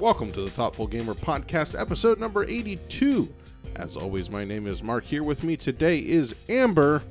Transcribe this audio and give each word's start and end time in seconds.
Welcome 0.00 0.32
to 0.32 0.40
the 0.40 0.50
Thoughtful 0.50 0.86
Gamer 0.86 1.12
Podcast, 1.14 1.78
episode 1.78 2.18
number 2.18 2.44
82. 2.44 3.32
As 3.76 3.96
always, 3.96 4.30
my 4.30 4.44
name 4.44 4.66
is 4.66 4.82
Mark. 4.82 5.04
Here 5.04 5.22
with 5.22 5.44
me 5.44 5.56
today 5.58 5.98
is 5.98 6.34
Amber, 6.48 7.02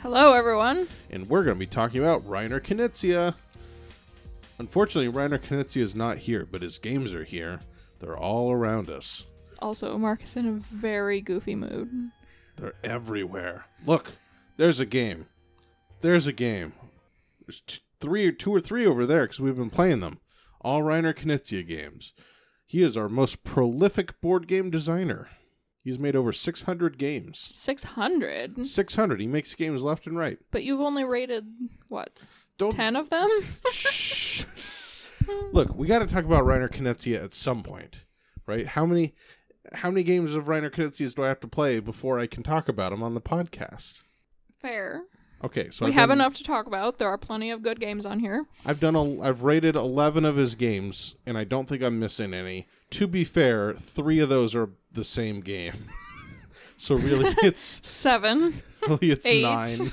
Hello, 0.00 0.32
everyone. 0.32 0.86
and 1.10 1.28
we're 1.28 1.42
going 1.42 1.56
to 1.56 1.58
be 1.58 1.66
talking 1.66 2.00
about 2.00 2.22
Reiner 2.22 2.60
Knizia. 2.60 3.34
Unfortunately, 4.58 5.12
Reiner 5.12 5.40
Knizia 5.40 5.82
is 5.82 5.96
not 5.96 6.18
here, 6.18 6.46
but 6.48 6.62
his 6.62 6.78
games 6.78 7.12
are 7.12 7.24
here. 7.24 7.60
They're 7.98 8.16
all 8.16 8.52
around 8.52 8.88
us. 8.90 9.24
Also, 9.58 9.98
Mark 9.98 10.22
is 10.22 10.36
in 10.36 10.46
a 10.46 10.52
very 10.74 11.20
goofy 11.20 11.56
mood. 11.56 11.90
They're 12.56 12.74
everywhere. 12.84 13.64
Look, 13.84 14.12
there's 14.56 14.78
a 14.78 14.86
game. 14.86 15.26
There's 16.00 16.28
a 16.28 16.32
game. 16.32 16.74
There's 17.44 17.62
t- 17.66 17.80
three 18.00 18.26
or 18.26 18.32
two 18.32 18.54
or 18.54 18.60
three 18.60 18.86
over 18.86 19.04
there 19.04 19.24
because 19.24 19.40
we've 19.40 19.56
been 19.56 19.70
playing 19.70 19.98
them. 20.00 20.20
All 20.64 20.82
Reiner 20.82 21.14
Knizia 21.14 21.66
games. 21.66 22.12
He 22.66 22.82
is 22.82 22.96
our 22.96 23.08
most 23.08 23.44
prolific 23.44 24.20
board 24.20 24.48
game 24.48 24.70
designer. 24.70 25.28
He's 25.82 25.98
made 25.98 26.16
over 26.16 26.32
600 26.32 26.96
games. 26.96 27.50
600? 27.52 28.66
600. 28.66 29.20
He 29.20 29.26
makes 29.26 29.54
games 29.54 29.82
left 29.82 30.06
and 30.06 30.16
right. 30.16 30.38
But 30.50 30.64
you've 30.64 30.80
only 30.80 31.04
rated, 31.04 31.44
what, 31.88 32.18
Don't 32.56 32.72
10 32.72 32.96
of 32.96 33.10
them? 33.10 33.28
Shh. 33.70 34.44
Look, 35.52 35.74
we 35.74 35.86
got 35.86 35.98
to 36.00 36.06
talk 36.06 36.24
about 36.24 36.44
Reiner 36.44 36.70
Knizia 36.70 37.22
at 37.22 37.34
some 37.34 37.62
point, 37.62 38.04
right? 38.46 38.66
How 38.66 38.86
many 38.86 39.14
how 39.72 39.90
many 39.90 40.02
games 40.02 40.34
of 40.34 40.44
Reiner 40.44 40.70
Knizia's 40.70 41.14
do 41.14 41.24
I 41.24 41.28
have 41.28 41.40
to 41.40 41.48
play 41.48 41.80
before 41.80 42.18
I 42.18 42.26
can 42.26 42.42
talk 42.42 42.68
about 42.68 42.92
him 42.92 43.02
on 43.02 43.14
the 43.14 43.20
podcast? 43.20 44.02
Fair. 44.60 45.04
Okay, 45.44 45.68
so 45.70 45.84
we 45.84 45.90
I've 45.90 45.94
have 45.94 46.08
done- 46.08 46.18
enough 46.18 46.34
to 46.34 46.42
talk 46.42 46.66
about. 46.66 46.98
There 46.98 47.08
are 47.08 47.18
plenty 47.18 47.50
of 47.50 47.62
good 47.62 47.78
games 47.78 48.06
on 48.06 48.18
here. 48.20 48.46
I've 48.64 48.80
done 48.80 48.96
a, 48.96 49.20
I've 49.20 49.42
rated 49.42 49.76
11 49.76 50.24
of 50.24 50.36
his 50.36 50.54
games 50.54 51.16
and 51.26 51.36
I 51.36 51.44
don't 51.44 51.68
think 51.68 51.82
I'm 51.82 51.98
missing 52.00 52.32
any. 52.32 52.66
To 52.92 53.06
be 53.06 53.24
fair, 53.24 53.74
3 53.74 54.20
of 54.20 54.28
those 54.30 54.54
are 54.54 54.70
the 54.90 55.04
same 55.04 55.40
game. 55.40 55.90
so 56.78 56.94
really 56.94 57.34
it's 57.42 57.80
Seven. 57.86 58.62
really 58.88 59.10
it's 59.10 59.26
Eight. 59.26 59.42
9. 59.42 59.92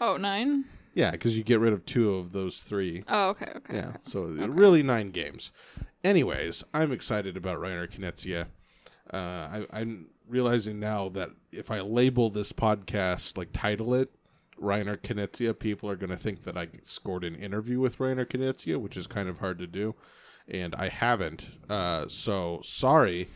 Oh, 0.00 0.16
nine. 0.16 0.64
Yeah, 0.94 1.14
cuz 1.16 1.36
you 1.36 1.44
get 1.44 1.60
rid 1.60 1.72
of 1.72 1.86
2 1.86 2.14
of 2.14 2.32
those 2.32 2.62
3. 2.62 3.04
Oh, 3.06 3.28
okay, 3.30 3.52
okay. 3.56 3.74
Yeah, 3.76 3.92
so 4.02 4.22
really 4.24 4.82
9 4.82 5.10
games. 5.12 5.52
Anyways, 6.02 6.64
I'm 6.74 6.90
excited 6.90 7.36
about 7.36 7.58
Reiner 7.60 7.88
Knizia. 7.88 8.46
Uh, 9.12 9.16
I, 9.16 9.66
I'm 9.72 10.06
realizing 10.26 10.80
now 10.80 11.08
that 11.10 11.30
if 11.52 11.70
I 11.70 11.80
label 11.80 12.30
this 12.30 12.52
podcast, 12.52 13.36
like 13.36 13.50
title 13.52 13.94
it 13.94 14.10
Reiner 14.60 14.98
Knizia, 14.98 15.58
people 15.58 15.88
are 15.88 15.96
going 15.96 16.10
to 16.10 16.16
think 16.16 16.44
that 16.44 16.56
I 16.56 16.68
scored 16.84 17.24
an 17.24 17.34
interview 17.34 17.80
with 17.80 17.98
Reiner 17.98 18.26
Knizia, 18.26 18.78
which 18.78 18.96
is 18.96 19.06
kind 19.06 19.28
of 19.28 19.38
hard 19.38 19.58
to 19.58 19.66
do, 19.66 19.94
and 20.46 20.74
I 20.74 20.88
haven't. 20.88 21.50
Uh, 21.68 22.06
so 22.08 22.60
sorry 22.64 23.28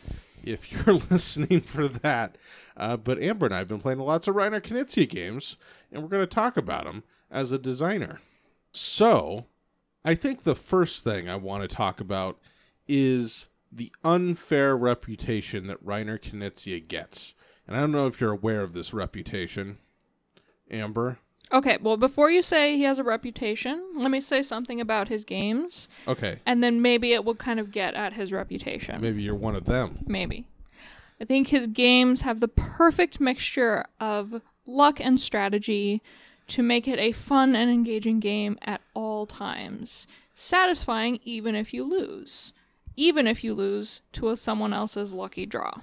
if 0.43 0.71
you're 0.87 0.95
listening 1.09 1.61
for 1.61 1.87
that. 1.87 2.37
Uh, 2.77 2.97
but 2.97 3.21
Amber 3.21 3.47
and 3.47 3.55
I 3.55 3.59
have 3.59 3.67
been 3.67 3.81
playing 3.81 3.99
lots 3.99 4.27
of 4.27 4.35
Reiner 4.35 4.61
Knizia 4.61 5.09
games, 5.09 5.55
and 5.91 6.01
we're 6.01 6.09
going 6.09 6.27
to 6.27 6.27
talk 6.27 6.57
about 6.57 6.85
him 6.85 7.03
as 7.31 7.51
a 7.51 7.57
designer. 7.57 8.21
So, 8.71 9.45
I 10.03 10.15
think 10.15 10.43
the 10.43 10.55
first 10.55 11.03
thing 11.03 11.27
I 11.27 11.35
want 11.35 11.63
to 11.63 11.75
talk 11.75 11.99
about 11.99 12.39
is 12.87 13.47
the 13.71 13.91
unfair 14.03 14.77
reputation 14.77 15.67
that 15.67 15.83
Reiner 15.83 16.19
Knizia 16.19 16.85
gets. 16.87 17.33
And 17.67 17.75
I 17.75 17.79
don't 17.79 17.91
know 17.91 18.07
if 18.07 18.21
you're 18.21 18.31
aware 18.31 18.61
of 18.61 18.73
this 18.73 18.93
reputation, 18.93 19.79
Amber. 20.71 21.19
Okay, 21.51 21.77
well, 21.81 21.95
before 21.95 22.31
you 22.31 22.41
say 22.41 22.75
he 22.75 22.83
has 22.83 22.97
a 22.97 23.03
reputation, 23.03 23.83
let 23.95 24.09
me 24.09 24.19
say 24.19 24.41
something 24.41 24.81
about 24.81 25.07
his 25.09 25.23
games, 25.23 25.87
Okay, 26.07 26.39
and 26.45 26.63
then 26.63 26.81
maybe 26.81 27.13
it 27.13 27.23
will 27.23 27.35
kind 27.35 27.59
of 27.59 27.71
get 27.71 27.93
at 27.93 28.13
his 28.13 28.31
reputation. 28.31 28.99
maybe 28.99 29.21
you're 29.21 29.35
one 29.35 29.55
of 29.55 29.65
them. 29.65 29.99
Maybe. 30.07 30.47
I 31.21 31.25
think 31.25 31.47
his 31.49 31.67
games 31.67 32.21
have 32.21 32.39
the 32.39 32.47
perfect 32.47 33.21
mixture 33.21 33.85
of 33.99 34.41
luck 34.65 34.99
and 34.99 35.21
strategy 35.21 36.01
to 36.47 36.61
make 36.63 36.87
it 36.87 36.99
a 36.99 37.11
fun 37.11 37.55
and 37.55 37.69
engaging 37.71 38.19
game 38.19 38.57
at 38.63 38.81
all 38.95 39.25
times, 39.25 40.07
satisfying 40.33 41.19
even 41.23 41.55
if 41.55 41.73
you 41.73 41.83
lose, 41.83 42.51
even 42.95 43.27
if 43.27 43.43
you 43.43 43.53
lose 43.53 44.01
to 44.13 44.29
a 44.29 44.35
someone 44.37 44.73
else's 44.73 45.13
lucky 45.13 45.45
draw. 45.45 45.79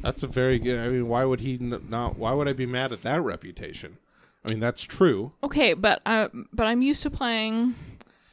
That's 0.00 0.22
a 0.22 0.26
very 0.26 0.58
good. 0.58 0.78
I 0.78 0.88
mean, 0.88 1.08
why 1.08 1.24
would 1.24 1.40
he 1.40 1.54
n- 1.54 1.86
not? 1.88 2.18
Why 2.18 2.32
would 2.32 2.48
I 2.48 2.52
be 2.52 2.66
mad 2.66 2.92
at 2.92 3.02
that 3.02 3.22
reputation? 3.22 3.98
I 4.44 4.50
mean, 4.50 4.60
that's 4.60 4.82
true. 4.82 5.32
Okay, 5.42 5.72
but 5.74 6.00
I 6.06 6.28
but 6.52 6.66
I'm 6.66 6.82
used 6.82 7.02
to 7.02 7.10
playing 7.10 7.74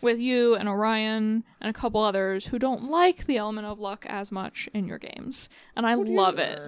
with 0.01 0.19
you 0.19 0.53
and 0.55 0.67
Orion 0.67 1.43
and 1.61 1.69
a 1.69 1.73
couple 1.73 2.01
others 2.01 2.47
who 2.47 2.59
don't 2.59 2.83
like 2.83 3.25
the 3.25 3.37
element 3.37 3.65
of 3.65 3.79
luck 3.79 4.05
as 4.07 4.31
much 4.31 4.69
in 4.73 4.85
your 4.85 4.99
games, 4.99 5.49
and 5.75 5.85
I 5.85 5.95
love 5.95 6.37
it. 6.37 6.59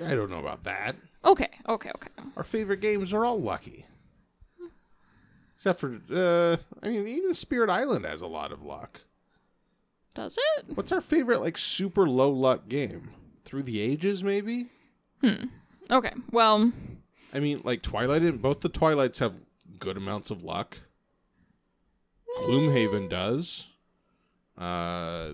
I, 0.00 0.10
I 0.10 0.14
don't 0.14 0.30
know 0.30 0.40
about 0.40 0.64
that. 0.64 0.96
Okay, 1.24 1.50
okay, 1.68 1.90
okay. 1.94 2.08
Our 2.36 2.42
favorite 2.42 2.80
games 2.80 3.12
are 3.12 3.24
all 3.24 3.40
lucky. 3.40 3.84
Except 5.56 5.78
for, 5.78 6.00
uh, 6.10 6.56
I 6.82 6.88
mean, 6.88 7.06
even 7.06 7.34
Spirit 7.34 7.68
Island 7.68 8.06
has 8.06 8.22
a 8.22 8.26
lot 8.26 8.50
of 8.50 8.62
luck. 8.62 9.02
Does 10.14 10.38
it? 10.56 10.74
What's 10.74 10.90
our 10.90 11.02
favorite, 11.02 11.40
like, 11.42 11.58
super 11.58 12.08
low 12.08 12.30
luck 12.30 12.66
game? 12.66 13.10
Through 13.44 13.64
the 13.64 13.80
Ages, 13.80 14.22
maybe? 14.22 14.66
Hmm. 15.22 15.44
Okay. 15.90 16.12
Well, 16.30 16.72
I 17.32 17.40
mean, 17.40 17.60
like, 17.64 17.82
Twilight, 17.82 18.22
and 18.22 18.40
both 18.40 18.60
the 18.60 18.68
Twilights 18.68 19.18
have 19.18 19.34
good 19.78 19.96
amounts 19.96 20.30
of 20.30 20.42
luck. 20.42 20.78
Gloomhaven 22.38 23.08
does. 23.10 23.66
Uh, 24.56 25.32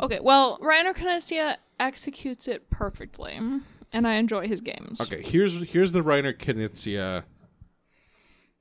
Okay, 0.00 0.18
well, 0.20 0.58
Reiner 0.58 0.94
Knizia 0.94 1.56
executes 1.80 2.48
it 2.48 2.68
perfectly, 2.68 3.38
and 3.92 4.06
I 4.06 4.14
enjoy 4.14 4.46
his 4.48 4.60
games. 4.60 5.00
okay, 5.00 5.22
here's 5.22 5.54
here's 5.68 5.92
the 5.92 6.02
Reiner 6.02 6.36
Knizia 6.36 7.24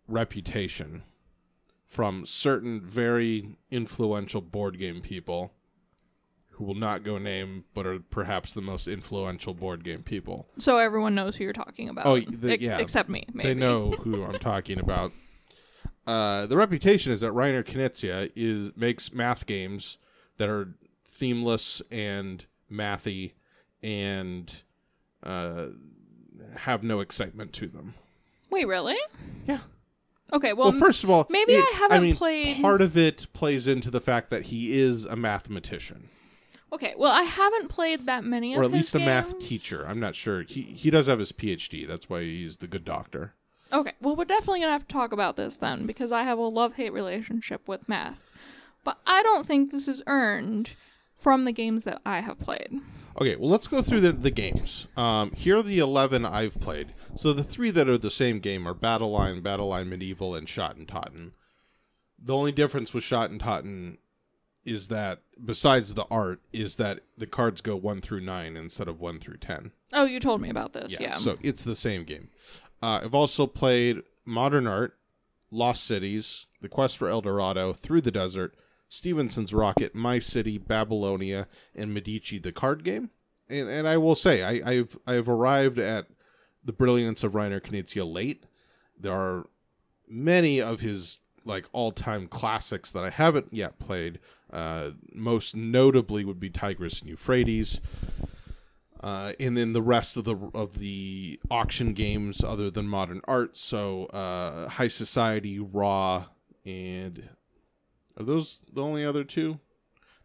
reputation 0.08 1.04
from 1.88 2.26
certain 2.26 2.80
very 2.82 3.58
influential 3.72 4.40
board 4.42 4.78
game 4.80 5.02
people 5.02 5.52
who 6.56 6.64
will 6.64 6.76
not 6.76 7.04
go 7.04 7.18
name, 7.18 7.64
but 7.74 7.86
are 7.86 8.00
perhaps 8.00 8.54
the 8.54 8.62
most 8.62 8.88
influential 8.88 9.54
board 9.54 9.84
game 9.84 10.04
people. 10.04 10.48
So 10.58 10.78
everyone 10.78 11.14
knows 11.16 11.36
who 11.36 11.44
you're 11.44 11.54
talking 11.54 11.90
about. 11.90 12.06
Oh, 12.06 12.20
the- 12.20 12.54
ex- 12.54 12.64
yeah. 12.64 12.78
Except 12.78 13.10
me, 13.10 13.26
maybe. 13.34 13.50
They 13.50 13.54
know 13.56 13.92
who 14.02 14.24
I'm 14.24 14.40
talking 14.40 14.80
about. 14.80 15.12
Uh, 16.08 16.46
the 16.46 16.56
reputation 16.58 17.12
is 17.12 17.22
that 17.22 17.32
Reiner 17.32 17.64
Knizia 17.64 18.32
is 18.36 18.72
makes 18.76 19.12
math 19.12 19.46
games 19.46 19.98
that 20.38 20.50
are 20.50 20.76
themeless 21.10 21.82
and 21.90 22.46
mathy 22.72 23.34
and 23.82 24.54
uh, 25.24 25.68
have 26.58 26.84
no 26.84 27.00
excitement 27.00 27.54
to 27.54 27.68
them. 27.68 27.96
Wait, 28.52 28.68
really? 28.68 28.98
Yeah. 29.48 29.60
Okay, 30.34 30.54
well, 30.54 30.72
Well, 30.72 30.80
first 30.80 31.04
of 31.04 31.10
all, 31.10 31.26
maybe 31.30 31.54
it- 31.54 31.66
I 31.74 31.78
haven't 31.78 32.02
mean, 32.04 32.16
played- 32.16 32.62
Part 32.62 32.82
of 32.82 32.96
it 32.98 33.28
plays 33.34 33.68
into 33.68 33.90
the 33.92 34.02
fact 34.02 34.30
that 34.30 34.44
he 34.44 34.80
is 34.80 35.06
a 35.06 35.16
mathematician, 35.16 36.10
okay, 36.76 36.94
well, 36.98 37.12
I 37.12 37.24
haven't 37.24 37.70
played 37.70 38.06
that 38.06 38.24
many 38.24 38.54
of 38.54 38.60
or 38.60 38.64
at 38.64 38.72
least 38.72 38.96
a 38.96 39.00
math 39.00 39.40
teacher. 39.40 39.86
I'm 39.88 40.00
not 40.00 40.16
sure. 40.16 40.44
He 40.44 40.62
he 40.62 40.90
does 40.90 41.08
have 41.08 41.20
his 41.20 41.32
PhD. 41.32 41.88
That's 41.88 42.10
why 42.10 42.22
he's 42.22 42.58
the 42.58 42.68
good 42.68 42.86
doctor. 42.86 43.34
Okay, 43.74 43.94
well, 44.02 44.16
we're 44.16 44.26
definitely 44.26 44.60
gonna 44.60 44.72
have 44.74 44.88
to 44.88 44.94
talk 44.94 45.12
about 45.12 45.38
this 45.38 45.58
then 45.58 45.86
because 45.86 46.12
I 46.12 46.24
have 46.24 46.38
a 46.38 46.44
love-hate 46.44 46.94
relationship 46.94 47.68
with 47.68 47.90
math, 47.90 48.30
but 48.84 49.00
I 49.08 49.24
don't 49.24 49.48
think 49.48 49.72
this 49.72 49.88
is 49.88 50.04
earned 50.06 50.72
from 51.18 51.46
the 51.46 51.52
games 51.52 51.86
that 51.86 52.02
I 52.06 52.20
have 52.20 52.40
played. 52.40 52.72
Okay, 53.20 53.38
well, 53.38 53.50
let's 53.50 53.68
go 53.68 53.82
through 53.82 54.02
the, 54.02 54.12
the 54.12 54.30
games. 54.30 54.88
Um, 54.98 55.32
here 55.32 55.58
are 55.58 55.64
the 55.64 55.80
11 55.80 56.26
I've 56.26 56.60
played. 56.60 56.94
So 57.16 57.32
the 57.32 57.46
three 57.46 57.72
that 57.72 57.88
are 57.88 57.98
the 57.98 58.12
same 58.12 58.40
game 58.40 58.68
are 58.68 58.74
Battle 58.74 59.12
Line, 59.12 59.42
Battle 59.42 59.70
Line 59.70 59.90
Medieval, 59.90 60.36
and 60.36 60.48
Schotten 60.48 60.86
Totten. 60.86 61.32
The 62.22 62.36
only 62.36 62.52
difference 62.52 62.94
with 62.94 63.06
Schotten 63.06 63.40
Totten 63.40 64.00
is 64.66 64.88
that, 64.88 65.20
besides 65.44 65.94
the 65.94 66.06
art, 66.10 66.40
is 66.52 66.76
that 66.78 67.02
the 67.18 67.28
cards 67.28 67.62
go 67.62 67.76
1 67.76 68.02
through 68.02 68.22
9 68.22 68.58
instead 68.58 68.88
of 68.88 69.00
1 69.00 69.20
through 69.20 69.38
10. 69.38 69.72
Oh, 69.94 70.06
you 70.06 70.20
told 70.20 70.42
me 70.42 70.50
about 70.50 70.74
this. 70.74 70.92
Yeah, 70.92 71.02
Yeah. 71.02 71.14
so 71.16 71.38
it's 71.42 71.64
the 71.64 71.76
same 71.76 72.04
game. 72.04 72.30
Uh, 72.82 73.02
I've 73.04 73.14
also 73.16 73.48
played 73.48 74.02
Modern 74.26 74.68
Art, 74.68 74.98
Lost 75.52 75.84
Cities, 75.86 76.48
The 76.62 76.70
Quest 76.70 76.98
for 76.98 77.08
El 77.08 77.22
Dorado, 77.22 77.74
Through 77.74 78.02
the 78.02 78.12
Desert, 78.12 78.56
Stevenson's 78.90 79.54
Rocket, 79.54 79.94
My 79.96 80.20
City, 80.20 80.58
Babylonia, 80.58 81.48
and 81.76 81.94
Medici, 81.94 82.40
the 82.40 82.52
card 82.52 82.84
game. 82.84 83.10
And 83.50 83.70
and 83.70 83.88
I 83.88 83.98
will 83.98 84.16
say, 84.16 84.42
I, 84.44 84.72
I've 84.72 84.98
I've 85.06 85.30
arrived 85.30 85.78
at 85.78 86.08
the 86.64 86.72
brilliance 86.74 87.24
of 87.24 87.34
Reiner 87.34 87.62
Knizia 87.62 88.12
late. 88.12 88.46
There 89.00 89.14
are 89.14 89.48
many 90.08 90.60
of 90.62 90.80
his 90.80 91.20
like 91.44 91.66
all-time 91.72 92.28
classics 92.28 92.90
that 92.92 93.04
I 93.04 93.12
haven't 93.12 93.50
yet 93.52 93.78
played. 93.78 94.20
Uh, 94.52 94.92
most 95.14 95.56
notably 95.56 96.24
would 96.24 96.40
be 96.40 96.50
Tigris 96.50 97.00
and 97.00 97.10
Euphrates. 97.10 97.82
Uh, 99.02 99.34
and 99.40 99.56
then 99.56 99.74
the 99.74 99.82
rest 99.82 100.18
of 100.18 100.24
the 100.24 100.36
of 100.54 100.80
the 100.80 101.40
auction 101.52 101.94
games 101.94 102.44
other 102.44 102.72
than 102.72 102.88
modern 102.88 103.22
art 103.28 103.56
so 103.56 104.06
uh, 104.08 104.68
high 104.68 104.88
society 104.88 105.60
Ra 105.60 106.26
and 106.66 107.30
are 108.18 108.24
those 108.24 108.62
the 108.74 108.82
only 108.82 109.06
other 109.06 109.24
two 109.24 109.60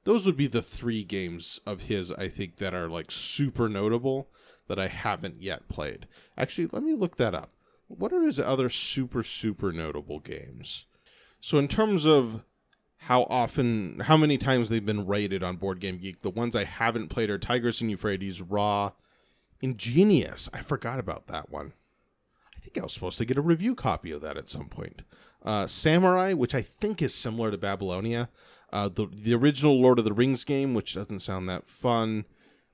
those 0.04 0.24
would 0.24 0.36
be 0.36 0.46
the 0.46 0.62
three 0.62 1.04
games 1.04 1.60
of 1.66 1.82
his 1.82 2.10
I 2.12 2.28
think 2.28 2.56
that 2.56 2.72
are 2.72 2.88
like 2.88 3.10
super 3.10 3.68
notable 3.68 4.28
that 4.66 4.78
I 4.78 4.86
haven't 4.86 5.42
yet 5.42 5.68
played. 5.68 6.06
Actually, 6.38 6.68
let 6.72 6.82
me 6.82 6.94
look 6.94 7.16
that 7.16 7.34
up. 7.34 7.50
What 7.88 8.12
are 8.12 8.22
his 8.22 8.38
other 8.38 8.68
super 8.68 9.22
super 9.22 9.72
notable 9.72 10.20
games? 10.20 10.86
So 11.40 11.58
in 11.58 11.68
terms 11.68 12.06
of 12.06 12.44
how 13.04 13.22
often, 13.30 14.00
how 14.00 14.16
many 14.16 14.36
times 14.36 14.68
they've 14.68 14.84
been 14.84 15.06
rated 15.06 15.42
on 15.42 15.56
Board 15.56 15.80
Game 15.80 15.96
Geek, 15.96 16.20
the 16.20 16.28
ones 16.28 16.54
I 16.54 16.64
haven't 16.64 17.08
played 17.08 17.30
are 17.30 17.38
Tigris 17.38 17.80
and 17.80 17.90
Euphrates, 17.90 18.42
Ra, 18.42 18.92
Ingenious. 19.62 20.50
I 20.52 20.60
forgot 20.60 20.98
about 20.98 21.26
that 21.28 21.50
one. 21.50 21.72
I 22.54 22.60
think 22.60 22.76
I 22.76 22.82
was 22.82 22.92
supposed 22.92 23.16
to 23.16 23.24
get 23.24 23.38
a 23.38 23.42
review 23.42 23.74
copy 23.74 24.10
of 24.10 24.20
that 24.20 24.36
at 24.36 24.50
some 24.50 24.68
point. 24.68 25.00
Uh, 25.42 25.66
Samurai, 25.66 26.34
which 26.34 26.54
I 26.54 26.60
think 26.60 27.00
is 27.00 27.14
similar 27.14 27.50
to 27.50 27.56
Babylonia. 27.56 28.28
Uh, 28.70 28.90
the 28.90 29.06
the 29.10 29.34
original 29.34 29.80
Lord 29.80 29.98
of 29.98 30.04
the 30.04 30.12
Rings 30.12 30.44
game, 30.44 30.74
which 30.74 30.94
doesn't 30.94 31.20
sound 31.20 31.48
that 31.48 31.66
fun. 31.66 32.26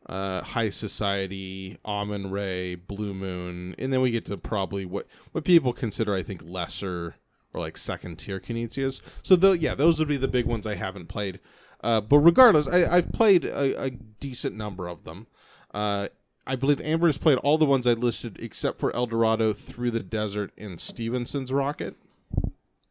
Uh, 0.06 0.43
High 0.43 0.70
Society, 0.70 1.78
Amun-Re, 1.84 2.75
Blue 2.75 3.14
Moon, 3.14 3.75
and 3.78 3.93
then 3.93 4.00
we 4.00 4.11
get 4.11 4.25
to 4.26 4.37
probably 4.37 4.84
what 4.84 5.06
what 5.31 5.44
people 5.44 5.73
consider, 5.73 6.14
I 6.17 6.25
think, 6.25 6.43
lesser 6.44 7.14
or 7.56 7.60
like 7.60 7.78
second 7.78 8.16
tier 8.16 8.38
Knizias. 8.38 9.00
So 9.22 9.34
though, 9.34 9.52
yeah, 9.52 9.74
those 9.74 9.98
would 9.98 10.08
be 10.08 10.18
the 10.18 10.28
big 10.28 10.46
ones 10.46 10.66
I 10.66 10.74
haven't 10.74 11.06
played. 11.06 11.40
Uh, 11.82 12.00
but 12.00 12.18
regardless, 12.18 12.68
I, 12.68 12.84
I've 12.84 13.12
played 13.12 13.44
a, 13.44 13.84
a 13.84 13.90
decent 13.90 14.54
number 14.54 14.88
of 14.88 15.04
them. 15.04 15.26
Uh, 15.72 16.08
I 16.46 16.54
believe 16.56 16.80
Amber 16.80 17.06
has 17.06 17.18
played 17.18 17.38
all 17.38 17.58
the 17.58 17.66
ones 17.66 17.86
I 17.86 17.94
listed 17.94 18.38
except 18.40 18.78
for 18.78 18.94
El 18.94 19.06
Dorado, 19.06 19.52
Through 19.52 19.90
the 19.90 20.00
Desert, 20.00 20.52
and 20.56 20.80
Stevenson's 20.80 21.52
Rocket. 21.52 21.96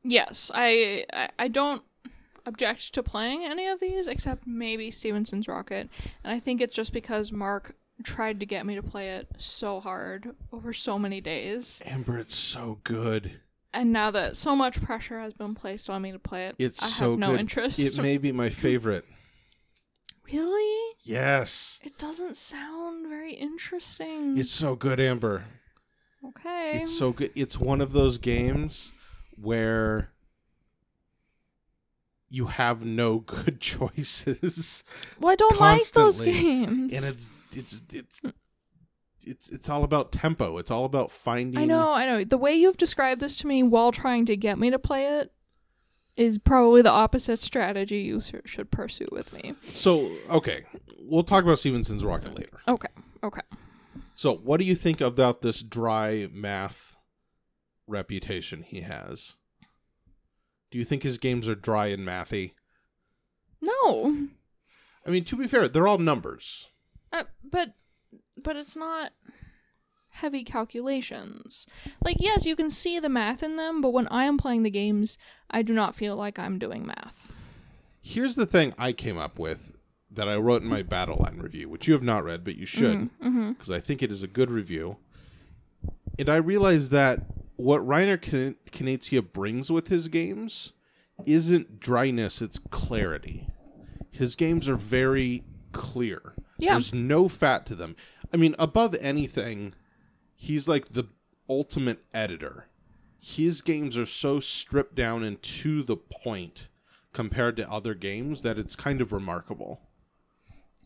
Yes, 0.03 0.51
I, 0.53 1.05
I 1.13 1.29
I 1.39 1.47
don't 1.47 1.81
object 2.45 2.93
to 2.93 3.01
playing 3.01 3.43
any 3.43 3.67
of 3.67 3.79
these 3.79 4.07
except 4.07 4.45
maybe 4.45 4.91
Stevenson's 4.91 5.47
Rocket, 5.47 5.89
and 6.23 6.33
I 6.33 6.39
think 6.39 6.61
it's 6.61 6.75
just 6.75 6.93
because 6.93 7.31
Mark 7.31 7.75
tried 8.03 8.39
to 8.41 8.45
get 8.45 8.65
me 8.65 8.75
to 8.75 8.83
play 8.83 9.11
it 9.11 9.27
so 9.37 9.79
hard 9.79 10.35
over 10.51 10.73
so 10.73 10.99
many 10.99 11.21
days. 11.21 11.81
Amber, 11.85 12.19
it's 12.19 12.35
so 12.35 12.79
good. 12.83 13.39
And 13.75 13.91
now 13.91 14.09
that 14.11 14.37
so 14.37 14.55
much 14.55 14.81
pressure 14.81 15.19
has 15.19 15.33
been 15.33 15.53
placed 15.53 15.89
on 15.89 16.01
me 16.01 16.11
to 16.13 16.19
play 16.19 16.47
it, 16.47 16.55
It's 16.57 16.81
I 16.81 16.87
so 16.87 17.11
have 17.11 17.19
no 17.19 17.31
good. 17.31 17.41
interest. 17.41 17.77
It 17.77 17.97
may 18.01 18.17
be 18.17 18.31
my 18.31 18.49
favorite. 18.63 19.05
really? 20.31 20.93
Yes. 21.03 21.79
It 21.83 21.97
doesn't 21.99 22.35
sound 22.37 23.07
very 23.09 23.33
interesting. 23.33 24.37
It's 24.37 24.49
so 24.49 24.75
good, 24.75 24.99
Amber. 24.99 25.43
okay. 26.29 26.79
It's 26.81 26.97
so 26.97 27.11
good. 27.11 27.31
It's 27.35 27.59
one 27.59 27.81
of 27.81 27.91
those 27.91 28.17
games 28.17 28.91
where 29.39 30.09
you 32.29 32.47
have 32.47 32.83
no 32.85 33.19
good 33.33 33.59
choices. 33.73 34.83
well, 35.19 35.33
I 35.33 35.35
don't 35.35 35.59
like 35.59 35.81
those 35.91 36.19
constantly, 36.19 36.31
games. 36.33 36.93
and 36.97 37.05
it's 37.05 37.29
it's 37.51 37.81
it's 37.91 38.21
mm. 38.21 38.33
It's 39.25 39.49
it's 39.49 39.69
all 39.69 39.83
about 39.83 40.11
tempo. 40.11 40.57
It's 40.57 40.71
all 40.71 40.85
about 40.85 41.11
finding 41.11 41.59
I 41.59 41.65
know, 41.65 41.91
I 41.91 42.05
know. 42.05 42.23
The 42.23 42.37
way 42.37 42.53
you've 42.53 42.77
described 42.77 43.21
this 43.21 43.37
to 43.37 43.47
me 43.47 43.63
while 43.63 43.91
trying 43.91 44.25
to 44.27 44.37
get 44.37 44.57
me 44.57 44.69
to 44.69 44.79
play 44.79 45.19
it 45.19 45.31
is 46.15 46.37
probably 46.37 46.81
the 46.81 46.91
opposite 46.91 47.39
strategy 47.39 47.97
you 47.97 48.21
should 48.45 48.71
pursue 48.71 49.07
with 49.11 49.33
me. 49.33 49.53
So, 49.73 50.11
okay, 50.29 50.65
we'll 50.99 51.23
talk 51.23 51.43
about 51.43 51.59
Stevenson's 51.59 52.03
Rocket 52.03 52.37
later. 52.37 52.59
Okay. 52.67 52.87
Okay. 53.23 53.41
So, 54.15 54.33
what 54.33 54.59
do 54.59 54.65
you 54.65 54.75
think 54.75 55.01
about 55.01 55.41
this 55.41 55.61
dry 55.61 56.29
math 56.31 56.95
reputation 57.87 58.63
he 58.63 58.81
has? 58.81 59.33
Do 60.71 60.77
you 60.77 60.85
think 60.85 61.03
his 61.03 61.17
games 61.17 61.47
are 61.47 61.55
dry 61.55 61.87
and 61.87 62.07
mathy? 62.07 62.53
No. 63.61 64.27
I 65.05 65.09
mean, 65.09 65.25
to 65.25 65.35
be 65.35 65.47
fair, 65.47 65.67
they're 65.67 65.87
all 65.87 65.97
numbers. 65.97 66.69
Uh, 67.11 67.23
but 67.43 67.73
but 68.45 68.55
it's 68.55 68.75
not 68.77 69.11
heavy 70.11 70.43
calculations. 70.45 71.67
Like 72.01 72.17
yes, 72.19 72.45
you 72.45 72.55
can 72.55 72.69
see 72.69 72.99
the 72.99 73.09
math 73.09 73.43
in 73.43 73.57
them, 73.57 73.81
but 73.81 73.91
when 73.91 74.07
I 74.07 74.23
am 74.25 74.37
playing 74.37 74.63
the 74.63 74.69
games, 74.69 75.17
I 75.51 75.61
do 75.61 75.73
not 75.73 75.95
feel 75.95 76.15
like 76.15 76.39
I'm 76.39 76.57
doing 76.57 76.85
math. 76.85 77.31
Here's 78.01 78.35
the 78.35 78.45
thing 78.45 78.73
I 78.77 78.93
came 78.93 79.17
up 79.17 79.37
with 79.39 79.75
that 80.11 80.29
I 80.29 80.35
wrote 80.35 80.61
in 80.61 80.69
my 80.69 80.83
Battle 80.83 81.17
Line 81.19 81.39
review, 81.39 81.67
which 81.67 81.87
you 81.87 81.93
have 81.93 82.03
not 82.03 82.23
read, 82.23 82.43
but 82.45 82.55
you 82.55 82.65
should, 82.65 83.09
Mm-hmm. 83.21 83.53
because 83.53 83.71
I 83.71 83.81
think 83.81 84.01
it 84.01 84.11
is 84.11 84.23
a 84.23 84.27
good 84.27 84.49
review. 84.49 84.97
And 86.17 86.29
I 86.29 86.37
realized 86.37 86.91
that 86.91 87.21
what 87.57 87.81
Reiner 87.85 88.17
Knizia 88.71 89.33
brings 89.33 89.69
with 89.71 89.87
his 89.89 90.07
games 90.07 90.71
isn't 91.25 91.79
dryness, 91.79 92.41
it's 92.41 92.59
clarity. 92.59 93.49
His 94.11 94.35
games 94.37 94.69
are 94.69 94.77
very 94.77 95.43
clear. 95.73 96.33
Yeah. 96.57 96.73
There's 96.73 96.93
no 96.93 97.27
fat 97.27 97.65
to 97.65 97.75
them. 97.75 97.95
I 98.33 98.37
mean, 98.37 98.55
above 98.59 98.95
anything, 98.95 99.73
he's 100.35 100.67
like 100.67 100.89
the 100.89 101.05
ultimate 101.49 102.03
editor. 102.13 102.67
His 103.19 103.61
games 103.61 103.97
are 103.97 104.05
so 104.05 104.39
stripped 104.39 104.95
down 104.95 105.23
and 105.23 105.41
to 105.41 105.83
the 105.83 105.97
point 105.97 106.67
compared 107.13 107.55
to 107.57 107.71
other 107.71 107.93
games 107.93 108.41
that 108.41 108.57
it's 108.57 108.75
kind 108.75 109.01
of 109.01 109.11
remarkable. 109.11 109.79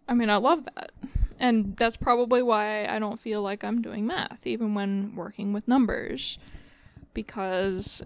I 0.07 0.13
mean, 0.13 0.29
I 0.29 0.37
love 0.37 0.65
that. 0.65 0.91
And 1.39 1.75
that's 1.77 1.97
probably 1.97 2.43
why 2.43 2.85
I 2.85 2.99
don't 2.99 3.19
feel 3.19 3.41
like 3.41 3.63
I'm 3.63 3.81
doing 3.81 4.05
math, 4.05 4.45
even 4.45 4.73
when 4.73 5.15
working 5.15 5.53
with 5.53 5.67
numbers, 5.67 6.37
because 7.13 8.03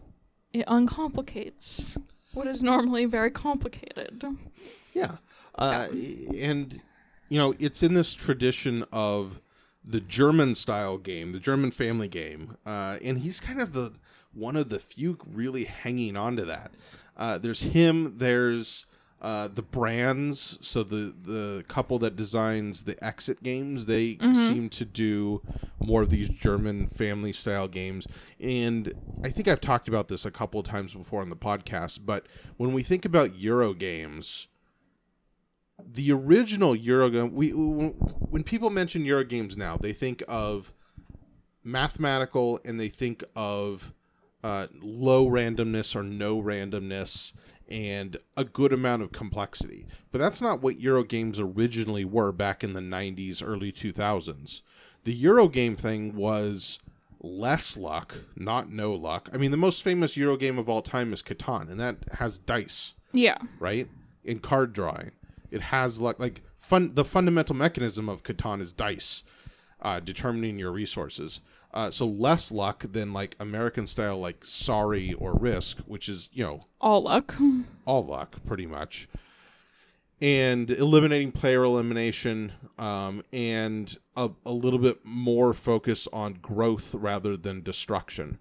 it 0.53 0.65
uncomplicates 0.67 1.97
what 2.33 2.47
is 2.47 2.61
normally 2.61 3.05
very 3.05 3.31
complicated. 3.31 4.23
Yeah. 4.93 5.17
Uh, 5.55 5.87
and, 6.35 6.81
you 7.29 7.37
know, 7.37 7.55
it's 7.59 7.83
in 7.83 7.93
this 7.93 8.13
tradition 8.13 8.85
of 8.91 9.41
the 9.83 9.99
German 9.99 10.55
style 10.55 10.97
game, 10.97 11.33
the 11.33 11.39
German 11.39 11.71
family 11.71 12.07
game. 12.07 12.57
Uh, 12.65 12.97
and 13.03 13.19
he's 13.19 13.39
kind 13.39 13.61
of 13.61 13.73
the 13.73 13.93
one 14.33 14.55
of 14.55 14.69
the 14.69 14.79
few 14.79 15.17
really 15.31 15.65
hanging 15.65 16.15
on 16.15 16.35
to 16.37 16.45
that. 16.45 16.71
Uh, 17.15 17.37
there's 17.37 17.61
him, 17.61 18.15
there's 18.17 18.85
uh, 19.21 19.47
the 19.47 19.61
brands. 19.61 20.57
So 20.61 20.83
the, 20.83 21.15
the 21.23 21.63
couple 21.67 21.97
that 21.99 22.15
designs 22.15 22.83
the 22.83 23.01
exit 23.03 23.41
games, 23.41 23.85
they 23.85 24.17
seem 24.47 24.69
to 24.69 24.85
do 24.85 25.41
more 25.79 26.01
of 26.01 26.09
these 26.09 26.29
German 26.29 26.87
family 26.87 27.31
style 27.31 27.67
games. 27.67 28.05
And 28.39 28.93
I 29.23 29.29
think 29.29 29.47
I've 29.47 29.61
talked 29.61 29.87
about 29.87 30.07
this 30.07 30.25
a 30.25 30.31
couple 30.31 30.59
of 30.59 30.65
times 30.65 30.93
before 30.93 31.21
on 31.21 31.29
the 31.29 31.35
podcast, 31.35 31.99
but 32.05 32.25
when 32.57 32.73
we 32.73 32.83
think 32.83 33.05
about 33.05 33.35
Euro 33.35 33.73
games, 33.73 34.47
the 35.91 36.11
original 36.11 36.75
Eurogame, 36.75 37.33
we 37.33 37.49
when 37.49 38.43
people 38.43 38.69
mention 38.69 39.03
Eurogames 39.03 39.55
now, 39.57 39.77
they 39.77 39.93
think 39.93 40.23
of 40.27 40.71
mathematical 41.63 42.59
and 42.65 42.79
they 42.79 42.89
think 42.89 43.23
of 43.35 43.93
uh, 44.43 44.67
low 44.81 45.25
randomness 45.27 45.95
or 45.95 46.03
no 46.03 46.41
randomness 46.41 47.31
and 47.69 48.17
a 48.35 48.43
good 48.43 48.73
amount 48.73 49.01
of 49.01 49.11
complexity. 49.11 49.85
But 50.11 50.19
that's 50.19 50.41
not 50.41 50.61
what 50.61 50.79
Eurogames 50.79 51.39
originally 51.39 52.03
were 52.05 52.31
back 52.31 52.63
in 52.63 52.73
the 52.73 52.81
90s, 52.81 53.41
early 53.45 53.71
2000s. 53.71 54.61
The 55.05 55.23
Eurogame 55.23 55.77
thing 55.77 56.15
was 56.15 56.79
less 57.21 57.77
luck, 57.77 58.15
not 58.35 58.69
no 58.69 58.93
luck. 58.93 59.29
I 59.33 59.37
mean, 59.37 59.51
the 59.51 59.57
most 59.57 59.81
famous 59.81 60.15
Eurogame 60.15 60.59
of 60.59 60.67
all 60.67 60.81
time 60.81 61.13
is 61.13 61.21
Catan, 61.23 61.69
and 61.71 61.79
that 61.79 61.97
has 62.13 62.37
dice 62.37 62.93
Yeah. 63.13 63.37
right? 63.59 63.87
In 64.25 64.39
card 64.39 64.73
drawing, 64.73 65.11
it 65.53 65.61
has 65.61 66.01
like 66.01 66.19
like 66.19 66.41
fun. 66.57 66.95
The 66.95 67.05
fundamental 67.05 67.55
mechanism 67.55 68.09
of 68.09 68.23
Catan 68.23 68.59
is 68.59 68.71
dice, 68.71 69.23
uh, 69.81 69.99
determining 69.99 70.57
your 70.57 70.71
resources. 70.71 71.39
Uh, 71.73 71.89
so 71.89 72.05
less 72.05 72.51
luck 72.51 72.85
than 72.91 73.13
like 73.13 73.35
American 73.39 73.87
style 73.87 74.19
like 74.19 74.45
Sorry 74.45 75.13
or 75.13 75.33
Risk, 75.33 75.77
which 75.85 76.09
is 76.09 76.27
you 76.33 76.43
know 76.43 76.65
All 76.81 77.03
luck. 77.03 77.35
all 77.85 78.05
luck 78.05 78.37
pretty 78.45 78.65
much, 78.65 79.07
and 80.19 80.71
eliminating 80.71 81.31
player 81.31 81.63
elimination, 81.63 82.53
um, 82.79 83.23
and 83.31 83.97
a, 84.15 84.31
a 84.45 84.51
little 84.51 84.79
bit 84.79 85.05
more 85.05 85.53
focus 85.53 86.07
on 86.11 86.33
growth 86.41 86.95
rather 86.95 87.37
than 87.37 87.61
destruction. 87.61 88.39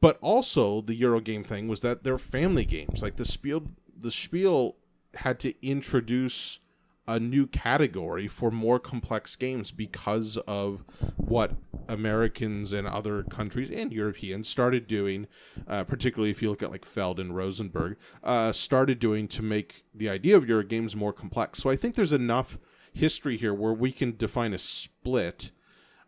But 0.00 0.18
also 0.20 0.80
the 0.80 1.00
Eurogame 1.00 1.46
thing 1.46 1.68
was 1.68 1.80
that 1.82 2.02
they're 2.02 2.18
family 2.18 2.64
games. 2.64 3.02
Like 3.02 3.16
the 3.16 3.24
Spiel, 3.24 3.64
the 3.96 4.10
Spiel 4.10 4.76
had 5.14 5.38
to 5.40 5.54
introduce 5.66 6.58
a 7.06 7.18
new 7.18 7.46
category 7.46 8.28
for 8.28 8.50
more 8.50 8.78
complex 8.78 9.34
games 9.34 9.72
because 9.72 10.36
of 10.46 10.84
what 11.16 11.52
Americans 11.88 12.72
and 12.72 12.86
other 12.86 13.24
countries 13.24 13.70
and 13.74 13.92
Europeans 13.92 14.48
started 14.48 14.86
doing, 14.86 15.26
uh, 15.66 15.82
particularly 15.82 16.30
if 16.30 16.40
you 16.40 16.48
look 16.48 16.62
at 16.62 16.70
like 16.70 16.84
Feld 16.84 17.18
and 17.18 17.34
Rosenberg, 17.34 17.96
uh, 18.22 18.52
started 18.52 19.00
doing 19.00 19.26
to 19.28 19.42
make 19.42 19.84
the 19.92 20.08
idea 20.08 20.36
of 20.36 20.48
Euro 20.48 20.62
games 20.62 20.94
more 20.94 21.12
complex. 21.12 21.58
So 21.58 21.70
I 21.70 21.76
think 21.76 21.96
there's 21.96 22.12
enough 22.12 22.56
history 22.92 23.36
here 23.36 23.54
where 23.54 23.72
we 23.72 23.90
can 23.90 24.16
define 24.16 24.52
a 24.52 24.58
split. 24.58 25.50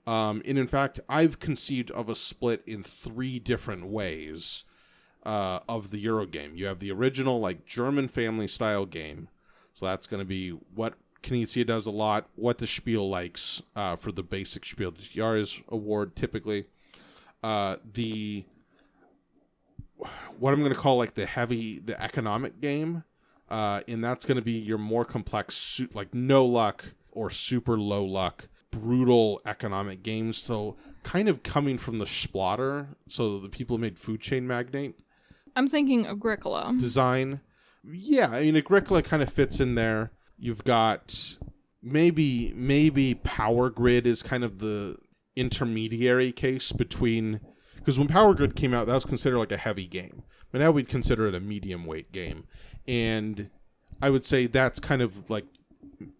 Um, 0.07 0.43
and 0.47 0.59
in 0.59 0.69
fact, 0.69 1.01
I've 1.09 1.41
conceived 1.41 1.91
of 1.91 2.09
a 2.09 2.15
split 2.15 2.63
in 2.67 2.83
three 2.83 3.39
different 3.39 3.87
ways 3.87 4.65
uh, 5.25 5.61
of 5.69 5.91
the 5.91 5.99
Euro 6.01 6.27
game. 6.27 6.55
You 6.55 6.67
have 6.67 6.79
the 6.79 6.91
original 6.93 7.41
like 7.41 7.67
German 7.67 8.09
family 8.09 8.49
style 8.49 8.87
game. 8.87 9.29
So 9.75 9.87
that's 9.87 10.07
going 10.07 10.21
to 10.21 10.27
be 10.27 10.51
what 10.51 10.95
Knizia 11.23 11.67
does 11.67 11.87
a 11.87 11.91
lot, 11.91 12.29
what 12.37 12.59
the 12.59 12.67
Spiel 12.67 13.09
likes 13.09 13.63
uh, 13.75 13.97
for 13.97 14.13
the 14.13 14.23
basic 14.23 14.65
Spiel 14.65 14.91
des 14.91 15.03
Jahres 15.03 15.63
award 15.69 16.15
typically. 16.15 16.67
Uh, 17.43 17.77
the 17.93 18.45
what 20.39 20.53
I'm 20.53 20.61
going 20.61 20.73
to 20.73 20.79
call 20.79 20.99
like 20.99 21.15
the 21.15 21.27
heavy, 21.27 21.79
the 21.79 22.01
economic 22.01 22.61
game, 22.61 23.05
uh, 23.49 23.83
and 23.89 24.03
that's 24.05 24.25
going 24.25 24.37
to 24.37 24.43
be 24.43 24.53
your 24.53 24.79
more 24.79 25.05
complex, 25.05 25.55
su- 25.55 25.89
like 25.95 26.15
no 26.15 26.45
luck 26.45 26.85
or 27.13 27.31
super 27.31 27.79
low 27.79 28.05
luck, 28.05 28.49
brutal 28.71 29.41
economic 29.47 30.03
games. 30.03 30.37
So 30.37 30.77
kind 31.03 31.29
of 31.29 31.43
coming 31.43 31.79
from 31.79 31.99
the 31.99 32.07
Splotter, 32.07 32.89
so 33.09 33.39
the 33.39 33.49
people 33.49 33.77
who 33.77 33.83
made 33.83 33.99
Food 33.99 34.21
Chain 34.21 34.47
Magnate 34.47 34.95
I'm 35.57 35.69
thinking 35.69 36.07
Agricola. 36.07 36.75
design. 36.79 37.41
Yeah, 37.85 38.29
I 38.31 38.43
mean 38.43 38.57
Agricola 38.57 39.03
kind 39.03 39.23
of 39.23 39.33
fits 39.33 39.61
in 39.61 39.75
there. 39.75 40.11
You've 40.39 40.65
got 40.65 41.37
maybe 41.83 42.53
maybe 42.57 43.15
Power 43.15 43.71
Grid 43.71 44.07
is 44.07 44.23
kind 44.23 44.43
of 44.43 44.59
the 44.59 44.97
intermediary 45.37 46.33
case 46.33 46.73
between 46.73 47.41
because 47.77 47.99
when 47.99 48.09
Power 48.09 48.35
Grid 48.35 48.57
came 48.57 48.73
out, 48.73 48.87
that 48.87 48.95
was 48.95 49.05
considered 49.05 49.39
like 49.39 49.53
a 49.53 49.59
heavy 49.59 49.87
game, 49.87 50.23
but 50.51 50.61
now 50.61 50.71
we'd 50.71 50.89
consider 50.89 51.29
it 51.29 51.35
a 51.35 51.41
medium 51.41 51.85
weight 51.85 52.11
game, 52.13 52.45
and 52.89 53.51
I 54.01 54.11
would 54.11 54.25
say 54.25 54.47
that's 54.47 54.81
kind 54.81 55.03
of 55.03 55.29
like 55.29 55.45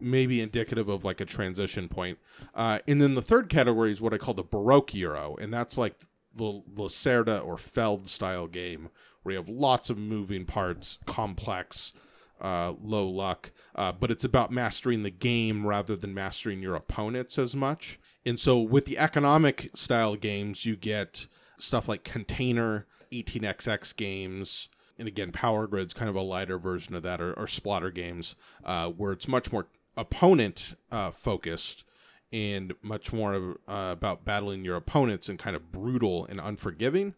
maybe 0.01 0.41
indicative 0.41 0.89
of 0.89 1.05
like 1.05 1.21
a 1.21 1.25
transition 1.25 1.89
point. 1.89 2.19
Uh, 2.55 2.79
and 2.87 3.01
then 3.01 3.15
the 3.15 3.23
third 3.23 3.49
category 3.49 3.93
is 3.93 4.01
what 4.01 4.15
I 4.15 4.19
call 4.19 4.35
the 4.35 4.43
Baroque 4.45 4.95
Euro, 4.95 5.37
and 5.41 5.53
that's 5.53 5.79
like 5.79 5.95
the 6.35 6.63
Lacerda 6.75 7.45
or 7.45 7.57
Feld 7.57 8.09
style 8.09 8.47
game 8.47 8.91
where 9.25 9.33
you 9.33 9.39
have 9.39 9.49
lots 9.49 9.91
of 9.91 9.99
moving 9.99 10.45
parts, 10.45 10.99
complex, 11.07 11.93
uh, 12.41 12.75
low 12.83 13.09
luck, 13.09 13.51
uh, 13.75 13.91
but 13.91 14.11
it's 14.11 14.25
about 14.25 14.53
mastering 14.53 15.03
the 15.03 15.11
game 15.11 15.67
rather 15.67 15.97
than 15.97 16.15
mastering 16.15 16.63
your 16.63 16.77
opponents 16.77 17.39
as 17.39 17.57
much. 17.57 17.99
And 18.25 18.39
so 18.39 18.61
with 18.61 18.85
the 18.85 18.99
economic 18.99 19.71
style 19.75 20.15
games, 20.15 20.65
you 20.65 20.77
get 20.77 21.27
stuff 21.59 21.89
like 21.89 22.05
Container, 22.05 22.87
18xx 23.13 23.97
games, 23.97 24.69
and 24.99 25.09
again, 25.09 25.33
Power 25.33 25.67
Grid's 25.67 25.93
kind 25.93 26.09
of 26.09 26.15
a 26.15 26.21
lighter 26.21 26.59
version 26.59 26.95
of 26.95 27.03
that, 27.03 27.21
or, 27.21 27.33
or 27.33 27.47
Splotter 27.47 27.93
games, 27.93 28.37
uh, 28.65 28.89
where 28.91 29.13
it's 29.13 29.27
much 29.27 29.51
more 29.51 29.67
opponent 29.97 30.75
uh, 30.93 31.11
focused 31.11 31.85
and 32.33 32.75
much 32.83 33.13
more 33.13 33.57
uh, 33.69 33.91
about 33.93 34.25
battling 34.25 34.65
your 34.65 34.77
opponents 34.77 35.29
and 35.29 35.39
kind 35.39 35.55
of 35.55 35.73
brutal 35.73 36.27
and 36.27 36.41
unforgiving, 36.41 37.15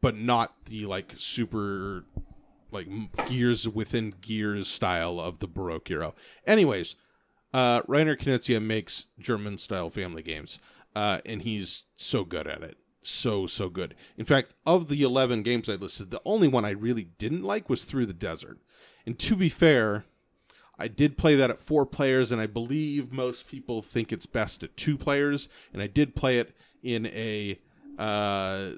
but 0.00 0.16
not 0.16 0.64
the 0.66 0.86
like 0.86 1.14
super 1.16 2.04
like 2.72 2.88
gears 3.26 3.68
within 3.68 4.14
gears 4.20 4.68
style 4.68 5.18
of 5.18 5.38
the 5.40 5.48
Baroque 5.48 5.90
Euro. 5.90 6.14
Anyways, 6.46 6.94
uh, 7.52 7.82
Reiner 7.82 8.16
Knizia 8.16 8.62
makes 8.62 9.06
German 9.18 9.58
style 9.58 9.90
family 9.90 10.22
games, 10.22 10.58
uh, 10.94 11.20
and 11.26 11.42
he's 11.42 11.86
so 11.96 12.24
good 12.24 12.46
at 12.46 12.62
it. 12.62 12.76
So, 13.02 13.46
so 13.46 13.68
good. 13.68 13.94
In 14.18 14.26
fact, 14.26 14.54
of 14.66 14.88
the 14.88 15.02
11 15.02 15.42
games 15.42 15.68
I 15.68 15.74
listed, 15.74 16.10
the 16.10 16.20
only 16.24 16.48
one 16.48 16.64
I 16.64 16.70
really 16.70 17.04
didn't 17.04 17.42
like 17.42 17.70
was 17.70 17.84
Through 17.84 18.06
the 18.06 18.12
Desert. 18.12 18.58
And 19.06 19.18
to 19.20 19.34
be 19.34 19.48
fair, 19.48 20.04
I 20.78 20.88
did 20.88 21.16
play 21.16 21.34
that 21.36 21.50
at 21.50 21.58
four 21.58 21.86
players, 21.86 22.30
and 22.30 22.40
I 22.40 22.46
believe 22.46 23.10
most 23.10 23.48
people 23.48 23.80
think 23.80 24.12
it's 24.12 24.26
best 24.26 24.62
at 24.62 24.76
two 24.76 24.98
players. 24.98 25.48
And 25.72 25.82
I 25.82 25.86
did 25.86 26.14
play 26.14 26.38
it 26.38 26.54
in 26.82 27.06
a 27.06 27.58
uh, 27.98 28.72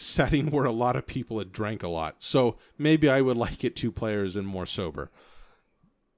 setting 0.00 0.50
where 0.50 0.64
a 0.64 0.72
lot 0.72 0.96
of 0.96 1.06
people 1.06 1.38
had 1.38 1.52
drank 1.52 1.82
a 1.82 1.88
lot. 1.88 2.16
So 2.18 2.56
maybe 2.78 3.08
I 3.08 3.20
would 3.20 3.36
like 3.36 3.64
it 3.64 3.76
two 3.76 3.92
players 3.92 4.36
and 4.36 4.46
more 4.46 4.66
sober. 4.66 5.10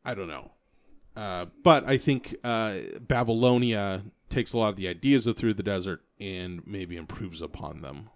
I 0.04 0.14
don't 0.14 0.28
know. 0.28 0.52
Uh, 1.16 1.46
but 1.62 1.88
I 1.88 1.96
think 1.96 2.36
uh, 2.44 2.76
Babylonia 3.00 4.02
takes 4.28 4.52
a 4.52 4.58
lot 4.58 4.68
of 4.68 4.76
the 4.76 4.88
ideas 4.88 5.26
of 5.26 5.36
Through 5.36 5.54
the 5.54 5.62
Desert 5.62 6.02
and 6.20 6.66
maybe 6.66 6.96
improves 6.96 7.40
upon 7.40 7.80
them. 7.80 8.10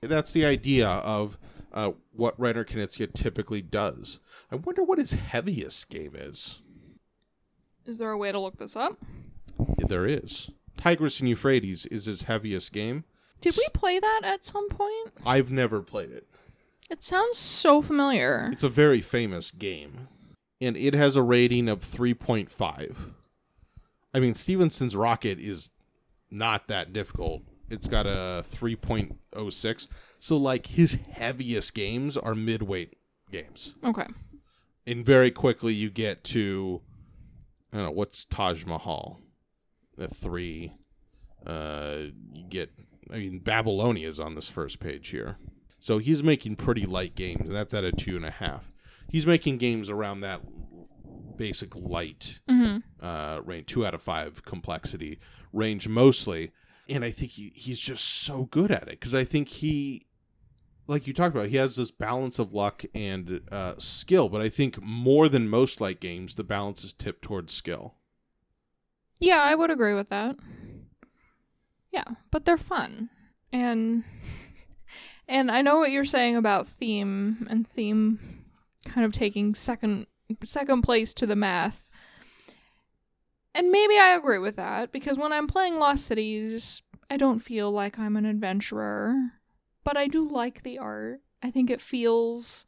That's 0.00 0.32
the 0.32 0.44
idea 0.44 0.86
of 0.86 1.36
uh, 1.72 1.92
what 2.12 2.38
Reiner 2.38 2.64
Knizia 2.64 3.12
typically 3.12 3.62
does. 3.62 4.20
I 4.50 4.56
wonder 4.56 4.82
what 4.82 4.98
his 4.98 5.12
heaviest 5.12 5.88
game 5.90 6.14
is. 6.14 6.60
Is 7.84 7.98
there 7.98 8.10
a 8.10 8.18
way 8.18 8.30
to 8.32 8.38
look 8.38 8.58
this 8.58 8.76
up? 8.76 8.96
There 9.88 10.06
is. 10.06 10.50
Tigris 10.76 11.20
and 11.20 11.28
Euphrates 11.28 11.86
is 11.86 12.04
his 12.04 12.22
heaviest 12.22 12.72
game. 12.72 13.04
Did 13.40 13.56
we 13.56 13.66
play 13.72 13.98
that 14.00 14.20
at 14.24 14.44
some 14.44 14.68
point? 14.68 15.12
I've 15.24 15.50
never 15.50 15.80
played 15.80 16.10
it. 16.10 16.26
It 16.90 17.04
sounds 17.04 17.38
so 17.38 17.82
familiar. 17.82 18.48
It's 18.52 18.62
a 18.64 18.68
very 18.68 19.00
famous 19.00 19.50
game, 19.50 20.08
and 20.60 20.76
it 20.76 20.94
has 20.94 21.16
a 21.16 21.22
rating 21.22 21.68
of 21.68 21.80
3.5. 21.80 22.96
I 24.14 24.20
mean, 24.20 24.34
Stevenson's 24.34 24.96
Rocket 24.96 25.38
is 25.38 25.70
not 26.30 26.66
that 26.68 26.92
difficult. 26.92 27.42
It's 27.70 27.88
got 27.88 28.06
a 28.06 28.42
3.06. 28.50 29.86
So, 30.18 30.36
like, 30.36 30.68
his 30.68 30.92
heaviest 31.12 31.74
games 31.74 32.16
are 32.16 32.34
midweight 32.34 32.96
games. 33.30 33.74
Okay. 33.84 34.06
And 34.86 35.04
very 35.04 35.30
quickly, 35.30 35.74
you 35.74 35.90
get 35.90 36.24
to, 36.24 36.80
I 37.72 37.76
don't 37.76 37.86
know, 37.86 37.92
what's 37.92 38.24
Taj 38.24 38.64
Mahal? 38.64 39.20
A 39.98 40.08
three. 40.08 40.72
Uh, 41.46 42.06
you 42.32 42.44
get, 42.48 42.70
I 43.12 43.18
mean, 43.18 43.38
Babylonia 43.40 44.08
is 44.08 44.20
on 44.20 44.34
this 44.34 44.48
first 44.48 44.80
page 44.80 45.08
here. 45.08 45.38
So 45.80 45.98
he's 45.98 46.22
making 46.22 46.56
pretty 46.56 46.86
light 46.86 47.14
games, 47.14 47.46
and 47.46 47.54
that's 47.54 47.74
at 47.74 47.84
a 47.84 47.92
two 47.92 48.16
and 48.16 48.24
a 48.24 48.30
half. 48.30 48.72
He's 49.08 49.26
making 49.26 49.58
games 49.58 49.88
around 49.88 50.20
that 50.20 50.40
basic 51.36 51.74
light 51.74 52.40
hmm 52.48 52.78
uh, 53.00 53.40
range, 53.44 53.66
two 53.66 53.86
out 53.86 53.94
of 53.94 54.02
five 54.02 54.44
complexity 54.44 55.20
range 55.52 55.88
mostly. 55.88 56.50
And 56.88 57.04
I 57.04 57.10
think 57.10 57.32
he, 57.32 57.52
he's 57.54 57.78
just 57.78 58.04
so 58.04 58.44
good 58.50 58.70
at 58.70 58.84
it 58.84 58.98
because 58.98 59.14
I 59.14 59.24
think 59.24 59.48
he, 59.48 60.06
like 60.86 61.06
you 61.06 61.12
talked 61.12 61.36
about, 61.36 61.48
he 61.48 61.56
has 61.56 61.76
this 61.76 61.90
balance 61.90 62.38
of 62.38 62.52
luck 62.52 62.84
and 62.94 63.40
uh, 63.52 63.74
skill. 63.78 64.28
But 64.28 64.40
I 64.40 64.48
think 64.48 64.82
more 64.82 65.28
than 65.28 65.48
most 65.48 65.80
light 65.80 66.00
games, 66.00 66.34
the 66.34 66.44
balance 66.44 66.82
is 66.82 66.92
tipped 66.92 67.22
towards 67.22 67.52
skill. 67.52 67.94
Yeah, 69.20 69.40
I 69.40 69.54
would 69.54 69.70
agree 69.70 69.94
with 69.94 70.08
that. 70.08 70.36
Yeah, 71.90 72.04
but 72.30 72.44
they're 72.44 72.58
fun. 72.58 73.10
And 73.52 74.04
and 75.26 75.50
I 75.50 75.62
know 75.62 75.78
what 75.78 75.90
you're 75.90 76.04
saying 76.04 76.36
about 76.36 76.66
theme 76.66 77.46
and 77.50 77.66
theme 77.66 78.44
kind 78.84 79.04
of 79.04 79.12
taking 79.12 79.54
second 79.54 80.06
second 80.42 80.82
place 80.82 81.14
to 81.14 81.26
the 81.26 81.36
math. 81.36 81.84
And 83.54 83.70
maybe 83.70 83.98
I 83.98 84.14
agree 84.14 84.38
with 84.38 84.56
that 84.56 84.92
because 84.92 85.18
when 85.18 85.32
I'm 85.32 85.46
playing 85.46 85.76
Lost 85.76 86.06
Cities, 86.06 86.82
I 87.10 87.16
don't 87.16 87.40
feel 87.40 87.70
like 87.72 87.98
I'm 87.98 88.16
an 88.16 88.26
adventurer, 88.26 89.14
but 89.84 89.96
I 89.96 90.06
do 90.06 90.28
like 90.28 90.62
the 90.62 90.78
art. 90.78 91.20
I 91.42 91.50
think 91.50 91.70
it 91.70 91.80
feels 91.80 92.66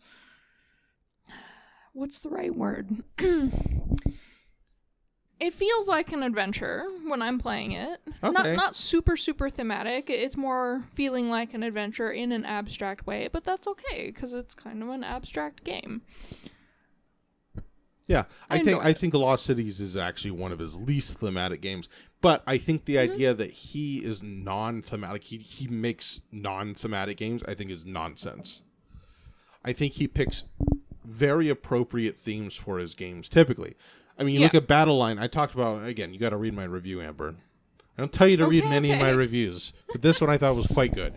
what's 1.93 2.21
the 2.21 2.31
right 2.31 2.55
word? 2.55 2.91
it 5.41 5.55
feels 5.55 5.89
like 5.89 6.13
an 6.13 6.23
adventure 6.23 6.85
when 7.07 7.23
I'm 7.23 7.39
playing 7.39 7.73
it. 7.73 8.01
Not 8.23 8.35
Okay. 8.35 8.53
not 8.53 8.57
not 8.57 8.77
super 8.77 9.17
super 9.17 9.49
thematic. 9.51 10.11
It's 10.11 10.37
more 10.37 10.83
feeling 10.95 11.31
like 11.31 11.55
an 11.55 11.63
adventure 11.63 12.11
in 12.11 12.31
an 12.33 12.45
abstract 12.45 13.07
way, 13.07 13.29
but 13.33 13.45
that's 13.45 13.67
okay 13.67 14.13
cuz 14.13 14.33
it's 14.33 14.55
kind 14.55 14.83
of 14.83 14.89
an 14.91 15.03
abstract 15.05 15.65
game. 15.65 16.03
Yeah, 18.07 18.25
I, 18.49 18.57
I 18.57 18.65
think 18.65 18.85
I 18.85 18.93
think 18.93 19.15
Lost 19.15 19.45
Cities 19.45 19.79
is 19.81 19.97
actually 19.97 20.33
one 20.33 20.51
of 20.51 20.59
his 20.59 20.77
least 20.77 21.19
thematic 21.19 21.61
games. 21.61 21.89
But 22.21 22.43
I 22.47 22.59
think 22.59 22.85
the 22.85 22.97
Mm-hmm. 22.97 23.13
idea 23.15 23.35
that 23.35 23.51
he 23.53 23.99
is 23.99 24.21
non-thematic, 24.23 25.25
he 25.25 25.39
he 25.39 25.69
makes 25.69 26.21
non-thematic 26.33 27.17
games, 27.17 27.43
I 27.47 27.55
think 27.55 27.71
is 27.71 27.87
nonsense. 27.87 28.63
I 29.65 29.73
think 29.73 29.93
he 29.95 30.09
picks 30.09 30.43
very 31.05 31.49
appropriate 31.49 32.19
themes 32.19 32.55
for 32.57 32.79
his 32.79 32.95
games. 32.95 33.29
Typically, 33.29 33.77
I 34.21 34.25
mean, 34.25 34.35
you 34.35 34.41
look 34.43 34.55
at 34.55 34.67
Battle 34.67 34.99
Line. 34.99 35.19
I 35.19 35.27
talked 35.27 35.55
about 35.55 35.85
again. 35.85 36.13
You 36.13 36.21
got 36.21 36.31
to 36.31 36.37
read 36.37 36.55
my 36.55 36.65
review, 36.65 37.01
Amber. 37.01 37.35
I 37.99 38.03
don't 38.03 38.13
tell 38.13 38.29
you 38.29 38.37
to 38.37 38.47
read 38.47 38.61
Okay, 38.65 38.71
many 38.71 38.93
of 38.93 39.01
my 39.01 39.11
reviews, 39.11 39.73
but 39.91 40.03
this 40.03 40.21
one 40.21 40.31
I 40.31 40.39
thought 40.39 40.55
was 40.57 40.67
quite 40.67 40.95
good. 40.95 41.15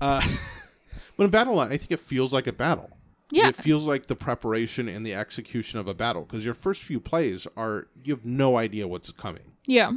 Uh, 0.00 0.26
but 1.16 1.24
in 1.24 1.30
Battle 1.30 1.56
Line, 1.56 1.72
I 1.72 1.76
think 1.76 1.90
it 1.90 2.00
feels 2.00 2.32
like 2.32 2.46
a 2.46 2.52
battle. 2.52 2.90
Yeah. 3.30 3.48
It 3.48 3.56
feels 3.56 3.84
like 3.84 4.06
the 4.06 4.14
preparation 4.16 4.88
and 4.88 5.04
the 5.06 5.14
execution 5.14 5.78
of 5.78 5.88
a 5.88 5.94
battle 5.94 6.22
because 6.22 6.44
your 6.44 6.54
first 6.54 6.82
few 6.82 7.00
plays 7.00 7.46
are 7.56 7.88
you 8.04 8.14
have 8.14 8.24
no 8.26 8.58
idea 8.58 8.86
what's 8.86 9.10
coming 9.10 9.52
Yeah. 9.66 9.92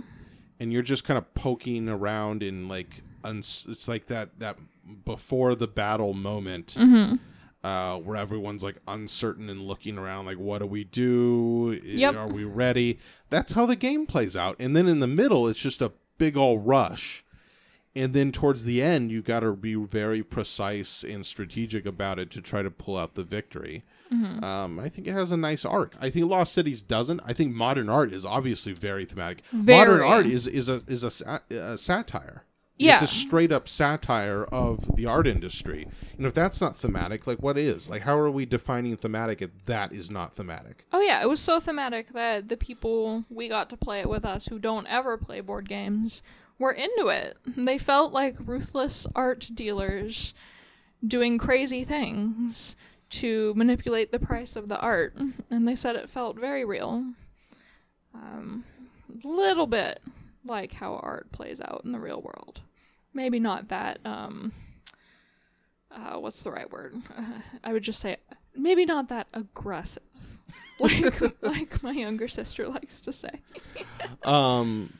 and 0.60 0.72
you're 0.72 0.82
just 0.82 1.03
kind 1.03 1.17
of 1.17 1.34
poking 1.34 1.89
around 1.89 2.41
in 2.44 2.70
like 2.70 3.01
uns- 3.25 3.65
it's 3.67 3.89
like 3.89 4.08
that 4.08 4.39
that 4.39 4.58
before 5.03 5.53
the 5.53 5.67
battle 5.67 6.13
moment 6.13 6.75
Mhm. 6.79 7.20
Uh, 7.65 7.98
where 7.98 8.15
everyone's 8.17 8.63
like 8.63 8.77
uncertain 8.88 9.50
and 9.50 9.62
looking 9.62 9.98
around 9.98 10.25
like 10.25 10.38
what 10.38 10.60
do 10.60 10.65
we 10.67 10.84
do 10.84 11.79
Yep. 11.84 12.15
are 12.15 12.27
we 12.27 12.43
ready 12.43 13.00
that's 13.29 13.53
how 13.53 13.65
the 13.65 13.75
game 13.75 14.05
plays 14.05 14.36
out 14.36 14.55
and 14.60 14.75
then 14.75 14.88
in 14.88 15.00
the 15.00 15.07
middle 15.22 15.48
it's 15.48 15.60
just 15.60 15.81
a 15.81 15.91
big 16.17 16.38
old 16.38 16.65
rush 16.67 17.24
and 17.98 18.13
then 18.13 18.31
towards 18.31 18.65
the 18.65 18.81
end 18.81 19.10
you 19.12 19.22
got 19.22 19.39
to 19.39 19.53
be 19.53 19.74
very 19.75 20.22
precise 20.22 21.03
and 21.03 21.25
strategic 21.25 21.86
about 21.86 22.19
it 22.19 22.29
to 22.31 22.41
try 22.41 22.62
to 22.62 22.69
pull 22.69 22.98
out 22.98 23.15
the 23.15 23.24
victory 23.24 23.84
Mhm. 24.13 24.43
Um, 24.43 24.79
I 24.79 24.88
think 24.88 25.07
it 25.07 25.13
has 25.13 25.31
a 25.31 25.36
nice 25.38 25.65
arc. 25.65 25.95
I 26.00 26.12
think 26.12 26.29
Lost 26.29 26.53
Cities 26.53 26.84
doesn't. 26.84 27.22
I 27.25 27.34
think 27.34 27.55
modern 27.55 27.89
art 27.89 28.13
is 28.13 28.24
obviously 28.24 28.72
very 28.74 29.03
thematic. 29.03 29.41
Modern 29.51 30.01
art 30.01 30.27
is 30.27 30.45
is 30.45 30.69
a 30.69 30.84
is 30.88 31.03
a, 31.03 31.41
a 31.50 31.75
satire. 31.75 32.43
Yeah. 32.77 33.01
It's 33.01 33.12
a 33.12 33.15
straight 33.15 33.51
up 33.53 33.70
satire 33.70 34.44
of 34.46 34.98
the 34.98 35.05
art 35.05 35.27
industry. 35.27 35.88
And 36.17 36.25
if 36.25 36.34
that's 36.34 36.60
not 36.60 36.75
thematic, 36.75 37.25
like 37.25 37.41
what 37.41 37.58
is? 37.58 37.88
Like 37.88 38.01
how 38.01 38.17
are 38.17 38.29
we 38.29 38.46
defining 38.46 38.98
thematic 38.98 39.41
if 39.41 39.51
that 39.65 39.94
is 39.94 40.12
not 40.12 40.34
thematic? 40.34 40.86
Oh 40.91 41.00
yeah, 41.00 41.22
it 41.22 41.29
was 41.29 41.39
so 41.39 41.60
thematic 41.60 42.12
that 42.13 42.50
the 42.50 42.58
people 42.58 43.24
we 43.29 43.48
got 43.48 43.70
to 43.70 43.77
play 43.77 44.01
it 44.01 44.10
with 44.10 44.25
us 44.25 44.48
who 44.48 44.60
don't 44.60 44.88
ever 44.88 45.17
play 45.17 45.39
board 45.39 45.70
games 45.70 46.22
were 46.60 46.74
into 46.74 47.08
it. 47.08 47.38
They 47.46 47.77
felt 47.77 48.12
like 48.12 48.36
ruthless 48.39 49.08
art 49.15 49.50
dealers 49.53 50.34
doing 51.05 51.38
crazy 51.38 51.84
things 51.84 52.75
to 53.10 53.53
manipulate 53.55 54.12
the 54.12 54.20
price 54.20 54.55
of 54.55 54.67
the 54.67 54.79
art, 54.79 55.15
and 55.50 55.67
they 55.67 55.75
said 55.75 55.96
it 55.96 56.10
felt 56.10 56.38
very 56.38 56.65
real. 56.65 57.13
Um, 58.13 58.63
little 59.24 59.67
bit 59.67 60.01
like 60.46 60.74
how 60.74 60.96
art 60.96 61.32
plays 61.32 61.60
out 61.62 61.82
in 61.86 61.92
the 61.92 62.00
real 62.00 62.22
world. 62.22 62.62
Maybe 63.14 63.40
not 63.40 63.70
that. 63.70 64.00
Um, 64.06 64.52
uh, 65.92 66.20
what's 66.20 66.44
the 66.44 66.52
right 66.52 66.70
word? 66.72 66.96
Uh, 67.18 67.24
I 67.64 67.74
would 67.74 67.84
just 67.84 68.00
say 68.00 68.18
maybe 68.56 68.86
not 68.86 69.10
that 69.10 69.28
aggressive, 69.34 70.04
like 70.80 71.22
like 71.42 71.84
my 71.84 71.92
younger 71.92 72.28
sister 72.28 72.68
likes 72.68 73.02
to 73.02 73.12
say. 73.12 73.42
Um 74.24 74.94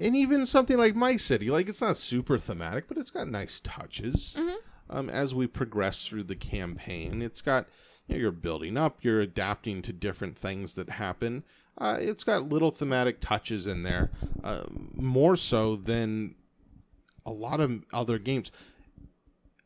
and 0.00 0.16
even 0.16 0.46
something 0.46 0.78
like 0.78 0.94
My 0.96 1.16
City, 1.16 1.50
like 1.50 1.68
it's 1.68 1.82
not 1.82 1.96
super 1.96 2.38
thematic, 2.38 2.88
but 2.88 2.96
it's 2.96 3.10
got 3.10 3.28
nice 3.28 3.60
touches. 3.62 4.34
Mhm. 4.36 4.56
Um, 4.88 5.08
as 5.10 5.34
we 5.34 5.46
progress 5.46 6.04
through 6.06 6.24
the 6.24 6.34
campaign, 6.34 7.22
it's 7.22 7.42
got 7.42 7.66
you 8.08 8.14
know, 8.16 8.20
you're 8.22 8.32
building 8.32 8.76
up, 8.76 8.98
you're 9.02 9.20
adapting 9.20 9.82
to 9.82 9.92
different 9.92 10.36
things 10.36 10.74
that 10.74 10.88
happen. 10.90 11.44
Uh, 11.80 11.96
it's 11.98 12.24
got 12.24 12.48
little 12.48 12.70
thematic 12.70 13.20
touches 13.20 13.66
in 13.66 13.82
there, 13.82 14.10
uh, 14.44 14.64
more 14.94 15.34
so 15.36 15.76
than 15.76 16.34
a 17.24 17.30
lot 17.30 17.58
of 17.60 17.82
other 17.92 18.18
games. 18.18 18.52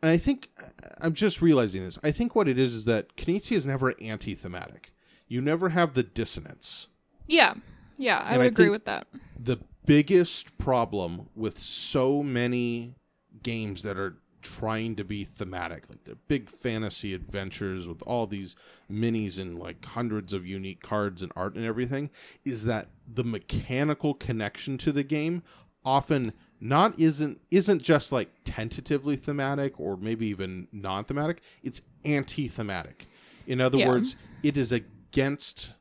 And 0.01 0.11
I 0.11 0.17
think 0.17 0.51
I'm 0.99 1.15
just 1.15 1.43
realizing 1.43 1.83
this. 1.83 1.99
I 2.05 2.13
think 2.13 2.35
what 2.37 2.47
it 2.47 2.59
is 2.59 2.73
is 2.75 2.85
that 2.85 3.17
Knizia 3.17 3.53
is 3.57 3.67
never 3.67 3.95
anti-thematic. 4.01 4.93
You 5.27 5.41
never 5.41 5.71
have 5.71 5.95
the 5.95 6.03
dissonance. 6.03 6.89
Yeah, 7.27 7.55
yeah, 7.97 8.19
I 8.19 8.33
And 8.35 8.39
would 8.39 8.45
I 8.45 8.49
agree 8.49 8.69
with 8.69 8.85
that. 8.85 9.07
the 9.39 9.59
biggest 9.87 10.57
problem 10.59 11.29
with 11.35 11.59
so 11.59 12.23
many 12.23 12.95
games 13.43 13.83
that 13.83 13.99
are 13.99 14.19
trying 14.45 14.95
to 14.95 15.03
be 15.03 15.25
thematic 15.25 15.83
like 15.89 16.05
they're 16.05 16.15
big 16.29 16.49
fantasy 16.49 17.15
adventures 17.15 17.89
with 17.89 18.01
all 18.03 18.27
these 18.27 18.55
minis 18.93 19.39
and 19.39 19.59
like 19.59 19.83
hundreds 19.85 20.33
of 20.33 20.47
unique 20.47 20.83
cards 20.83 21.23
and 21.23 21.33
art 21.35 21.55
and 21.57 21.65
everything 21.65 22.11
is 22.45 22.65
that 22.65 22.89
the 23.13 23.25
mechanical 23.25 24.15
connection 24.15 24.77
to 24.79 24.93
the 24.93 25.03
game 25.03 25.43
often 25.85 26.33
not 26.61 26.99
isn't 27.01 27.41
isn't 27.51 27.83
just 27.83 28.13
like 28.13 28.29
tentatively 28.45 29.17
thematic 29.17 29.81
or 29.81 29.97
maybe 29.97 30.27
even 30.27 30.69
non-thematic 30.73 31.41
it's 31.63 31.81
anti-thematic 32.05 33.07
in 33.47 33.61
other 33.61 33.79
Yeah. 33.79 33.89
words 33.89 34.15
it 34.43 34.57
is 34.57 34.71
against 34.71 35.73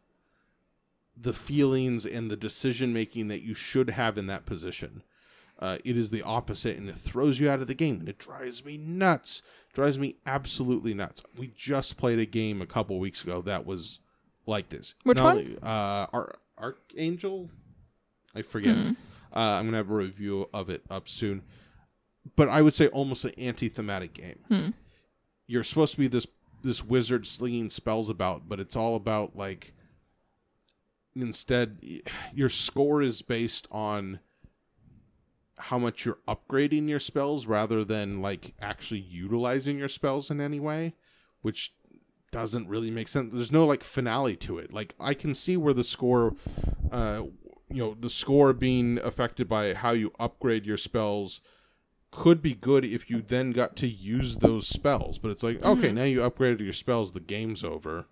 the 1.16 1.34
feelings 1.34 2.06
and 2.06 2.32
the 2.32 2.36
decision 2.38 2.92
making 2.94 3.28
that 3.28 3.42
you 3.44 3.54
should 3.54 3.92
have 3.92 4.18
in 4.18 4.26
that 4.28 4.46
position. 4.48 5.04
Uh, 5.60 5.78
it 5.86 5.96
is 5.98 6.10
the 6.10 6.22
opposite, 6.24 6.78
and 6.78 6.90
it 6.90 6.98
throws 6.98 7.40
you 7.40 7.50
out 7.50 7.62
of 7.62 7.68
the 7.68 7.74
game, 7.74 8.00
and 8.00 8.10
it 8.10 8.18
drives 8.18 8.66
me 8.66 8.78
nuts. 8.78 9.42
Drives 9.74 9.98
me 9.98 10.16
absolutely 10.26 10.94
nuts. 10.94 11.22
We 11.38 11.54
just 11.56 11.96
played 11.98 12.20
a 12.20 12.26
game 12.26 12.62
a 12.62 12.66
couple 12.66 13.00
weeks 13.00 13.24
ago 13.24 13.42
that 13.44 13.66
was 13.66 14.00
like 14.46 14.70
this. 14.70 14.94
Which 15.04 15.18
Not 15.18 15.24
one? 15.24 15.38
only- 15.38 15.58
uh, 15.62 16.08
Ar- 16.14 16.36
Archangel. 16.58 17.50
I 18.36 18.42
forget. 18.42 18.76
Hmm. 18.76 18.90
Uh, 19.36 19.40
I'm 19.40 19.66
gonna 19.66 19.78
have 19.78 19.90
a 19.90 19.96
review 19.96 20.50
of 20.54 20.70
it 20.70 20.84
up 20.90 21.08
soon. 21.08 21.44
But 22.36 22.50
I 22.50 22.62
would 22.62 22.74
say 22.74 22.88
almost 22.88 23.26
an 23.26 23.32
anti-thematic 23.38 24.14
game. 24.14 24.40
Hmm. 24.48 24.70
You're 25.48 25.64
supposed 25.64 25.94
to 25.94 26.00
be 26.00 26.08
this 26.08 26.28
this 26.64 26.84
wizard 26.84 27.26
slinging 27.28 27.70
spells 27.70 28.10
about, 28.10 28.48
but 28.48 28.60
it's 28.60 28.76
all 28.76 28.96
about 28.96 29.36
like 29.36 29.74
instead 31.16 31.80
your 32.34 32.50
score 32.50 33.02
is 33.02 33.22
based 33.22 33.68
on 33.72 34.20
how 35.58 35.78
much 35.78 36.06
you're 36.06 36.18
upgrading 36.28 36.90
your 36.90 37.00
spells 37.00 37.46
rather 37.46 37.84
than 37.86 38.22
like 38.22 38.54
actually 38.62 39.00
utilizing 39.00 39.78
your 39.78 39.88
spells 39.88 40.30
in 40.32 40.42
any 40.42 40.60
way 40.60 40.94
which 41.42 41.74
doesn't 42.32 42.68
really 42.68 42.90
make 42.90 43.08
sense. 43.08 43.32
There's 43.32 43.52
no 43.52 43.66
like 43.66 43.84
finale 43.84 44.36
to 44.38 44.58
it. 44.58 44.74
Like 44.74 44.96
i 45.00 45.14
can 45.14 45.34
see 45.36 45.56
where 45.58 45.74
the 45.74 45.84
score 45.84 46.36
uh 46.92 47.24
you 47.70 47.78
know 47.84 47.96
the 48.00 48.10
score 48.10 48.54
being 48.54 48.98
affected 49.04 49.48
by 49.48 49.74
how 49.74 49.92
you 49.92 50.12
upgrade 50.20 50.66
your 50.66 50.78
spells 50.78 51.42
could 52.12 52.42
be 52.42 52.54
good 52.54 52.86
if 52.86 53.10
you 53.10 53.22
then 53.22 53.52
got 53.52 53.76
to 53.78 53.88
use 53.88 54.38
those 54.38 54.68
spells. 54.68 55.20
But 55.20 55.32
it's 55.32 55.44
like 55.44 55.62
okay 55.64 55.90
Mhm. 55.90 55.94
now 55.94 56.04
you 56.04 56.20
upgraded 56.22 56.62
your 56.62 56.74
spells 56.74 57.12
the 57.12 57.20
game's 57.20 57.64
over 57.64 58.06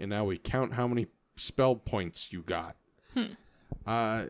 and 0.00 0.10
now 0.10 0.24
we 0.24 0.38
count 0.38 0.72
how 0.74 0.88
many 0.88 1.06
spell 1.36 1.76
points 1.76 2.32
you 2.32 2.42
got. 2.42 2.74
Hmm. 3.14 3.34
uh 3.86 4.24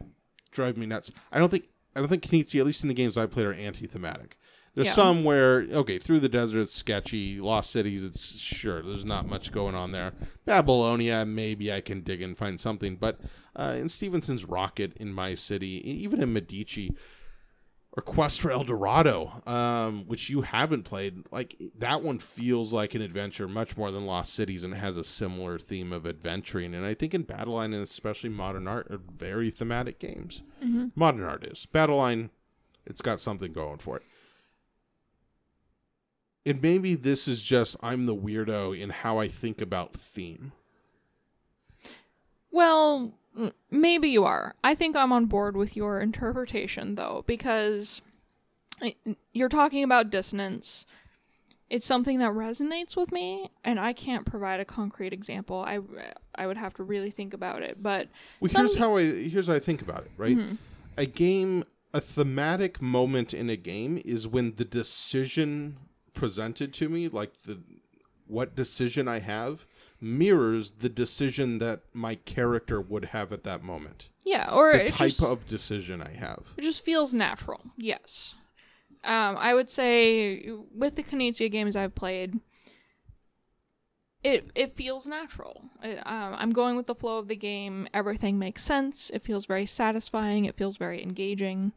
drive 0.52 0.76
me 0.76 0.86
nuts. 0.86 1.10
I 1.32 1.38
don't 1.38 1.50
think 1.50 1.68
i 1.96 1.98
don't 1.98 2.08
think 2.08 2.22
Knizia, 2.22 2.60
at 2.60 2.66
least 2.66 2.82
in 2.84 2.88
the 2.88 2.94
games 2.94 3.16
i 3.16 3.26
played 3.26 3.46
are 3.46 3.52
anti-thematic. 3.54 4.36
There's 4.74 4.88
Yeah. 4.88 4.92
some 4.94 5.24
where 5.24 5.62
okay 5.72 5.98
through 5.98 6.20
the 6.20 6.28
desert 6.28 6.60
it's 6.60 6.74
sketchy. 6.74 7.40
Lost 7.40 7.70
cities 7.70 8.04
it's 8.04 8.36
sure 8.38 8.82
there's 8.82 9.06
not 9.06 9.26
much 9.26 9.50
going 9.50 9.74
on 9.74 9.90
there. 9.92 10.12
Babylonia 10.44 11.24
maybe 11.24 11.72
i 11.72 11.80
can 11.80 12.02
dig 12.02 12.20
and 12.22 12.36
find 12.36 12.60
something 12.60 12.96
but 12.96 13.18
uh, 13.58 13.74
in 13.78 13.88
stevenson's 13.88 14.44
rocket 14.44 14.92
in 14.98 15.12
my 15.14 15.34
city 15.34 15.80
even 15.90 16.22
in 16.22 16.32
medici 16.32 16.94
or 17.96 18.02
quest 18.02 18.40
for 18.42 18.50
el 18.50 18.62
dorado 18.62 19.42
um, 19.46 20.04
which 20.06 20.28
you 20.28 20.42
haven't 20.42 20.82
played 20.82 21.24
like 21.32 21.56
that 21.78 22.02
one 22.02 22.18
feels 22.18 22.72
like 22.72 22.94
an 22.94 23.00
adventure 23.00 23.48
much 23.48 23.76
more 23.76 23.90
than 23.90 24.04
lost 24.04 24.34
cities 24.34 24.62
and 24.64 24.74
has 24.74 24.96
a 24.98 25.04
similar 25.04 25.58
theme 25.58 25.92
of 25.92 26.06
adventuring. 26.06 26.74
And 26.74 26.84
i 26.84 26.92
think 26.94 27.14
in 27.14 27.24
battleline 27.24 27.66
and 27.66 27.76
especially 27.76 28.28
modern 28.30 28.68
art 28.68 28.86
are 28.90 28.98
very 28.98 29.50
thematic 29.50 29.98
games. 29.98 30.42
Mhm. 30.62 30.92
modern 30.94 31.22
art 31.22 31.44
is. 31.44 31.66
Battleline 31.74 32.30
it's 32.84 33.00
got 33.00 33.20
something 33.20 33.52
going 33.52 33.78
for 33.78 33.96
it. 33.96 34.02
And 36.44 36.62
maybe 36.62 36.94
this 36.94 37.26
is 37.26 37.42
just 37.42 37.76
i'm 37.82 38.06
the 38.06 38.14
weirdo 38.14 38.78
in 38.78 38.90
how 38.90 39.18
i 39.18 39.26
think 39.28 39.60
about 39.60 39.94
theme. 39.94 40.52
Well, 42.52 43.12
maybe 43.70 44.08
you 44.08 44.24
are. 44.24 44.54
I 44.64 44.74
think 44.74 44.96
I'm 44.96 45.12
on 45.12 45.26
board 45.26 45.56
with 45.56 45.76
your 45.76 46.00
interpretation, 46.00 46.94
though, 46.94 47.24
because 47.26 48.02
you're 49.32 49.48
talking 49.48 49.82
about 49.84 50.10
dissonance. 50.10 50.86
It's 51.68 51.86
something 51.86 52.18
that 52.20 52.30
resonates 52.32 52.96
with 52.96 53.10
me, 53.10 53.50
and 53.64 53.80
I 53.80 53.92
can't 53.92 54.24
provide 54.24 54.60
a 54.60 54.64
concrete 54.64 55.12
example. 55.12 55.56
I, 55.66 55.80
I 56.36 56.46
would 56.46 56.56
have 56.56 56.74
to 56.74 56.84
really 56.84 57.10
think 57.10 57.34
about 57.34 57.62
it. 57.62 57.82
But 57.82 58.08
well 58.40 58.48
Some- 58.48 58.66
here's 58.66 58.76
how 58.76 58.96
i 58.96 59.02
here's 59.04 59.48
how 59.48 59.54
i 59.54 59.58
think 59.58 59.82
about 59.82 60.00
it 60.04 60.10
right 60.16 60.36
Mhm. 60.36 60.58
a 60.96 61.06
game 61.06 61.64
a 61.92 62.00
thematic 62.00 62.80
moment 62.80 63.34
in 63.34 63.50
a 63.50 63.56
game 63.56 64.00
is 64.04 64.28
when 64.28 64.54
the 64.56 64.64
decision 64.64 65.78
presented 66.14 66.72
to 66.74 66.88
me 66.88 67.08
like 67.08 67.32
the 67.46 67.58
what 68.28 68.54
decision 68.54 69.08
i 69.08 69.18
have 69.18 69.64
mirrors 70.06 70.72
the 70.78 70.88
decision 70.88 71.58
that 71.58 71.82
my 71.92 72.14
character 72.14 72.80
would 72.80 73.06
have 73.06 73.32
at 73.32 73.44
that 73.44 73.62
moment 73.62 74.08
yeah, 74.24 74.50
or 74.52 74.72
the 74.72 74.84
it 74.86 74.88
type 74.88 75.08
just, 75.08 75.22
of 75.22 75.46
decision 75.46 76.00
i 76.02 76.10
have 76.12 76.42
it 76.56 76.62
just 76.62 76.84
feels 76.84 77.14
natural. 77.14 77.62
Yes. 77.76 78.34
Um, 79.04 79.36
I 79.38 79.54
would 79.54 79.70
say 79.70 80.48
with 80.74 80.96
the 80.96 81.04
Knizia 81.04 81.48
games 81.50 81.76
I've 81.76 81.94
played, 81.94 82.40
it 84.24 84.50
it 84.56 84.74
feels 84.74 85.06
natural. 85.06 85.70
I- 85.80 85.98
um, 85.98 86.34
I'm 86.36 86.52
going 86.52 86.76
with 86.76 86.86
the 86.86 86.94
flow 86.94 87.18
of 87.18 87.28
the 87.28 87.36
game. 87.36 87.86
Everything 87.94 88.38
makes 88.38 88.64
sense. 88.64 89.10
It 89.14 89.22
feels 89.22 89.46
very 89.46 89.66
satisfying. 89.66 90.44
It 90.44 90.56
feels 90.56 90.76
very 90.76 91.02
engaging. 91.02 91.72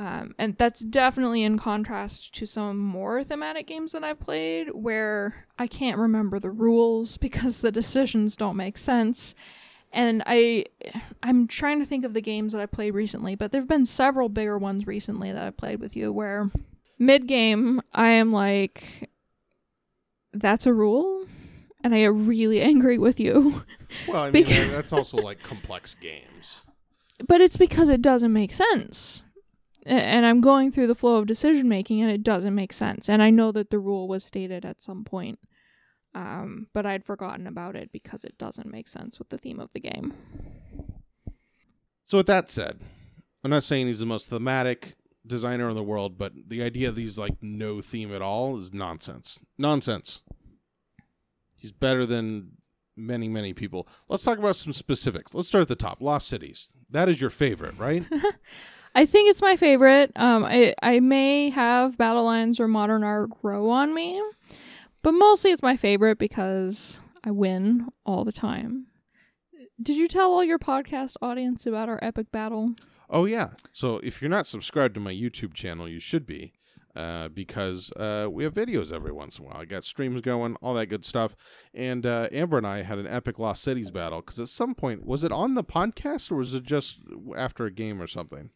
Um, 0.00 0.34
and 0.38 0.56
that's 0.56 0.80
definitely 0.80 1.42
in 1.42 1.58
contrast 1.58 2.32
to 2.36 2.46
some 2.46 2.78
more 2.78 3.22
thematic 3.22 3.66
games 3.66 3.92
that 3.92 4.02
I've 4.02 4.18
played 4.18 4.68
where 4.72 5.44
I 5.58 5.66
can't 5.66 5.98
remember 5.98 6.40
the 6.40 6.48
rules 6.50 7.16
because 7.26 7.60
the 7.60 7.70
decisions 7.70 8.34
don't 8.34 8.56
make 8.56 8.78
sense. 8.78 9.34
And 9.92 10.22
I 10.24 10.64
I'm 11.22 11.46
trying 11.46 11.80
to 11.80 11.84
think 11.84 12.06
of 12.06 12.14
the 12.14 12.22
games 12.22 12.52
that 12.52 12.62
I 12.62 12.66
played 12.66 12.92
recently, 12.94 13.34
but 13.34 13.52
there've 13.52 13.68
been 13.68 13.84
several 13.84 14.30
bigger 14.30 14.56
ones 14.56 14.86
recently 14.86 15.32
that 15.32 15.42
I 15.46 15.50
played 15.50 15.80
with 15.80 15.94
you 15.94 16.12
where 16.12 16.48
mid 16.98 17.26
game 17.26 17.82
I 17.92 18.12
am 18.12 18.32
like 18.32 19.10
that's 20.32 20.64
a 20.64 20.72
rule 20.72 21.26
and 21.84 21.94
I 21.94 21.98
get 22.00 22.12
really 22.14 22.60
angry 22.72 22.96
with 22.96 23.18
you. 23.20 23.64
well 24.08 24.22
i 24.22 24.30
mean 24.30 24.44
Because- 24.44 24.70
that's 24.70 24.92
also 24.92 25.16
like 25.18 25.42
complex 25.42 25.94
games 26.00 26.60
But 27.26 27.40
it's 27.42 27.56
because 27.58 27.88
it 27.90 28.00
doesn't 28.00 28.32
make 28.32 28.52
sense. 28.54 29.22
And 29.86 30.26
I'm 30.26 30.40
going 30.40 30.72
through 30.72 30.88
the 30.88 30.94
flow 30.94 31.16
of 31.16 31.26
decision 31.26 31.68
making 31.68 32.02
and 32.02 32.10
it 32.10 32.22
doesn't 32.22 32.54
make 32.54 32.72
sense. 32.72 33.08
And 33.08 33.22
I 33.22 33.30
know 33.30 33.50
that 33.52 33.70
the 33.70 33.78
rule 33.78 34.08
was 34.08 34.24
stated 34.24 34.64
at 34.64 34.82
some 34.82 35.04
point. 35.04 35.38
Um, 36.14 36.66
but 36.72 36.86
I'd 36.86 37.04
forgotten 37.04 37.46
about 37.46 37.76
it 37.76 37.92
because 37.92 38.24
it 38.24 38.36
doesn't 38.36 38.70
make 38.70 38.88
sense 38.88 39.18
with 39.18 39.28
the 39.28 39.38
theme 39.38 39.60
of 39.60 39.72
the 39.72 39.80
game. 39.80 40.12
So 42.06 42.18
with 42.18 42.26
that 42.26 42.50
said, 42.50 42.80
I'm 43.44 43.50
not 43.50 43.62
saying 43.62 43.86
he's 43.86 44.00
the 44.00 44.06
most 44.06 44.28
thematic 44.28 44.96
designer 45.26 45.68
in 45.68 45.76
the 45.76 45.82
world, 45.82 46.18
but 46.18 46.32
the 46.48 46.62
idea 46.62 46.90
that 46.90 47.00
he's 47.00 47.18
like 47.18 47.36
no 47.40 47.80
theme 47.80 48.12
at 48.12 48.22
all 48.22 48.60
is 48.60 48.72
nonsense. 48.72 49.38
Nonsense. 49.56 50.22
He's 51.56 51.72
better 51.72 52.04
than 52.04 52.52
many, 52.96 53.28
many 53.28 53.52
people. 53.52 53.86
Let's 54.08 54.24
talk 54.24 54.38
about 54.38 54.56
some 54.56 54.72
specifics. 54.72 55.32
Let's 55.34 55.48
start 55.48 55.62
at 55.62 55.68
the 55.68 55.76
top. 55.76 56.00
Lost 56.00 56.28
Cities. 56.28 56.70
That 56.90 57.08
is 57.08 57.20
your 57.20 57.30
favorite, 57.30 57.78
right? 57.78 58.04
I 58.94 59.06
think 59.06 59.30
it's 59.30 59.42
my 59.42 59.56
favorite. 59.56 60.12
Um, 60.16 60.44
I 60.44 60.74
I 60.82 61.00
may 61.00 61.50
have 61.50 61.96
Battle 61.96 62.24
Lines 62.24 62.58
or 62.58 62.68
Modern 62.68 63.04
Art 63.04 63.30
grow 63.30 63.70
on 63.70 63.94
me, 63.94 64.20
but 65.02 65.12
mostly 65.12 65.52
it's 65.52 65.62
my 65.62 65.76
favorite 65.76 66.18
because 66.18 67.00
I 67.24 67.30
win 67.30 67.88
all 68.04 68.24
the 68.24 68.32
time. 68.32 68.86
Did 69.82 69.96
you 69.96 70.08
tell 70.08 70.32
all 70.32 70.44
your 70.44 70.58
podcast 70.58 71.16
audience 71.22 71.66
about 71.66 71.88
our 71.88 71.98
epic 72.02 72.30
battle? 72.32 72.74
oh 73.08 73.24
yeah. 73.24 73.50
So 73.72 73.98
if 73.98 74.20
you're 74.20 74.30
not 74.30 74.46
subscribed 74.46 74.94
to 74.94 75.00
my 75.00 75.12
YouTube 75.12 75.54
channel, 75.54 75.88
you 75.88 76.00
should 76.00 76.26
be. 76.26 76.52
Uh, 76.96 77.28
because 77.28 77.92
uh, 77.92 78.26
we 78.28 78.42
have 78.42 78.52
videos 78.52 78.90
every 78.92 79.12
once 79.12 79.38
in 79.38 79.44
a 79.44 79.48
while. 79.48 79.58
I 79.58 79.64
got 79.64 79.84
streams 79.84 80.20
going, 80.22 80.56
all 80.56 80.74
that 80.74 80.86
good 80.86 81.04
stuff. 81.04 81.36
And 81.72 82.04
uh, 82.04 82.28
Amber 82.32 82.58
and 82.58 82.66
I 82.66 82.82
had 82.82 82.98
an 82.98 83.06
epic 83.06 83.38
Lost 83.38 83.62
Cities 83.62 83.92
battle 83.92 84.22
because 84.22 84.40
at 84.40 84.48
some 84.48 84.74
point, 84.74 85.06
was 85.06 85.22
it 85.22 85.30
on 85.30 85.54
the 85.54 85.62
podcast 85.62 86.32
or 86.32 86.36
was 86.36 86.52
it 86.52 86.64
just 86.64 86.98
after 87.36 87.64
a 87.64 87.70
game 87.70 88.02
or 88.02 88.08
something? 88.08 88.50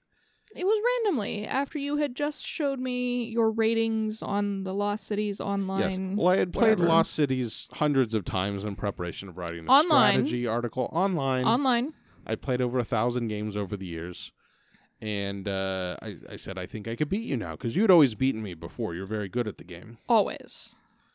It 0.54 0.64
was 0.64 0.80
randomly 1.04 1.46
after 1.46 1.78
you 1.78 1.96
had 1.96 2.14
just 2.14 2.46
showed 2.46 2.78
me 2.78 3.24
your 3.24 3.50
ratings 3.50 4.22
on 4.22 4.62
the 4.64 4.72
Lost 4.72 5.06
Cities 5.06 5.40
online. 5.40 6.10
Yes. 6.10 6.18
Well, 6.18 6.28
I 6.28 6.36
had 6.36 6.52
played 6.52 6.78
whatever. 6.78 6.86
Lost 6.88 7.12
Cities 7.14 7.66
hundreds 7.72 8.14
of 8.14 8.24
times 8.24 8.64
in 8.64 8.76
preparation 8.76 9.28
of 9.28 9.36
writing 9.36 9.66
a 9.66 9.70
Online. 9.72 10.12
strategy 10.20 10.46
article 10.46 10.88
online. 10.92 11.44
Online. 11.44 11.92
I 12.26 12.36
played 12.36 12.60
over 12.60 12.78
a 12.78 12.84
thousand 12.84 13.28
games 13.28 13.56
over 13.56 13.76
the 13.76 13.86
years, 13.86 14.30
and 15.00 15.48
uh, 15.48 15.96
I, 16.00 16.14
I 16.30 16.36
said 16.36 16.56
I 16.58 16.66
think 16.66 16.86
I 16.88 16.96
could 16.96 17.08
beat 17.08 17.24
you 17.24 17.36
now 17.36 17.52
because 17.52 17.74
you'd 17.76 17.90
always 17.90 18.14
beaten 18.14 18.42
me 18.42 18.54
before. 18.54 18.94
You're 18.94 19.06
very 19.06 19.28
good 19.28 19.48
at 19.48 19.58
the 19.58 19.64
game, 19.64 19.98
Always. 20.08 20.74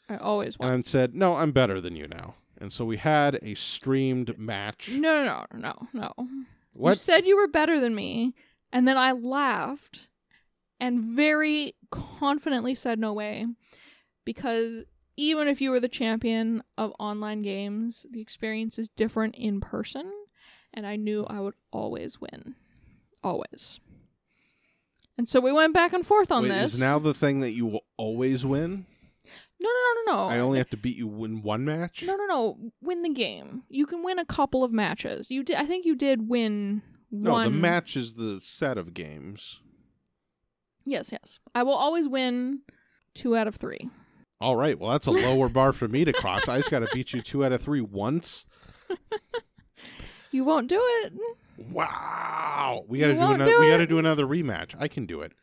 I 0.10 0.18
always 0.18 0.58
won. 0.60 0.72
and 0.74 0.86
said 0.86 1.16
no, 1.16 1.36
I'm 1.36 1.52
better 1.52 1.80
than 1.80 1.96
you 1.96 2.08
now. 2.08 2.36
And 2.62 2.74
so 2.74 2.84
we 2.84 2.98
had 2.98 3.40
a 3.42 3.54
streamed 3.56 4.38
match. 4.38 4.90
No, 4.92 5.24
no, 5.24 5.46
no, 5.54 5.60
no, 5.60 5.74
no. 5.94 6.14
You 6.28 6.46
What? 6.74 6.98
said 7.00 7.26
you 7.26 7.38
were 7.38 7.48
better 7.48 7.80
than 7.80 7.96
me, 7.96 8.36
and 8.72 8.88
then 8.88 8.98
I 8.98 9.12
laughed 9.12 10.10
and 10.80 11.02
very 11.02 11.76
confidently 11.92 12.76
said 12.76 13.00
no 13.00 13.14
way 13.14 13.46
because 14.26 14.84
even 15.18 15.48
if 15.48 15.60
you 15.60 15.72
were 15.72 15.82
the 15.82 15.90
champion 15.90 16.64
of 16.78 16.94
online 16.98 17.42
games, 17.42 18.06
the 18.10 18.22
experience 18.22 18.80
is 18.80 18.88
different 18.88 19.36
in 19.36 19.60
person, 19.60 20.10
and 20.74 20.88
I 20.88 20.96
knew 20.96 21.26
I 21.26 21.42
would 21.42 21.56
always 21.72 22.22
win. 22.22 22.56
Always. 23.22 23.82
And 25.18 25.28
so 25.28 25.42
we 25.42 25.52
went 25.52 25.74
back 25.74 25.92
and 25.92 26.08
forth 26.08 26.32
on 26.32 26.44
Wait, 26.44 26.50
this. 26.50 26.76
is 26.76 26.80
now 26.80 27.00
the 27.00 27.14
thing 27.14 27.42
that 27.42 27.52
you 27.52 27.66
will 27.66 27.84
always 27.98 28.46
win? 28.46 28.86
no, 29.60 29.70
no, 29.70 29.72
no, 29.72 30.14
no, 30.14 30.28
no. 30.28 30.30
I 30.30 30.40
only 30.40 30.58
have 30.60 30.70
to 30.70 30.78
beat 30.78 30.96
you 30.96 31.26
in 31.26 31.42
one 31.42 31.66
match. 31.66 32.04
No, 32.04 32.16
no, 32.16 32.26
no. 32.26 32.72
Win 32.82 33.02
the 33.02 33.10
game. 33.10 33.64
You 33.68 33.86
can 33.86 34.02
win 34.04 34.20
a 34.20 34.26
couple 34.26 34.64
of 34.64 34.72
matches. 34.72 35.30
You 35.30 35.44
did. 35.44 35.58
I 35.58 35.66
think 35.66 35.86
you 35.86 35.98
did 35.98 36.30
win 36.30 36.82
No, 37.12 37.32
one. 37.34 37.46
the 37.46 37.52
match 37.58 37.96
is 37.98 38.14
the 38.16 38.40
set 38.42 38.78
of 38.78 38.94
games. 38.94 39.60
Yes, 40.86 41.12
yes. 41.12 41.40
I 41.56 41.64
will 41.64 41.74
always 41.74 42.08
win 42.08 42.62
two 43.14 43.36
out 43.36 43.48
of 43.48 43.56
three. 43.56 43.90
All 44.42 44.56
right. 44.56 44.80
Well, 44.80 44.92
that's 44.92 45.08
a 45.08 45.12
lower 45.28 45.50
bar 45.50 45.74
for 45.74 45.88
me 45.88 46.06
to 46.06 46.14
cross. 46.14 46.48
I 46.48 46.58
just 46.58 46.72
got 46.72 46.80
to 46.80 46.88
beat 46.94 47.14
you 47.14 47.22
two 47.22 47.44
out 47.44 47.52
of 47.52 47.62
three 47.62 47.82
once. 47.82 48.46
You 50.32 50.44
won't 50.44 50.70
do 50.70 50.80
it. 50.80 51.14
Wow. 51.72 52.86
We 52.88 53.00
got 53.00 53.08
to 53.08 53.14
do 53.14 53.20
another. 53.20 53.46
do 53.46 53.60
we 53.60 53.70
got 53.70 53.78
to 53.78 53.88
do 53.88 53.98
another 53.98 54.26
rematch. 54.28 54.76
I 54.80 54.88
can 54.88 55.06
do 55.08 55.22
it. 55.22 55.34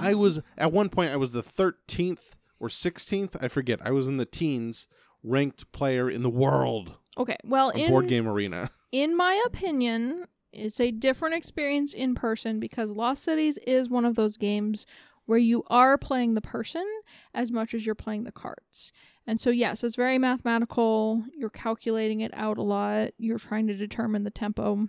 I 0.00 0.12
Mm. 0.14 0.18
was 0.18 0.40
at 0.56 0.72
one 0.72 0.88
point. 0.88 1.10
I 1.10 1.16
was 1.16 1.32
the 1.32 1.42
thirteenth 1.42 2.34
or 2.58 2.70
sixteenth. 2.70 3.36
I 3.40 3.48
forget. 3.48 3.80
I 3.84 3.90
was 3.90 4.06
in 4.08 4.16
the 4.16 4.24
teens 4.24 4.86
ranked 5.22 5.70
player 5.72 6.08
in 6.08 6.22
the 6.22 6.30
world 6.30 6.94
okay. 7.18 7.36
Well, 7.44 7.68
in 7.68 7.90
board 7.90 8.08
game 8.08 8.26
arena. 8.26 8.70
in 8.92 9.14
my 9.14 9.42
opinion, 9.46 10.26
it's 10.54 10.80
a 10.80 10.90
different 10.90 11.34
experience 11.34 11.92
in 11.92 12.14
person 12.14 12.60
because 12.60 12.90
Lost 12.90 13.22
Cities 13.24 13.58
is 13.66 13.88
one 13.88 14.04
of 14.04 14.14
those 14.14 14.36
games 14.36 14.86
where 15.26 15.38
you 15.38 15.64
are 15.68 15.96
playing 15.96 16.34
the 16.34 16.40
person 16.40 16.84
as 17.32 17.50
much 17.50 17.74
as 17.74 17.84
you're 17.86 17.94
playing 17.94 18.24
the 18.24 18.32
cards. 18.32 18.92
And 19.26 19.40
so, 19.40 19.50
yes, 19.50 19.82
it's 19.82 19.96
very 19.96 20.18
mathematical. 20.18 21.24
You're 21.34 21.50
calculating 21.50 22.20
it 22.20 22.32
out 22.34 22.58
a 22.58 22.62
lot. 22.62 23.12
You're 23.18 23.38
trying 23.38 23.66
to 23.68 23.74
determine 23.74 24.24
the 24.24 24.30
tempo. 24.30 24.88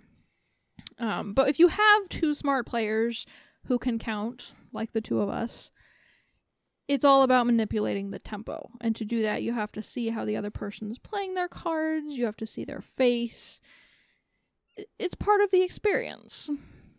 Um, 0.98 1.32
but 1.32 1.48
if 1.48 1.58
you 1.58 1.68
have 1.68 2.08
two 2.08 2.34
smart 2.34 2.66
players 2.66 3.26
who 3.64 3.78
can 3.78 3.98
count, 3.98 4.52
like 4.72 4.92
the 4.92 5.00
two 5.00 5.20
of 5.20 5.28
us, 5.28 5.70
it's 6.86 7.04
all 7.04 7.22
about 7.22 7.46
manipulating 7.46 8.10
the 8.10 8.18
tempo. 8.18 8.70
And 8.80 8.94
to 8.96 9.04
do 9.04 9.22
that, 9.22 9.42
you 9.42 9.52
have 9.54 9.72
to 9.72 9.82
see 9.82 10.10
how 10.10 10.24
the 10.24 10.36
other 10.36 10.50
person's 10.50 10.98
playing 10.98 11.34
their 11.34 11.48
cards, 11.48 12.16
you 12.16 12.26
have 12.26 12.36
to 12.36 12.46
see 12.46 12.64
their 12.64 12.82
face. 12.82 13.60
It's 14.98 15.14
part 15.14 15.40
of 15.40 15.50
the 15.50 15.62
experience. 15.62 16.48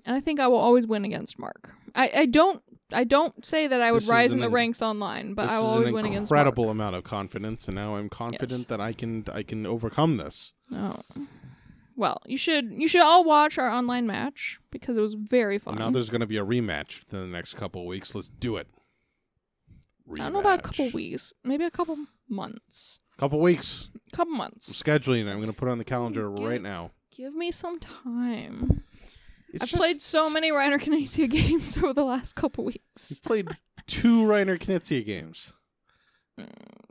And 0.05 0.15
I 0.15 0.21
think 0.21 0.39
I 0.39 0.47
will 0.47 0.57
always 0.57 0.87
win 0.87 1.03
against 1.05 1.37
Mark. 1.37 1.71
I, 1.93 2.09
I 2.15 2.25
don't 2.25 2.61
I 2.93 3.03
don't 3.03 3.45
say 3.45 3.67
that 3.67 3.81
I 3.81 3.91
would 3.91 3.97
This 3.97 4.05
is 4.05 4.09
rise 4.09 4.31
in 4.31 4.37
an 4.37 4.41
the 4.41 4.47
in- 4.47 4.53
ranks 4.53 4.81
online, 4.81 5.33
but 5.33 5.49
I 5.49 5.59
will 5.59 5.65
always 5.65 5.89
an 5.89 5.93
win 5.95 6.05
against 6.05 6.31
Mark. 6.31 6.39
incredible 6.39 6.69
amount 6.69 6.95
of 6.95 7.03
confidence, 7.03 7.67
and 7.67 7.75
now 7.75 7.97
I'm 7.97 8.07
confident 8.09 8.69
that 8.69 8.79
I 8.79 8.93
can 8.93 9.25
I 9.33 9.43
can 9.43 9.65
overcome 9.65 10.15
this. 10.17 10.53
Oh. 10.71 10.95
Well, 11.97 12.21
you 12.25 12.37
should 12.37 12.71
you 12.71 12.87
should 12.87 13.01
all 13.01 13.23
watch 13.25 13.57
our 13.57 13.69
online 13.69 14.07
match 14.07 14.59
because 14.71 14.95
it 14.97 15.01
was 15.01 15.15
very 15.15 15.57
fun. 15.59 15.75
Now 15.75 15.89
there's 15.89 16.09
going 16.09 16.21
to 16.21 16.27
be 16.27 16.37
a 16.37 16.45
rematch 16.45 17.01
in 17.11 17.19
the 17.19 17.25
next 17.27 17.55
couple 17.55 17.81
of 17.81 17.87
weeks. 17.87 18.15
Let's 18.15 18.29
do 18.29 18.55
it. 18.55 18.67
I 20.13 20.15
don't 20.19 20.33
know 20.33 20.39
about 20.39 20.59
a 20.59 20.61
couple 20.61 20.85
Rematch. 20.85 20.93
weeks, 20.93 21.33
maybe 21.43 21.65
a 21.65 21.71
couple 21.71 21.97
months. 22.29 22.99
Couple 23.17 23.41
weeks. 23.41 23.89
Couple 24.13 24.31
I'm 24.33 24.37
months. 24.37 24.81
scheduling. 24.81 25.25
it. 25.25 25.29
I'm 25.29 25.37
going 25.41 25.47
to 25.51 25.53
put 25.53 25.67
it 25.67 25.71
on 25.71 25.79
the 25.79 25.83
calendar 25.83 26.29
Get- 26.29 26.47
right 26.47 26.61
now. 26.61 26.91
Give 27.17 27.33
me 27.33 27.51
some 27.51 27.79
time. 27.79 28.83
It's 29.49 29.63
I've 29.63 29.69
just- 29.69 29.79
played 29.79 30.01
so 30.01 30.29
many 30.29 30.51
Reiner 30.51 30.79
Knizia 30.79 31.27
games 31.29 31.75
over 31.77 31.93
the 31.93 32.03
last 32.05 32.35
couple 32.35 32.63
weeks. 32.63 33.09
You've 33.09 33.23
played 33.23 33.47
two 33.87 34.21
Reiner 34.21 34.59
Knizia 34.59 35.03
games. 35.05 35.51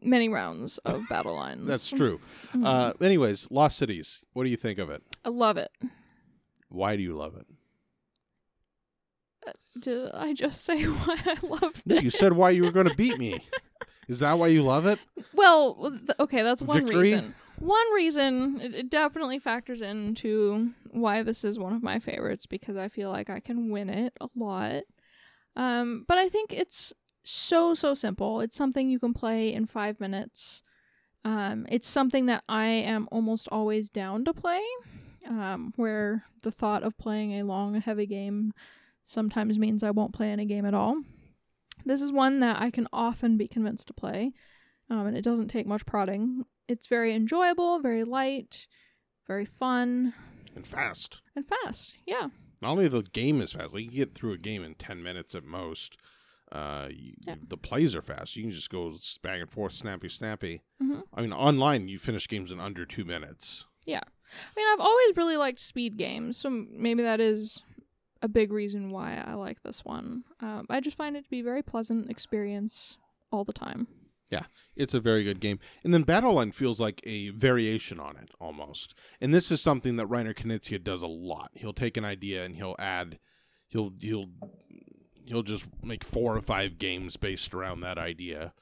Many 0.02 0.28
rounds 0.28 0.78
of 0.78 1.02
battle 1.08 1.36
lines. 1.36 1.66
That's 1.68 1.88
true. 1.88 2.20
Mhm. 2.52 2.66
Uh, 2.66 2.92
anyways, 3.04 3.48
Lost 3.52 3.78
Cities. 3.78 4.24
What 4.32 4.42
do 4.44 4.50
you 4.50 4.56
think 4.56 4.78
of 4.80 4.90
it? 4.90 5.02
I 5.24 5.28
love 5.28 5.56
it. 5.56 5.70
Why 6.68 6.96
do 6.96 7.02
you 7.02 7.14
love 7.14 7.36
it? 7.36 7.46
Uh, 9.46 9.52
Did 9.78 10.10
I 10.12 10.32
just 10.34 10.64
say 10.64 10.82
why 10.84 11.16
I 11.24 11.36
loved 11.46 11.82
No, 11.86 11.96
it? 11.96 12.02
you 12.02 12.10
said 12.10 12.32
why 12.32 12.50
you 12.50 12.64
were 12.64 12.72
going 12.72 12.88
to 12.88 12.94
beat 12.96 13.18
me. 13.18 13.44
Is 14.08 14.18
that 14.20 14.38
why 14.38 14.48
you 14.48 14.62
love 14.64 14.86
it? 14.86 14.98
Well, 15.32 15.90
th- 15.90 16.10
okay, 16.18 16.42
that's 16.42 16.62
one 16.62 16.78
Victory? 16.84 16.96
reason. 17.12 17.34
One 17.58 17.94
reason 17.94 18.60
it, 18.60 18.74
it 18.74 18.90
definitely 18.90 19.38
factors 19.38 19.80
into 19.80 20.70
why 20.90 21.22
this 21.22 21.44
is 21.44 21.58
one 21.58 21.72
of 21.72 21.82
my 21.82 21.98
favorites 21.98 22.46
because 22.46 22.76
I 22.76 22.88
feel 22.88 23.10
like 23.10 23.30
I 23.30 23.40
can 23.40 23.70
win 23.70 23.90
it 23.90 24.12
a 24.20 24.28
lot. 24.34 24.82
Um, 25.56 26.04
but 26.06 26.18
I 26.18 26.28
think 26.28 26.52
it's 26.52 26.92
so 27.24 27.74
so 27.74 27.94
simple. 27.94 28.40
It's 28.40 28.56
something 28.56 28.90
you 28.90 28.98
can 28.98 29.14
play 29.14 29.52
in 29.52 29.66
five 29.66 30.00
minutes. 30.00 30.62
Um, 31.24 31.66
it's 31.68 31.88
something 31.88 32.26
that 32.26 32.44
I 32.48 32.66
am 32.66 33.08
almost 33.10 33.48
always 33.50 33.90
down 33.90 34.24
to 34.26 34.32
play. 34.32 34.62
Um, 35.28 35.72
where 35.74 36.22
the 36.44 36.52
thought 36.52 36.84
of 36.84 36.96
playing 36.98 37.32
a 37.32 37.42
long, 37.42 37.80
heavy 37.80 38.06
game 38.06 38.52
sometimes 39.04 39.58
means 39.58 39.82
I 39.82 39.90
won't 39.90 40.14
play 40.14 40.30
any 40.30 40.44
game 40.44 40.64
at 40.64 40.74
all. 40.74 41.02
This 41.84 42.00
is 42.00 42.12
one 42.12 42.38
that 42.40 42.60
I 42.60 42.70
can 42.70 42.86
often 42.92 43.36
be 43.36 43.48
convinced 43.48 43.88
to 43.88 43.92
play, 43.92 44.32
um, 44.88 45.08
and 45.08 45.16
it 45.16 45.22
doesn't 45.22 45.48
take 45.48 45.66
much 45.66 45.84
prodding. 45.84 46.44
It's 46.68 46.86
very 46.88 47.14
enjoyable, 47.14 47.78
very 47.80 48.04
light, 48.04 48.66
very 49.26 49.44
fun, 49.44 50.14
And 50.54 50.66
fast. 50.66 51.18
and 51.34 51.46
fast. 51.46 51.96
Yeah. 52.06 52.28
Not 52.62 52.70
only 52.72 52.88
the 52.88 53.02
game 53.02 53.40
is 53.40 53.52
fast, 53.52 53.72
like 53.74 53.82
you 53.84 53.88
can 53.90 53.96
get 53.98 54.14
through 54.14 54.32
a 54.32 54.38
game 54.38 54.64
in 54.64 54.74
10 54.74 55.02
minutes 55.02 55.34
at 55.34 55.44
most. 55.44 55.96
Uh, 56.50 56.88
you, 56.90 57.14
Yeah. 57.26 57.34
The 57.48 57.56
plays 57.56 57.94
are 57.94 58.02
fast. 58.02 58.36
You 58.36 58.44
can 58.44 58.52
just 58.52 58.70
go 58.70 58.94
s- 58.94 59.18
back 59.22 59.40
and 59.40 59.50
forth, 59.50 59.72
snappy, 59.72 60.08
snappy. 60.08 60.62
Mhm. 60.82 61.02
I 61.12 61.20
mean, 61.20 61.32
online, 61.32 61.88
you 61.88 61.98
finish 61.98 62.28
games 62.28 62.50
in 62.50 62.60
under 62.60 62.86
two 62.86 63.04
minutes. 63.04 63.64
Yeah. 63.84 64.00
I 64.04 64.52
mean, 64.60 64.66
I've 64.72 64.80
always 64.80 65.16
really 65.16 65.36
liked 65.36 65.60
speed 65.60 65.96
games, 65.96 66.36
so 66.36 66.50
maybe 66.50 67.02
that 67.02 67.20
is 67.20 67.62
a 68.22 68.28
big 68.28 68.50
reason 68.52 68.90
why 68.90 69.16
I 69.18 69.34
like 69.34 69.62
this 69.62 69.84
one. 69.84 70.24
Um, 70.40 70.66
I 70.70 70.80
just 70.80 70.96
find 70.96 71.16
it 71.16 71.24
to 71.24 71.30
be 71.30 71.40
a 71.40 71.44
very 71.44 71.62
pleasant 71.62 72.10
experience 72.10 72.96
all 73.30 73.44
the 73.44 73.52
time. 73.52 73.86
Yeah, 74.30 74.46
it's 74.74 74.94
a 74.94 75.00
very 75.00 75.22
good 75.22 75.38
game. 75.40 75.60
And 75.84 75.94
then 75.94 76.04
Battleline 76.04 76.52
feels 76.52 76.80
like 76.80 77.00
a 77.04 77.28
variation 77.30 78.00
on 78.00 78.16
it 78.16 78.30
almost. 78.40 78.92
And 79.20 79.32
this 79.32 79.52
is 79.52 79.60
something 79.60 79.96
that 79.96 80.08
Reiner 80.08 80.34
Knizia 80.34 80.82
does 80.82 81.02
a 81.02 81.06
lot. 81.06 81.50
He'll 81.54 81.72
take 81.72 81.96
an 81.96 82.04
idea 82.04 82.44
and 82.44 82.56
he'll 82.56 82.74
add 82.78 83.18
he'll 83.68 83.92
he'll 84.00 84.26
he'll 85.26 85.42
just 85.42 85.66
make 85.82 86.04
four 86.04 86.36
or 86.36 86.40
five 86.40 86.78
games 86.78 87.16
based 87.16 87.54
around 87.54 87.80
that 87.80 87.98
idea. 87.98 88.52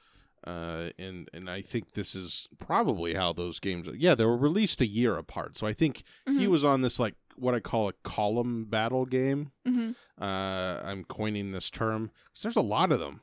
Uh, 0.45 0.89
and 0.99 1.27
and 1.33 1.49
I 1.49 1.63
think 1.63 1.93
this 1.93 2.13
is 2.13 2.47
probably 2.59 3.15
how 3.15 3.33
those 3.33 3.59
games. 3.59 3.87
Yeah, 3.95 4.13
they 4.13 4.25
were 4.25 4.37
released 4.37 4.81
a 4.81 4.85
year 4.87 5.17
apart, 5.17 5.57
so 5.57 5.65
I 5.65 5.73
think 5.73 6.03
he 6.27 6.45
Mhm. 6.45 6.49
was 6.49 6.63
on 6.63 6.81
this 6.81 6.99
like 6.99 7.15
what 7.35 7.55
I 7.55 7.59
call 7.59 7.89
a 7.89 7.93
column 8.03 8.65
battle 8.65 9.05
game. 9.05 9.51
hmm 9.65 9.91
Uh, 10.21 10.81
I'm 10.85 11.03
coining 11.03 11.51
this 11.51 11.69
term 11.71 12.11
because 12.25 12.43
there's 12.43 12.55
a 12.55 12.61
lot 12.61 12.91
of 12.91 12.99
them. 12.99 13.21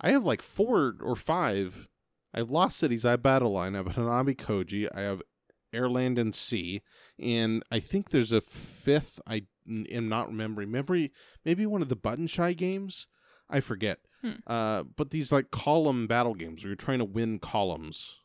I 0.00 0.10
have 0.10 0.24
like 0.24 0.42
four 0.42 0.96
or 1.00 1.16
five. 1.16 1.88
I 2.32 2.38
have 2.38 2.50
Lost 2.50 2.78
Cities, 2.78 3.04
I 3.04 3.12
have 3.12 3.22
Battle 3.22 3.52
Line, 3.52 3.74
I 3.74 3.78
have 3.78 3.88
Hanami 3.88 4.36
Koji, 4.36 4.88
I 4.94 5.00
have 5.00 5.20
Airland 5.72 6.18
and 6.18 6.34
Sea, 6.34 6.82
and 7.18 7.62
I 7.72 7.80
think 7.80 8.10
there's 8.10 8.32
a 8.32 8.40
fifth. 8.40 9.20
I 9.26 9.42
am 9.68 10.08
not 10.08 10.28
remembering. 10.28 10.70
Maybe 10.70 11.12
maybe 11.44 11.66
one 11.66 11.82
of 11.82 11.88
the 11.88 11.96
Button 11.96 12.26
Shy 12.26 12.52
games. 12.52 13.06
I 13.48 13.60
forget. 13.60 13.98
Hmm. 14.22 14.32
Uh, 14.46 14.84
but 14.84 15.10
these 15.10 15.32
like 15.32 15.50
column 15.50 16.06
battle 16.06 16.34
games 16.34 16.62
where 16.62 16.68
you're 16.68 16.76
trying 16.76 17.00
to 17.00 17.04
win 17.04 17.38
columns. 17.38 18.18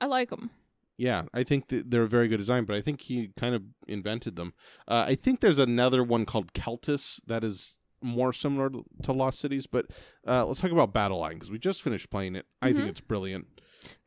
I 0.00 0.06
like 0.06 0.30
them. 0.30 0.50
Yeah, 0.96 1.24
I 1.34 1.42
think 1.42 1.68
that 1.68 1.90
they're 1.90 2.04
a 2.04 2.08
very 2.08 2.28
good 2.28 2.38
design, 2.38 2.64
but 2.64 2.76
I 2.76 2.80
think 2.80 3.02
he 3.02 3.30
kind 3.36 3.54
of 3.54 3.62
invented 3.88 4.36
them. 4.36 4.54
Uh, 4.86 5.04
I 5.08 5.16
think 5.16 5.40
there's 5.40 5.58
another 5.58 6.04
one 6.04 6.24
called 6.24 6.52
Keltis 6.52 7.20
that 7.26 7.42
is 7.42 7.78
more 8.04 8.32
similar 8.32 8.70
to, 9.02 9.12
Lost 9.12 9.40
Cities, 9.40 9.66
but 9.66 9.86
uh, 10.26 10.44
let's 10.44 10.60
talk 10.60 10.70
about 10.70 10.92
Battle 10.92 11.18
Line 11.18 11.34
because 11.34 11.50
we 11.50 11.58
just 11.58 11.82
finished 11.82 12.10
playing 12.10 12.36
it. 12.36 12.46
I 12.60 12.72
think 12.72 12.84
Mhm. 12.84 12.90
it's 12.90 13.00
brilliant. 13.00 13.46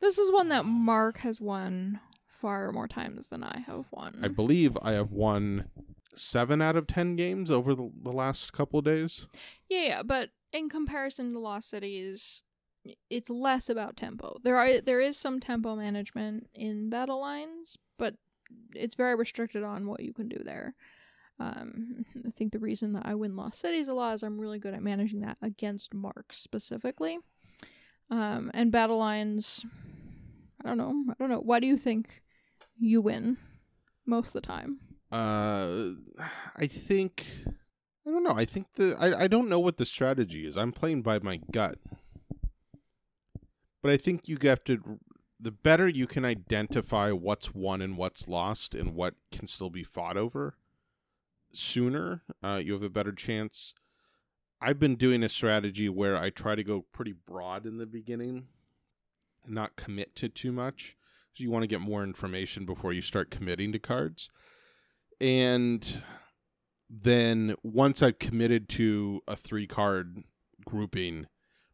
This 0.00 0.16
is 0.18 0.30
one 0.32 0.48
that 0.50 0.64
Mark 0.64 1.18
has 1.18 1.40
won 1.40 2.00
far 2.40 2.70
more 2.72 2.86
times 2.88 3.28
than 3.28 3.42
I 3.42 3.58
have 3.66 3.86
won. 3.90 4.20
I 4.22 4.28
believe 4.28 4.78
I 4.80 4.92
have 4.92 5.10
won 5.12 5.68
seven 6.16 6.62
out 6.62 6.76
of 6.76 6.86
ten 6.86 7.16
games 7.16 7.50
over 7.50 7.74
the, 7.74 7.90
the 8.02 8.12
last 8.12 8.52
couple 8.52 8.78
of 8.78 8.84
days. 8.84 9.26
Yeah, 9.68 9.82
yeah, 9.82 10.02
but 10.02 10.30
in 10.52 10.68
comparison 10.68 11.32
to 11.32 11.38
Lost 11.40 11.68
Cities, 11.70 12.42
it's 13.10 13.28
less 13.28 13.68
about 13.68 13.96
tempo. 13.96 14.38
There 14.44 14.56
are 14.56 14.80
there 14.80 15.00
is 15.00 15.16
some 15.16 15.40
tempo 15.40 15.74
management 15.76 16.48
in 16.54 16.88
battle 16.88 17.20
lines, 17.20 17.76
but 17.98 18.14
it's 18.74 18.94
very 18.94 19.14
restricted 19.14 19.62
on 19.62 19.86
what 19.86 20.00
you 20.00 20.12
can 20.12 20.28
do 20.28 20.40
there. 20.44 20.74
Um, 21.40 22.04
I 22.26 22.30
think 22.30 22.52
the 22.52 22.58
reason 22.58 22.92
that 22.94 23.06
I 23.06 23.14
win 23.14 23.36
Lost 23.36 23.60
Cities 23.60 23.88
a 23.88 23.94
lot 23.94 24.14
is 24.14 24.22
I'm 24.22 24.40
really 24.40 24.58
good 24.58 24.74
at 24.74 24.82
managing 24.82 25.20
that 25.20 25.38
against 25.42 25.94
marks 25.94 26.38
specifically. 26.38 27.18
Um, 28.10 28.50
and 28.54 28.72
battle 28.72 28.98
lines, 28.98 29.64
I 30.64 30.68
don't 30.68 30.78
know. 30.78 31.04
I 31.10 31.14
don't 31.18 31.28
know. 31.28 31.40
Why 31.40 31.60
do 31.60 31.66
you 31.66 31.76
think 31.76 32.22
you 32.78 33.00
win 33.00 33.36
most 34.06 34.28
of 34.28 34.32
the 34.34 34.40
time? 34.40 34.80
Uh, 35.12 35.90
I 36.56 36.66
think 36.66 37.26
I 38.06 38.10
don't 38.10 38.22
know. 38.22 38.34
I 38.34 38.44
think 38.46 38.68
the 38.76 38.96
I, 38.98 39.24
I 39.24 39.28
don't 39.28 39.48
know 39.48 39.60
what 39.60 39.76
the 39.76 39.84
strategy 39.84 40.46
is. 40.46 40.56
I'm 40.56 40.72
playing 40.72 41.02
by 41.02 41.18
my 41.18 41.40
gut, 41.52 41.78
but 43.82 43.92
I 43.92 43.96
think 43.96 44.28
you 44.28 44.38
have 44.42 44.64
to. 44.64 44.98
The 45.40 45.52
better 45.52 45.86
you 45.86 46.08
can 46.08 46.24
identify 46.24 47.12
what's 47.12 47.54
won 47.54 47.80
and 47.80 47.96
what's 47.96 48.26
lost, 48.26 48.74
and 48.74 48.94
what 48.94 49.14
can 49.30 49.46
still 49.46 49.70
be 49.70 49.84
fought 49.84 50.16
over, 50.16 50.56
sooner 51.52 52.22
uh, 52.42 52.60
you 52.62 52.72
have 52.74 52.82
a 52.82 52.90
better 52.90 53.12
chance. 53.12 53.74
I've 54.60 54.78
been 54.78 54.96
doing 54.96 55.22
a 55.22 55.28
strategy 55.28 55.88
where 55.88 56.16
I 56.16 56.30
try 56.30 56.54
to 56.56 56.64
go 56.64 56.84
pretty 56.92 57.12
broad 57.26 57.64
in 57.64 57.78
the 57.78 57.86
beginning, 57.86 58.48
not 59.46 59.76
commit 59.76 60.14
to 60.16 60.28
too 60.28 60.50
much. 60.52 60.96
So 61.34 61.44
you 61.44 61.50
want 61.50 61.62
to 61.62 61.68
get 61.68 61.80
more 61.80 62.02
information 62.02 62.66
before 62.66 62.92
you 62.92 63.00
start 63.00 63.30
committing 63.30 63.70
to 63.72 63.78
cards 63.78 64.28
and 65.20 66.02
then 66.90 67.54
once 67.62 68.02
I've 68.02 68.18
committed 68.18 68.68
to 68.70 69.20
a 69.28 69.36
three 69.36 69.66
card 69.66 70.22
grouping, 70.64 71.26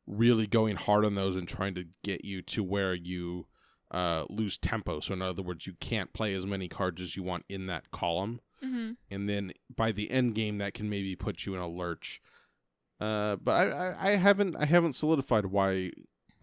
really 0.06 0.46
going 0.46 0.76
hard 0.76 1.04
on 1.04 1.14
those 1.14 1.36
and 1.36 1.46
trying 1.46 1.74
to 1.76 1.84
get 2.02 2.24
you 2.24 2.42
to 2.42 2.62
where 2.62 2.94
you 2.94 3.46
uh, 3.90 4.24
lose 4.28 4.58
tempo. 4.58 5.00
So 5.00 5.14
in 5.14 5.22
other 5.22 5.42
words, 5.42 5.66
you 5.66 5.74
can't 5.78 6.12
play 6.12 6.34
as 6.34 6.46
many 6.46 6.68
cards 6.68 7.00
as 7.00 7.16
you 7.16 7.22
want 7.22 7.44
in 7.48 7.66
that 7.66 7.90
column, 7.90 8.40
Mm-hmm. 8.64 8.92
and 9.10 9.28
then 9.28 9.52
by 9.76 9.92
the 9.92 10.10
end 10.10 10.34
game, 10.34 10.58
that 10.58 10.74
can 10.74 10.88
maybe 10.88 11.16
put 11.16 11.46
you 11.46 11.54
in 11.54 11.60
a 11.60 11.68
lurch. 11.68 12.20
Uh, 13.00 13.36
but 13.36 13.52
I, 13.52 13.70
I, 13.90 14.08
I 14.12 14.16
haven't 14.16 14.56
I 14.56 14.64
haven't 14.66 14.94
solidified 14.94 15.46
why 15.46 15.90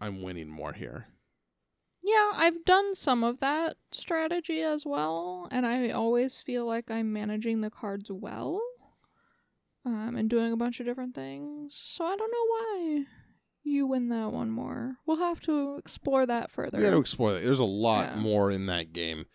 I'm 0.00 0.22
winning 0.22 0.48
more 0.48 0.72
here. 0.72 1.06
Yeah, 2.04 2.32
I've 2.34 2.64
done 2.64 2.94
some 2.94 3.22
of 3.22 3.38
that 3.40 3.76
strategy 3.92 4.60
as 4.60 4.84
well, 4.84 5.48
and 5.50 5.64
I 5.64 5.90
always 5.90 6.40
feel 6.40 6.66
like 6.66 6.90
I'm 6.90 7.12
managing 7.12 7.60
the 7.60 7.70
cards 7.70 8.10
well. 8.10 8.60
Um, 9.84 10.14
and 10.16 10.30
doing 10.30 10.52
a 10.52 10.56
bunch 10.56 10.78
of 10.78 10.86
different 10.86 11.12
things. 11.14 11.80
So 11.84 12.04
I 12.04 12.14
don't 12.14 12.30
know 12.30 12.46
why 12.48 13.04
you 13.64 13.86
win 13.86 14.10
that 14.10 14.30
one 14.32 14.48
more. 14.50 14.94
We'll 15.06 15.16
have 15.16 15.40
to 15.40 15.76
explore 15.76 16.24
that 16.26 16.52
further. 16.52 16.78
We 16.78 16.84
got 16.84 16.90
to 16.90 16.98
explore 16.98 17.32
that. 17.32 17.42
There's 17.42 17.58
a 17.58 17.64
lot 17.64 18.14
Yeah. 18.14 18.20
more 18.22 18.52
in 18.52 18.66
that 18.66 18.92
game. 18.92 19.26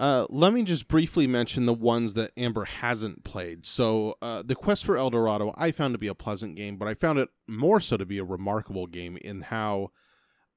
Uh, 0.00 0.26
let 0.30 0.54
me 0.54 0.62
just 0.62 0.88
briefly 0.88 1.26
mention 1.26 1.66
the 1.66 1.74
ones 1.74 2.14
that 2.14 2.32
Amber 2.34 2.64
hasn't 2.64 3.22
played. 3.22 3.66
So, 3.66 4.16
uh, 4.22 4.42
the 4.42 4.54
Quest 4.54 4.86
for 4.86 4.96
El 4.96 5.10
Dorado, 5.10 5.52
I 5.58 5.72
found 5.72 5.92
to 5.92 5.98
be 5.98 6.06
a 6.06 6.14
pleasant 6.14 6.56
game, 6.56 6.78
but 6.78 6.88
I 6.88 6.94
found 6.94 7.18
it 7.18 7.28
more 7.46 7.80
so 7.80 7.98
to 7.98 8.06
be 8.06 8.16
a 8.16 8.24
remarkable 8.24 8.86
game 8.86 9.18
in 9.18 9.42
how 9.42 9.90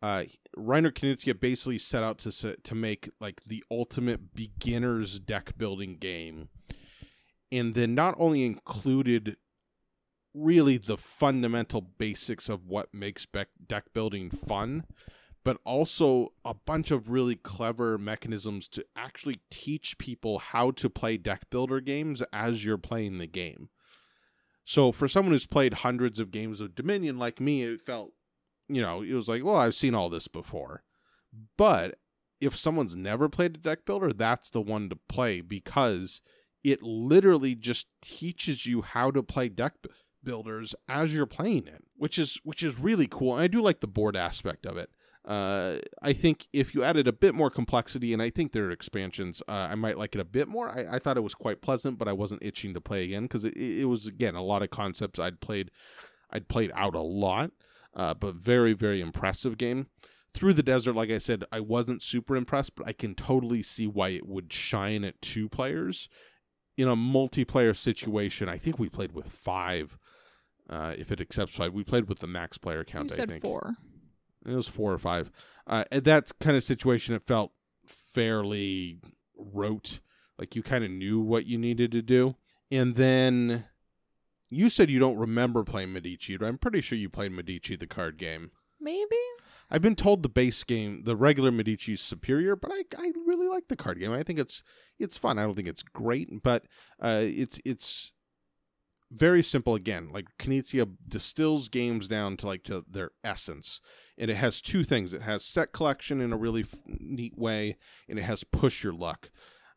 uh, 0.01 0.23
Reiner 0.57 0.93
Knizia 0.93 1.37
basically 1.37 1.77
set 1.77 2.03
out 2.03 2.19
to 2.19 2.55
to 2.55 2.75
make 2.75 3.09
like 3.19 3.41
the 3.45 3.65
ultimate 3.69 4.33
beginner's 4.33 5.19
deck 5.19 5.57
building 5.57 5.97
game, 5.97 6.47
and 7.51 7.75
then 7.75 7.93
not 7.93 8.15
only 8.17 8.45
included 8.45 9.35
really 10.33 10.77
the 10.77 10.97
fundamental 10.97 11.81
basics 11.81 12.47
of 12.47 12.65
what 12.65 12.93
makes 12.93 13.27
deck 13.67 13.85
building 13.93 14.29
fun, 14.29 14.85
but 15.43 15.57
also 15.65 16.33
a 16.45 16.53
bunch 16.53 16.91
of 16.91 17.09
really 17.09 17.35
clever 17.35 17.97
mechanisms 17.97 18.67
to 18.69 18.85
actually 18.95 19.39
teach 19.49 19.97
people 19.97 20.39
how 20.39 20.71
to 20.71 20.89
play 20.89 21.17
deck 21.17 21.49
builder 21.49 21.81
games 21.81 22.21
as 22.31 22.63
you're 22.63 22.77
playing 22.77 23.17
the 23.17 23.27
game. 23.27 23.69
So 24.65 24.91
for 24.91 25.07
someone 25.07 25.33
who's 25.33 25.45
played 25.45 25.73
hundreds 25.75 26.19
of 26.19 26.31
games 26.31 26.61
of 26.61 26.75
Dominion 26.75 27.17
like 27.17 27.41
me, 27.41 27.63
it 27.63 27.81
felt, 27.81 28.13
you 28.69 28.81
know, 28.81 29.01
it 29.01 29.13
was 29.13 29.27
like, 29.27 29.43
well, 29.43 29.57
I've 29.57 29.75
seen 29.75 29.93
all 29.93 30.09
this 30.09 30.29
before. 30.29 30.83
But 31.57 31.99
if 32.39 32.55
someone's 32.55 32.95
never 32.95 33.27
played 33.27 33.55
a 33.55 33.59
deck 33.59 33.85
builder, 33.85 34.13
that's 34.13 34.49
the 34.49 34.61
one 34.61 34.89
to 34.89 34.97
play 35.09 35.41
because 35.41 36.21
it 36.63 36.81
literally 36.81 37.55
just 37.55 37.87
teaches 38.01 38.65
you 38.65 38.81
how 38.81 39.11
to 39.11 39.21
play 39.21 39.49
deck 39.49 39.73
builders 40.23 40.73
as 40.87 41.13
you're 41.13 41.25
playing 41.25 41.67
it, 41.67 41.83
which 41.97 42.17
is 42.17 42.39
which 42.43 42.63
is 42.63 42.79
really 42.79 43.07
cool. 43.07 43.33
And 43.33 43.41
I 43.41 43.47
do 43.47 43.61
like 43.61 43.81
the 43.81 43.87
board 43.87 44.15
aspect 44.15 44.65
of 44.65 44.77
it. 44.77 44.89
Uh, 45.25 45.77
I 46.01 46.11
think 46.11 46.47
if 46.51 46.75
you 46.75 46.83
added 46.83 47.07
a 47.07 47.13
bit 47.13 47.33
more 47.33 47.49
complexity, 47.49 48.11
and 48.11 48.21
I 48.21 48.29
think 48.29 48.51
there 48.51 48.65
are 48.65 48.71
expansions, 48.71 49.41
uh, 49.47 49.69
I 49.71 49.75
might 49.75 49.97
like 49.97 50.15
it 50.15 50.21
a 50.21 50.25
bit 50.25 50.49
more. 50.49 50.69
I, 50.69 50.95
I 50.95 50.99
thought 50.99 51.15
it 51.17 51.23
was 51.23 51.33
quite 51.35 51.61
pleasant, 51.61 51.97
but 51.97 52.07
I 52.07 52.13
wasn't 52.13 52.43
itching 52.43 52.73
to 52.73 52.81
play 52.81 53.05
again 53.05 53.23
because 53.23 53.45
it, 53.45 53.55
it 53.55 53.85
was 53.85 54.05
again 54.05 54.35
a 54.35 54.43
lot 54.43 54.63
of 54.63 54.69
concepts 54.69 55.19
I'd 55.19 55.39
played, 55.39 55.71
I'd 56.29 56.49
played 56.49 56.71
out 56.75 56.93
a 56.93 57.01
lot, 57.01 57.51
uh, 57.95 58.13
but 58.13 58.35
very 58.35 58.73
very 58.73 58.99
impressive 58.99 59.57
game. 59.57 59.87
Through 60.33 60.53
the 60.53 60.63
desert, 60.63 60.93
like 60.93 61.11
I 61.11 61.19
said, 61.19 61.45
I 61.51 61.59
wasn't 61.59 62.01
super 62.01 62.35
impressed, 62.35 62.75
but 62.75 62.87
I 62.87 62.91
can 62.91 63.13
totally 63.13 63.61
see 63.61 63.87
why 63.87 64.09
it 64.09 64.27
would 64.27 64.51
shine 64.51 65.03
at 65.03 65.21
two 65.21 65.47
players 65.47 66.09
in 66.75 66.87
a 66.87 66.95
multiplayer 66.95 67.75
situation. 67.75 68.49
I 68.49 68.57
think 68.57 68.79
we 68.79 68.89
played 68.89 69.13
with 69.13 69.29
five. 69.29 69.97
Uh, 70.69 70.95
if 70.97 71.11
it 71.11 71.21
accepts 71.21 71.55
five, 71.55 71.73
we 71.73 71.83
played 71.83 72.09
with 72.09 72.19
the 72.19 72.27
max 72.27 72.57
player 72.57 72.83
count. 72.83 73.09
you 73.09 73.13
I 73.13 73.17
said 73.17 73.29
think 73.29 73.41
four. 73.41 73.75
It 74.45 74.53
was 74.53 74.67
four 74.67 74.93
or 74.93 74.97
five. 74.97 75.31
Uh, 75.65 75.85
at 75.91 76.03
that 76.03 76.31
kind 76.39 76.57
of 76.57 76.63
situation, 76.63 77.15
it 77.15 77.25
felt 77.25 77.51
fairly 77.85 78.99
rote. 79.37 79.99
Like 80.37 80.55
you 80.55 80.63
kind 80.63 80.83
of 80.83 80.91
knew 80.91 81.19
what 81.19 81.45
you 81.45 81.57
needed 81.57 81.91
to 81.91 82.01
do. 82.01 82.35
And 82.71 82.95
then 82.95 83.65
you 84.49 84.69
said 84.69 84.89
you 84.89 84.99
don't 84.99 85.17
remember 85.17 85.63
playing 85.63 85.93
Medici, 85.93 86.37
but 86.37 86.47
I'm 86.47 86.57
pretty 86.57 86.81
sure 86.81 86.97
you 86.97 87.09
played 87.09 87.31
Medici, 87.31 87.75
the 87.75 87.87
card 87.87 88.17
game. 88.17 88.51
Maybe? 88.79 89.15
I've 89.69 89.81
been 89.81 89.95
told 89.95 90.21
the 90.21 90.29
base 90.29 90.63
game, 90.63 91.03
the 91.05 91.15
regular 91.15 91.51
Medici, 91.51 91.93
is 91.93 92.01
superior, 92.01 92.55
but 92.55 92.71
I, 92.71 92.83
I 92.97 93.11
really 93.25 93.47
like 93.47 93.67
the 93.67 93.75
card 93.75 93.99
game. 93.99 94.11
I 94.11 94.23
think 94.23 94.39
it's 94.39 94.61
it's 94.99 95.17
fun. 95.17 95.39
I 95.39 95.43
don't 95.43 95.55
think 95.55 95.67
it's 95.67 95.83
great, 95.83 96.43
but 96.43 96.65
uh, 97.01 97.21
it's 97.23 97.59
it's 97.63 98.11
very 99.09 99.41
simple. 99.41 99.73
Again, 99.73 100.09
like 100.11 100.25
Knizia 100.37 100.89
distills 101.07 101.69
games 101.69 102.07
down 102.07 102.37
to 102.37 102.47
like 102.47 102.63
to 102.65 102.83
their 102.89 103.11
essence, 103.23 103.79
and 104.17 104.29
it 104.29 104.35
has 104.35 104.61
two 104.61 104.83
things. 104.83 105.13
It 105.13 105.21
has 105.21 105.43
set 105.43 105.73
collection 105.73 106.21
in 106.21 106.33
a 106.33 106.37
really 106.37 106.61
f- 106.61 106.75
neat 106.85 107.37
way, 107.37 107.77
and 108.07 108.19
it 108.19 108.23
has 108.23 108.43
push 108.43 108.83
your 108.83 108.93
luck. 108.93 109.29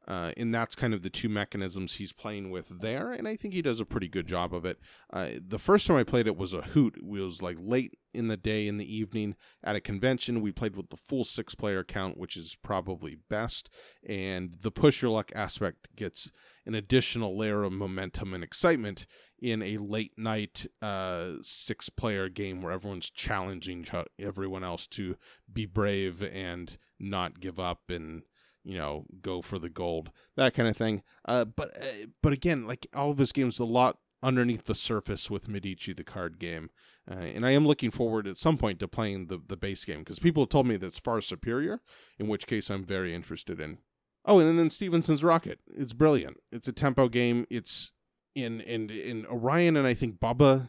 Uh, 0.09 0.31
and 0.37 0.55
that's 0.55 0.77
kind 0.77 0.95
of 0.95 1.03
the 1.03 1.11
two 1.11 1.29
mechanisms 1.29 1.95
he's 1.95 2.13
playing 2.13 2.49
with 2.51 2.67
there, 2.81 3.11
and 3.11 3.27
I 3.27 3.35
think 3.35 3.53
he 3.53 3.63
does 3.63 3.81
a 3.81 3.85
pretty 3.85 4.07
good 4.07 4.29
job 4.29 4.55
of 4.55 4.65
it. 4.65 4.79
Uh, 5.13 5.31
the 5.45 5.59
first 5.59 5.87
time 5.87 5.97
I 5.97 6.05
played 6.05 6.29
it 6.29 6.37
was 6.37 6.53
a 6.53 6.63
hoot. 6.63 6.95
It 6.97 7.05
was 7.05 7.43
like 7.43 7.57
late 7.61 7.99
in 8.15 8.29
the 8.29 8.37
day, 8.37 8.69
in 8.69 8.77
the 8.77 8.97
evening, 8.97 9.35
at 9.65 9.75
a 9.75 9.81
convention. 9.81 10.43
We 10.43 10.53
played 10.53 10.77
with 10.77 10.91
the 10.91 10.97
full 10.97 11.25
six 11.25 11.57
player 11.57 11.83
count, 11.83 12.17
which 12.17 12.37
is 12.37 12.57
probably 12.63 13.17
best, 13.29 13.69
and 14.09 14.55
the 14.63 14.71
push 14.71 15.03
your 15.03 15.11
luck 15.11 15.33
aspect 15.35 15.89
gets 15.97 16.31
an 16.65 16.77
additional 16.77 17.37
layer 17.37 17.65
of 17.65 17.73
momentum 17.73 18.33
and 18.33 18.45
excitement 18.45 19.07
in 19.41 19.63
a 19.63 19.77
late 19.77 20.13
night 20.17 20.67
uh, 20.81 21.33
six 21.43 21.89
player 21.89 22.29
game 22.29 22.63
where 22.63 22.73
everyone's 22.73 23.11
challenging 23.11 23.85
ch- 23.85 24.09
everyone 24.19 24.65
else 24.65 24.87
to 24.87 25.17
be 25.53 25.67
brave 25.67 26.23
and 26.23 26.79
not 26.99 27.41
give 27.41 27.61
up 27.61 27.83
and 27.89 28.23
you 28.65 28.77
know 28.77 29.05
go 29.21 29.43
for 29.43 29.59
the 29.59 29.69
gold 29.69 30.11
that 30.37 30.55
kind 30.55 30.69
of 30.69 30.77
thing. 30.77 31.03
Uh, 31.27 31.45
but 31.45 31.77
uh, 31.77 32.07
but 32.23 32.33
again 32.33 32.67
like 32.67 32.87
all 32.95 33.11
of 33.11 33.19
his 33.19 33.33
games 33.33 33.59
a 33.59 33.65
lot 33.65 33.99
underneath 34.23 34.65
the 34.65 34.75
surface 34.75 35.31
with 35.31 35.49
Medici 35.49 35.93
the 35.93 36.05
card 36.05 36.39
game. 36.39 36.71
Uh, 37.09 37.15
and 37.15 37.47
I 37.47 37.53
am 37.53 37.67
looking 37.67 37.93
forward 37.93 38.27
at 38.27 38.39
some 38.39 38.59
point 38.59 38.81
to 38.81 38.89
playing 38.89 39.27
the 39.27 39.41
the 39.47 39.57
base 39.57 39.85
game 39.85 40.01
because 40.01 40.19
people 40.19 40.43
have 40.43 40.51
told 40.51 40.67
me 40.67 40.77
that's 40.77 40.99
far 40.99 41.21
superior 41.21 41.81
in 42.19 42.27
which 42.27 42.47
case 42.47 42.71
I'm 42.71 42.85
very 42.85 43.15
interested 43.15 43.61
in 43.61 43.79
oh 44.25 44.41
and 44.41 44.59
then 44.59 44.71
Stevenson's 44.71 45.23
Rocket. 45.23 45.61
It's 45.77 45.93
brilliant. 45.93 46.39
It's 46.51 46.69
a 46.69 46.73
tempo 46.73 47.09
game. 47.09 47.47
It's 47.51 47.93
in 48.37 48.61
in 48.61 48.91
in 48.91 49.27
Orion 49.27 49.77
and 49.77 49.87
I 49.87 49.95
think 49.95 50.21
Bubba 50.21 50.69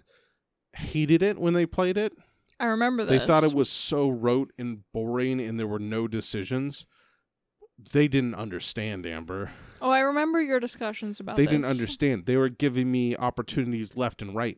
hated 0.73 1.21
it 1.21 1.37
when 1.37 1.53
they 1.53 1.65
played 1.65 1.97
it. 1.97 2.13
I 2.59 2.67
remember 2.67 3.05
this. 3.05 3.19
They 3.19 3.27
thought 3.27 3.43
it 3.43 3.53
was 3.53 3.69
so 3.69 4.09
rote 4.09 4.51
and 4.57 4.79
boring 4.93 5.39
and 5.39 5.59
there 5.59 5.67
were 5.67 5.77
no 5.79 6.07
decisions. 6.07 6.87
They 7.91 8.07
didn't 8.07 8.33
understand, 8.33 9.05
Amber. 9.05 9.51
Oh, 9.79 9.91
I 9.91 9.99
remember 9.99 10.41
your 10.41 10.59
discussions 10.59 11.19
about 11.19 11.35
They 11.35 11.43
this. 11.45 11.51
didn't 11.51 11.65
understand. 11.65 12.25
They 12.25 12.37
were 12.37 12.49
giving 12.49 12.91
me 12.91 13.15
opportunities 13.15 13.95
left 13.95 14.23
and 14.23 14.33
right. 14.35 14.57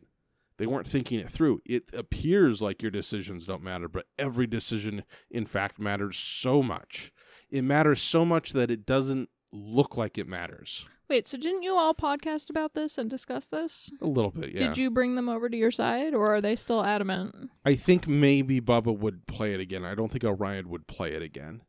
They 0.56 0.66
weren't 0.66 0.88
thinking 0.88 1.20
it 1.20 1.30
through. 1.30 1.60
It 1.66 1.90
appears 1.92 2.62
like 2.62 2.80
your 2.80 2.90
decisions 2.90 3.44
don't 3.44 3.62
matter, 3.62 3.88
but 3.88 4.06
every 4.18 4.46
decision, 4.46 5.04
in 5.30 5.44
fact, 5.44 5.78
matters 5.78 6.16
so 6.16 6.62
much. 6.62 7.12
It 7.50 7.62
matters 7.62 8.00
so 8.00 8.24
much 8.24 8.52
that 8.52 8.70
it 8.70 8.86
doesn't 8.86 9.28
look 9.52 9.96
like 9.98 10.16
it 10.16 10.28
matters. 10.28 10.86
Wait, 11.10 11.26
so 11.26 11.36
didn't 11.36 11.64
you 11.64 11.74
all 11.74 11.92
podcast 11.92 12.50
about 12.50 12.74
this 12.74 12.96
and 12.96 13.10
discuss 13.10 13.46
this? 13.46 13.90
A 14.00 14.06
little 14.06 14.30
bit, 14.30 14.52
yeah. 14.52 14.68
Did 14.68 14.76
you 14.76 14.92
bring 14.92 15.16
them 15.16 15.28
over 15.28 15.48
to 15.48 15.56
your 15.56 15.72
side, 15.72 16.14
or 16.14 16.32
are 16.32 16.40
they 16.40 16.54
still 16.54 16.84
adamant? 16.84 17.50
I 17.64 17.74
think 17.74 18.06
maybe 18.06 18.60
Bubba 18.60 18.96
would 18.96 19.26
play 19.26 19.52
it 19.52 19.58
again. 19.58 19.84
I 19.84 19.96
don't 19.96 20.12
think 20.12 20.22
Orion 20.22 20.68
would 20.68 20.86
play 20.86 21.10
it 21.10 21.20
again. 21.20 21.62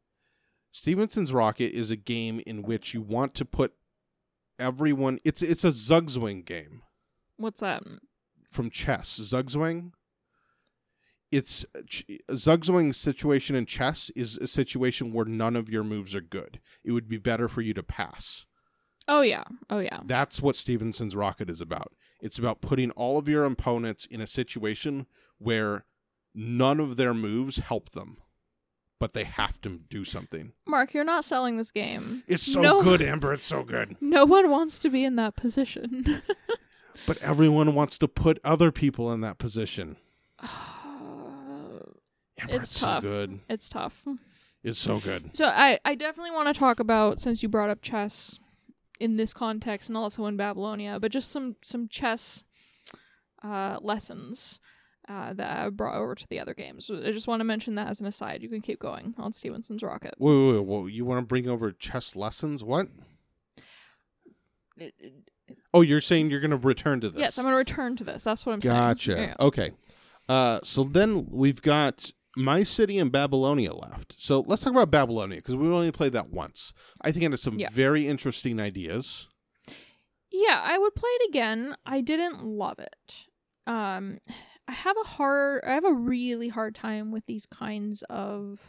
Stephenson's 0.71 1.33
Rocket 1.33 1.73
is 1.73 1.89
a 1.89 1.95
game 1.95 2.43
in 2.45 2.61
which 2.61 2.93
you 2.93 3.01
want 3.01 3.33
to 3.33 3.43
put 3.43 3.73
everyone. 4.59 5.19
It's 5.25 5.41
it's 5.41 5.63
a 5.63 5.69
Zugzwang 5.69 6.45
game 6.45 6.83
What's 7.37 7.61
that? 7.61 7.81
from 8.51 8.69
chess. 8.69 9.19
Zugzwang. 9.19 9.93
It's 11.31 11.65
uh, 11.75 11.81
ch- 11.87 12.05
Zugzwang's 12.29 12.97
situation 12.97 13.55
in 13.55 13.65
chess 13.65 14.11
is 14.15 14.37
a 14.37 14.47
situation 14.47 15.11
where 15.11 15.25
none 15.25 15.55
of 15.55 15.67
your 15.67 15.83
moves 15.83 16.13
are 16.13 16.21
good. 16.21 16.59
It 16.83 16.91
would 16.91 17.09
be 17.09 17.17
better 17.17 17.47
for 17.47 17.61
you 17.61 17.73
to 17.73 17.81
pass. 17.81 18.45
Oh 19.13 19.21
yeah, 19.21 19.43
oh 19.69 19.79
yeah. 19.79 19.99
That's 20.05 20.41
what 20.41 20.55
Stephenson's 20.55 21.15
Rocket 21.17 21.49
is 21.49 21.59
about. 21.59 21.91
It's 22.21 22.37
about 22.39 22.61
putting 22.61 22.91
all 22.91 23.17
of 23.17 23.27
your 23.27 23.43
opponents 23.43 24.05
in 24.05 24.21
a 24.21 24.27
situation 24.27 25.05
where 25.37 25.83
none 26.33 26.79
of 26.79 26.95
their 26.95 27.13
moves 27.13 27.57
help 27.57 27.91
them, 27.91 28.17
but 28.99 29.11
they 29.13 29.25
have 29.25 29.59
to 29.61 29.79
do 29.89 30.05
something. 30.05 30.53
Mark, 30.65 30.93
you're 30.93 31.03
not 31.03 31.25
selling 31.25 31.57
this 31.57 31.71
game. 31.71 32.23
It's 32.25 32.43
so 32.43 32.61
No. 32.61 32.83
good, 32.83 33.01
Amber. 33.11 33.33
It's 33.33 33.45
so 33.45 33.63
good. 33.63 33.97
No 33.99 34.23
one 34.23 34.49
wants 34.49 34.77
to 34.79 34.89
be 34.89 35.03
in 35.03 35.15
that 35.17 35.35
position. 35.35 36.21
But 37.07 37.17
everyone 37.19 37.73
wants 37.73 37.97
to 37.99 38.07
put 38.09 38.37
other 38.43 38.69
people 38.69 39.13
in 39.13 39.21
that 39.21 39.37
position. 39.39 39.95
Amber, 40.41 41.85
It's 42.37 42.71
it's, 42.71 42.79
tough. 42.79 43.03
so 43.03 43.09
good. 43.09 43.39
it's 43.49 43.69
tough. 43.69 44.03
It's 44.63 44.79
so 44.79 44.99
good. 44.99 45.31
So 45.33 45.45
I, 45.45 45.79
I 45.85 45.95
definitely 45.95 46.31
want 46.31 46.53
to 46.53 46.59
talk 46.59 46.79
about 46.79 47.19
since 47.19 47.41
you 47.41 47.49
brought 47.49 47.69
up 47.69 47.81
chess 47.81 48.39
in 49.01 49.17
this 49.17 49.33
context 49.33 49.89
and 49.89 49.97
also 49.97 50.27
in 50.27 50.37
Babylonia, 50.37 50.99
but 50.99 51.11
just 51.11 51.31
some 51.31 51.55
some 51.63 51.87
chess 51.87 52.43
uh, 53.43 53.79
lessons 53.81 54.59
uh, 55.09 55.33
that 55.33 55.57
I 55.57 55.69
brought 55.69 55.95
over 55.95 56.13
to 56.13 56.27
the 56.29 56.39
other 56.39 56.53
games. 56.53 56.89
I 56.89 57.11
just 57.11 57.27
want 57.27 57.39
to 57.39 57.43
mention 57.43 57.73
that 57.75 57.87
as 57.87 57.99
an 57.99 58.05
aside. 58.05 58.43
You 58.43 58.49
can 58.49 58.61
keep 58.61 58.79
going 58.79 59.15
on 59.17 59.33
Stephenson's 59.33 59.81
Rocket. 59.81 60.13
Wait, 60.19 60.35
wait, 60.35 60.53
wait. 60.53 60.65
Well, 60.65 60.87
you 60.87 61.03
want 61.03 61.19
to 61.19 61.25
bring 61.25 61.49
over 61.49 61.71
chess 61.71 62.15
lessons? 62.15 62.63
What? 62.63 62.89
Oh, 65.73 65.81
you're 65.81 65.99
saying 66.01 66.29
you're 66.29 66.39
going 66.39 66.51
to 66.51 66.57
return 66.57 67.01
to 67.01 67.09
this? 67.09 67.19
Yes, 67.19 67.37
I'm 67.39 67.43
going 67.45 67.53
to 67.53 67.57
return 67.57 67.95
to 67.97 68.03
this. 68.03 68.23
That's 68.23 68.45
what 68.45 68.53
I'm 68.53 68.59
Gotcha. 68.59 69.15
saying. 69.15 69.29
Yeah. 69.29 69.35
Okay. 69.39 69.71
Uh, 70.29 70.59
so 70.63 70.83
then 70.83 71.27
we've 71.29 71.61
got 71.61 72.11
My 72.35 72.63
City 72.63 72.97
and 72.97 73.11
Babylonia 73.11 73.73
left. 73.73 74.15
So 74.17 74.39
let's 74.47 74.61
talk 74.63 74.71
about 74.71 74.91
Babylonia 74.91 75.37
because 75.37 75.55
we 75.55 75.67
only 75.67 75.91
played 75.91 76.13
that 76.13 76.29
once. 76.29 76.73
I 77.01 77.11
think 77.11 77.25
it 77.25 77.31
has 77.31 77.41
some 77.41 77.59
Yeah. 77.59 77.69
very 77.71 78.07
interesting 78.07 78.59
ideas. 78.59 79.27
Yeah, 80.31 80.61
I 80.63 80.77
would 80.77 80.95
play 80.95 81.09
it 81.09 81.29
again. 81.29 81.75
I 81.85 82.01
didn't 82.01 82.43
love 82.43 82.79
it. 82.79 83.15
Um 83.67 84.19
I 84.67 84.71
have 84.73 84.95
a 85.03 85.07
hard 85.07 85.63
I 85.67 85.73
have 85.73 85.83
a 85.85 85.93
really 85.93 86.47
hard 86.47 86.73
time 86.75 87.11
with 87.11 87.25
these 87.25 87.45
kinds 87.45 88.01
of 88.09 88.59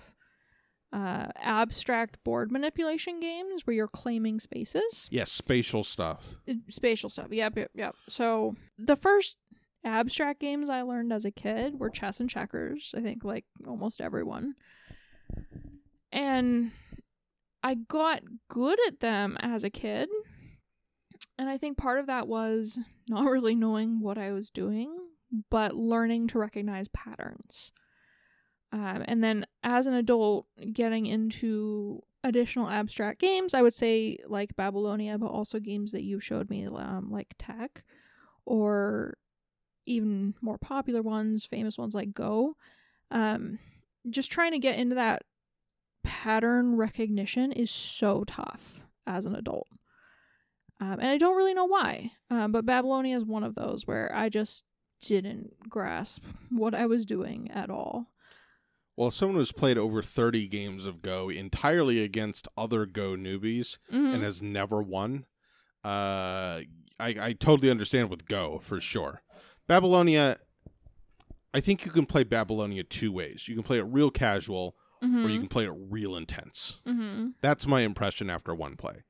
uh 0.92 1.28
abstract 1.36 2.22
board 2.24 2.50
manipulation 2.52 3.18
games 3.20 3.66
where 3.66 3.74
you're 3.74 3.88
claiming 3.88 4.40
spaces. 4.40 5.08
Yes, 5.10 5.30
spatial 5.32 5.84
stuff. 5.84 6.34
Spatial 6.68 7.08
stuff. 7.08 7.28
Yep, 7.30 7.56
yep, 7.56 7.70
yep. 7.74 7.94
So 8.08 8.56
the 8.76 8.96
first 8.96 9.36
abstract 9.84 10.40
games 10.40 10.68
I 10.68 10.82
learned 10.82 11.12
as 11.12 11.24
a 11.24 11.30
kid 11.30 11.78
were 11.78 11.90
chess 11.90 12.20
and 12.20 12.30
checkers, 12.30 12.94
I 12.96 13.00
think 13.00 13.24
like 13.24 13.44
almost 13.66 14.00
everyone. 14.00 14.54
And 16.12 16.72
I 17.62 17.74
got 17.74 18.22
good 18.48 18.78
at 18.86 19.00
them 19.00 19.36
as 19.40 19.64
a 19.64 19.70
kid. 19.70 20.08
And 21.38 21.48
I 21.48 21.56
think 21.58 21.78
part 21.78 21.98
of 21.98 22.06
that 22.06 22.28
was 22.28 22.78
not 23.08 23.30
really 23.30 23.54
knowing 23.54 24.00
what 24.00 24.18
I 24.18 24.32
was 24.32 24.50
doing, 24.50 24.94
but 25.50 25.74
learning 25.74 26.28
to 26.28 26.38
recognize 26.38 26.88
patterns. 26.88 27.72
Um, 28.72 29.04
and 29.06 29.22
then 29.22 29.46
as 29.62 29.86
an 29.86 29.94
adult, 29.94 30.46
getting 30.72 31.06
into 31.06 32.02
additional 32.24 32.68
abstract 32.68 33.20
games, 33.20 33.54
I 33.54 33.62
would 33.62 33.74
say 33.74 34.18
like 34.26 34.56
Babylonia, 34.56 35.18
but 35.18 35.26
also 35.26 35.58
games 35.58 35.92
that 35.92 36.04
you 36.04 36.20
showed 36.20 36.48
me, 36.48 36.66
um, 36.66 37.08
like 37.10 37.34
Tech, 37.38 37.84
or 38.44 39.18
even 39.86 40.34
more 40.40 40.58
popular 40.58 41.02
ones, 41.02 41.44
famous 41.44 41.76
ones 41.78 41.94
like 41.94 42.12
Go. 42.14 42.56
Um, 43.10 43.58
just 44.10 44.30
trying 44.32 44.52
to 44.52 44.58
get 44.58 44.78
into 44.78 44.94
that 44.96 45.22
pattern 46.04 46.76
recognition 46.76 47.52
is 47.52 47.70
so 47.70 48.24
tough 48.24 48.80
as 49.06 49.26
an 49.26 49.34
adult. 49.34 49.68
Um, 50.80 50.92
and 50.98 51.06
I 51.06 51.18
don't 51.18 51.36
really 51.36 51.54
know 51.54 51.66
why. 51.66 52.12
Um, 52.30 52.50
but 52.52 52.66
Babylonia 52.66 53.16
is 53.16 53.24
one 53.24 53.44
of 53.44 53.54
those 53.54 53.86
where 53.86 54.12
I 54.14 54.28
just 54.28 54.64
didn't 55.00 55.68
grasp 55.68 56.24
what 56.50 56.74
I 56.74 56.86
was 56.86 57.06
doing 57.06 57.50
at 57.52 57.70
all. 57.70 58.06
Well, 58.96 59.10
someone 59.10 59.36
who's 59.38 59.52
played 59.52 59.78
over 59.78 60.02
30 60.02 60.48
games 60.48 60.84
of 60.84 61.00
Go 61.02 61.28
entirely 61.30 62.02
against 62.02 62.46
other 62.56 62.84
Go 62.84 63.10
newbies 63.16 63.78
Mhm. 63.92 64.14
and 64.14 64.22
has 64.22 64.42
never 64.42 64.82
won, 64.82 65.24
uh, 65.84 66.60
I, 67.00 67.08
I 67.20 67.32
totally 67.38 67.70
understand 67.70 68.10
with 68.10 68.26
Go 68.26 68.58
for 68.62 68.80
sure. 68.80 69.22
Babylonia, 69.72 70.36
I 71.54 71.60
think 71.60 71.86
you 71.86 71.90
can 71.92 72.04
play 72.04 72.24
Babylonia 72.24 72.84
two 72.84 73.10
ways. 73.10 73.48
You 73.48 73.54
can 73.54 73.62
play 73.64 73.78
it 73.78 73.84
real 73.84 74.10
casual, 74.10 74.76
or 75.00 75.06
you 75.08 75.38
Mhm. 75.38 75.38
can 75.40 75.48
play 75.48 75.64
it 75.64 75.72
real 75.74 76.14
intense. 76.14 76.76
Mhm. 76.86 77.32
That's 77.40 77.66
my 77.66 77.80
impression 77.80 78.28
after 78.28 78.54
one 78.54 78.76
play. 78.76 79.04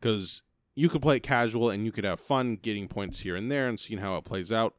Because 0.00 0.42
you 0.74 0.88
could 0.88 1.02
play 1.02 1.18
it 1.18 1.22
casual 1.22 1.70
and 1.70 1.84
you 1.84 1.92
could 1.92 2.02
have 2.04 2.18
fun 2.18 2.56
getting 2.56 2.88
points 2.88 3.20
here 3.20 3.36
and 3.36 3.48
there 3.48 3.68
and 3.68 3.78
seeing 3.78 4.00
how 4.00 4.16
it 4.16 4.24
plays 4.24 4.50
out. 4.50 4.74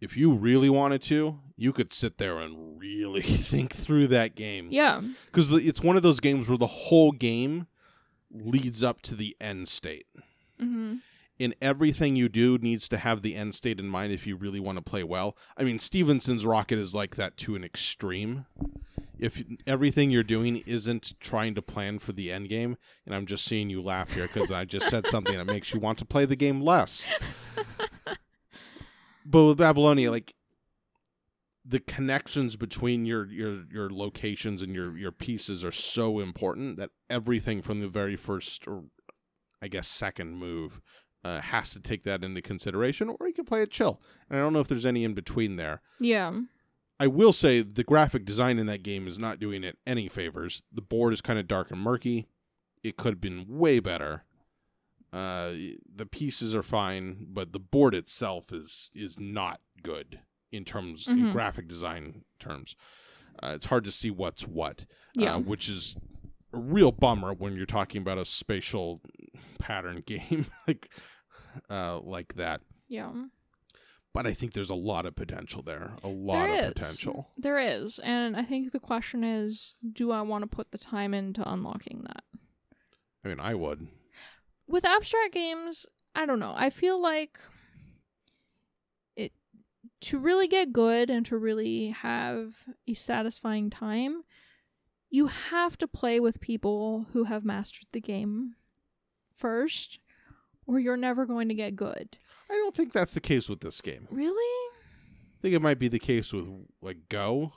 If 0.00 0.16
you 0.16 0.32
really 0.32 0.70
wanted 0.70 1.02
to, 1.02 1.38
you 1.58 1.72
could 1.74 1.92
sit 1.92 2.16
there 2.16 2.38
and 2.38 2.78
really 2.80 3.20
think 3.60 3.74
through 3.74 4.06
that 4.06 4.34
game. 4.34 4.68
Yeah. 4.70 5.02
Because 5.26 5.50
it's 5.50 5.82
one 5.82 5.96
of 5.98 6.02
those 6.02 6.20
games 6.20 6.48
where 6.48 6.56
the 6.56 6.66
whole 6.66 7.12
game 7.12 7.66
leads 8.30 8.82
up 8.82 9.02
to 9.02 9.14
the 9.14 9.36
end 9.42 9.68
state. 9.68 10.06
hmm 10.58 10.96
And 11.40 11.56
everything 11.62 12.16
you 12.16 12.28
do 12.28 12.58
needs 12.58 12.86
to 12.88 12.98
have 12.98 13.22
the 13.22 13.34
end 13.34 13.54
state 13.54 13.80
in 13.80 13.88
mind 13.88 14.12
if 14.12 14.26
you 14.26 14.36
really 14.36 14.60
want 14.60 14.76
to 14.76 14.82
play 14.82 15.02
well. 15.02 15.38
I 15.56 15.64
mean, 15.64 15.78
Stephenson's 15.78 16.44
Rocket 16.44 16.78
is 16.78 16.94
like 16.94 17.16
that 17.16 17.38
to 17.38 17.54
an 17.56 17.64
extreme. 17.64 18.44
If 19.18 19.42
everything 19.66 20.10
you're 20.10 20.22
doing 20.22 20.62
isn't 20.66 21.18
trying 21.18 21.54
to 21.54 21.62
plan 21.62 21.98
for 21.98 22.12
the 22.12 22.30
end 22.30 22.50
game, 22.50 22.76
and 23.06 23.14
I'm 23.14 23.24
just 23.24 23.46
seeing 23.46 23.70
you 23.70 23.82
laugh 23.82 24.12
here 24.12 24.28
because 24.32 24.50
I 24.50 24.66
just 24.66 24.90
said 24.90 25.06
something 25.06 25.36
that 25.36 25.46
makes 25.46 25.72
you 25.72 25.80
want 25.80 25.98
to 25.98 26.04
play 26.04 26.26
the 26.26 26.36
game 26.36 26.60
less. 26.60 27.06
but 29.24 29.44
with 29.44 29.56
Babylonia, 29.56 30.10
like 30.10 30.34
the 31.64 31.80
connections 31.80 32.56
between 32.56 33.06
your 33.06 33.26
your 33.26 33.64
your 33.70 33.90
locations 33.90 34.60
and 34.60 34.74
your 34.74 34.96
your 34.96 35.12
pieces 35.12 35.62
are 35.62 35.72
so 35.72 36.18
important 36.18 36.76
that 36.76 36.90
everything 37.08 37.62
from 37.62 37.80
the 37.80 37.88
very 37.88 38.16
first 38.16 38.66
or 38.66 38.84
I 39.62 39.68
guess 39.68 39.86
second 39.86 40.36
move 40.36 40.80
uh, 41.24 41.40
has 41.40 41.70
to 41.72 41.80
take 41.80 42.02
that 42.04 42.24
into 42.24 42.40
consideration, 42.42 43.08
or 43.08 43.26
you 43.28 43.34
can 43.34 43.44
play 43.44 43.62
it 43.62 43.70
chill. 43.70 44.00
And 44.28 44.38
I 44.38 44.42
don't 44.42 44.52
know 44.52 44.60
if 44.60 44.68
there's 44.68 44.86
any 44.86 45.04
in 45.04 45.14
between 45.14 45.56
there. 45.56 45.82
Yeah. 45.98 46.32
I 46.98 47.06
will 47.06 47.32
say 47.32 47.62
the 47.62 47.84
graphic 47.84 48.24
design 48.24 48.58
in 48.58 48.66
that 48.66 48.82
game 48.82 49.08
is 49.08 49.18
not 49.18 49.40
doing 49.40 49.64
it 49.64 49.78
any 49.86 50.08
favors. 50.08 50.62
The 50.72 50.82
board 50.82 51.12
is 51.12 51.20
kind 51.20 51.38
of 51.38 51.48
dark 51.48 51.70
and 51.70 51.80
murky. 51.80 52.28
It 52.82 52.96
could 52.96 53.12
have 53.14 53.20
been 53.20 53.46
way 53.48 53.80
better. 53.80 54.24
Uh, 55.12 55.52
the 55.92 56.06
pieces 56.10 56.54
are 56.54 56.62
fine, 56.62 57.26
but 57.30 57.52
the 57.52 57.58
board 57.58 57.94
itself 57.94 58.52
is 58.52 58.90
is 58.94 59.18
not 59.18 59.60
good 59.82 60.20
in 60.52 60.64
terms 60.64 61.08
in 61.08 61.18
Mhm. 61.18 61.32
graphic 61.32 61.66
design 61.68 62.24
terms. 62.38 62.76
Uh, 63.42 63.52
it's 63.56 63.66
hard 63.66 63.84
to 63.84 63.90
see 63.92 64.10
what's 64.10 64.46
what, 64.46 64.84
Yeah. 65.14 65.34
uh, 65.34 65.38
which 65.40 65.68
is 65.68 65.96
a 66.52 66.58
real 66.58 66.92
bummer 66.92 67.32
when 67.32 67.56
you're 67.56 67.66
talking 67.66 68.02
about 68.02 68.18
a 68.18 68.24
spatial 68.24 69.00
pattern 69.58 70.02
game 70.06 70.46
like 70.68 70.90
uh, 71.70 72.00
like 72.00 72.34
that. 72.34 72.60
yeah. 72.88 73.12
But 74.12 74.26
I 74.26 74.34
think 74.34 74.54
there's 74.54 74.70
a 74.70 74.74
lot 74.74 75.06
of 75.06 75.14
potential 75.14 75.62
there. 75.62 75.92
A 76.02 76.08
lot 76.08 76.46
There 76.46 76.64
of 76.64 76.68
is. 76.70 76.72
potential. 76.74 77.28
There 77.38 77.60
is, 77.60 78.00
and 78.00 78.36
I 78.36 78.42
think 78.42 78.72
the 78.72 78.80
question 78.80 79.22
is, 79.22 79.76
do 79.92 80.10
I 80.10 80.20
want 80.22 80.42
to 80.42 80.48
put 80.48 80.72
the 80.72 80.78
time 80.78 81.14
into 81.14 81.48
unlocking 81.48 82.02
that? 82.08 82.24
I 83.24 83.28
mean, 83.28 83.38
I 83.38 83.54
would. 83.54 83.86
With 84.66 84.84
abstract 84.84 85.32
games, 85.32 85.86
I 86.12 86.26
don't 86.26 86.40
know. 86.40 86.52
I 86.56 86.70
feel 86.70 87.00
like 87.00 87.38
it 89.14 89.30
to 90.00 90.18
really 90.18 90.48
get 90.48 90.72
good 90.72 91.08
and 91.08 91.24
to 91.26 91.36
really 91.38 91.90
have 91.90 92.54
a 92.88 92.94
satisfying 92.94 93.70
time, 93.70 94.22
you 95.08 95.26
have 95.28 95.78
to 95.78 95.86
play 95.86 96.18
with 96.18 96.40
people 96.40 97.06
who 97.12 97.24
have 97.24 97.44
mastered 97.44 97.86
the 97.92 98.00
game 98.00 98.54
first, 99.36 100.00
or 100.70 100.78
you're 100.78 100.96
never 100.96 101.26
going 101.26 101.48
to 101.48 101.54
get 101.54 101.74
good. 101.74 102.16
I 102.48 102.54
don't 102.54 102.74
think 102.74 102.92
that's 102.92 103.14
the 103.14 103.20
case 103.20 103.48
with 103.48 103.60
this 103.60 103.80
game. 103.80 104.06
Really? 104.10 104.70
I 104.70 105.42
think 105.42 105.54
it 105.54 105.62
might 105.62 105.78
be 105.78 105.88
the 105.88 105.98
case 105.98 106.32
with 106.32 106.46
like 106.80 107.08
Go. 107.08 107.52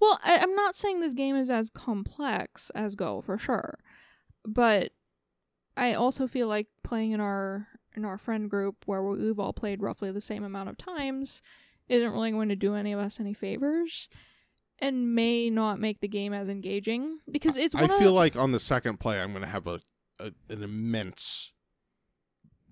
Well, 0.00 0.18
I, 0.24 0.38
I'm 0.38 0.54
not 0.54 0.74
saying 0.74 1.00
this 1.00 1.12
game 1.12 1.36
is 1.36 1.50
as 1.50 1.68
complex 1.68 2.70
as 2.74 2.94
Go 2.94 3.20
for 3.20 3.36
sure, 3.36 3.78
but 4.46 4.92
I 5.76 5.92
also 5.92 6.26
feel 6.26 6.48
like 6.48 6.68
playing 6.82 7.10
in 7.10 7.20
our 7.20 7.68
in 7.94 8.06
our 8.06 8.16
friend 8.16 8.48
group 8.48 8.76
where 8.86 9.02
we've 9.02 9.38
all 9.38 9.52
played 9.52 9.82
roughly 9.82 10.10
the 10.10 10.20
same 10.20 10.44
amount 10.44 10.70
of 10.70 10.78
times 10.78 11.42
isn't 11.88 12.12
really 12.12 12.32
going 12.32 12.48
to 12.48 12.56
do 12.56 12.74
any 12.74 12.92
of 12.92 12.98
us 12.98 13.20
any 13.20 13.34
favors, 13.34 14.08
and 14.78 15.14
may 15.14 15.50
not 15.50 15.78
make 15.78 16.00
the 16.00 16.08
game 16.08 16.32
as 16.32 16.48
engaging 16.48 17.18
because 17.30 17.58
it's. 17.58 17.74
I 17.74 17.86
feel 17.86 18.08
of, 18.08 18.14
like 18.14 18.36
on 18.36 18.52
the 18.52 18.60
second 18.60 18.98
play, 19.00 19.20
I'm 19.20 19.32
going 19.32 19.42
to 19.44 19.48
have 19.48 19.66
a, 19.66 19.80
a 20.18 20.32
an 20.48 20.62
immense, 20.62 21.52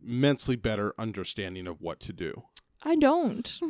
immensely 0.05 0.57
better 0.57 0.95
understanding 0.99 1.66
of 1.66 1.80
what 1.80 2.01
to 2.01 2.12
do. 2.12 2.43
I 2.82 2.97
don't. 2.97 3.61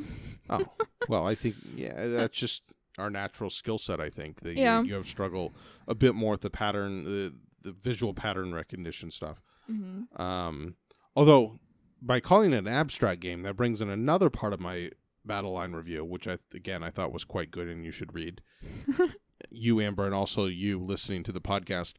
Oh, 0.49 0.65
well, 1.09 1.27
I 1.27 1.35
think 1.35 1.57
yeah, 1.75 2.07
that's 2.07 2.37
just 2.37 2.63
our 2.99 3.11
natural 3.11 3.51
skill 3.51 3.79
set. 3.79 4.01
I 4.01 4.11
think 4.11 4.41
that 4.41 4.57
Yeah. 4.57 4.81
you, 4.81 4.89
you 4.89 4.95
have 4.95 5.09
struggle 5.09 5.53
a 5.87 5.95
bit 5.95 6.15
more 6.15 6.33
with 6.33 6.41
the 6.43 6.51
pattern, 6.51 7.05
the 7.05 7.35
the 7.63 7.73
visual 7.73 8.13
pattern 8.15 8.53
recognition 8.53 9.11
stuff. 9.11 9.41
hmm 9.67 10.03
Um, 10.21 10.75
although 11.15 11.61
by 12.01 12.19
calling 12.21 12.53
it 12.53 12.59
an 12.59 12.67
abstract 12.69 13.21
game, 13.21 13.43
that 13.43 13.55
brings 13.57 13.81
in 13.81 13.89
another 13.89 14.31
part 14.31 14.53
of 14.53 14.59
my 14.61 14.91
battle 15.25 15.53
line 15.53 15.73
review, 15.73 16.05
which 16.05 16.27
I 16.27 16.39
again 16.55 16.83
I 16.83 16.91
thought 16.91 17.13
was 17.13 17.25
quite 17.25 17.51
good 17.51 17.69
and 17.69 17.85
you 17.85 17.93
should 17.93 18.15
read. 18.15 18.41
you 19.51 19.81
Amber 19.81 20.07
and 20.07 20.15
also 20.15 20.47
you 20.47 20.79
listening 20.81 21.23
to 21.25 21.33
the 21.33 21.41
podcast 21.41 21.95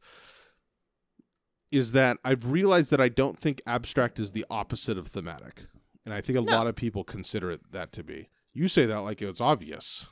is 1.74 1.92
that 1.92 2.18
I've 2.24 2.50
realized 2.50 2.90
that 2.90 3.00
I 3.00 3.08
don't 3.08 3.38
think 3.38 3.60
abstract 3.66 4.18
is 4.20 4.30
the 4.32 4.46
opposite 4.48 4.96
of 4.96 5.08
thematic. 5.08 5.62
And 6.04 6.14
I 6.14 6.20
think 6.20 6.38
a 6.38 6.42
No. 6.42 6.52
lot 6.52 6.66
of 6.66 6.76
people 6.76 7.02
consider 7.04 7.50
it 7.50 7.72
that 7.72 7.92
to 7.92 8.04
be. 8.04 8.28
You 8.52 8.68
say 8.68 8.86
that 8.86 8.98
like 9.00 9.20
it's 9.22 9.40
obvious. 9.40 10.06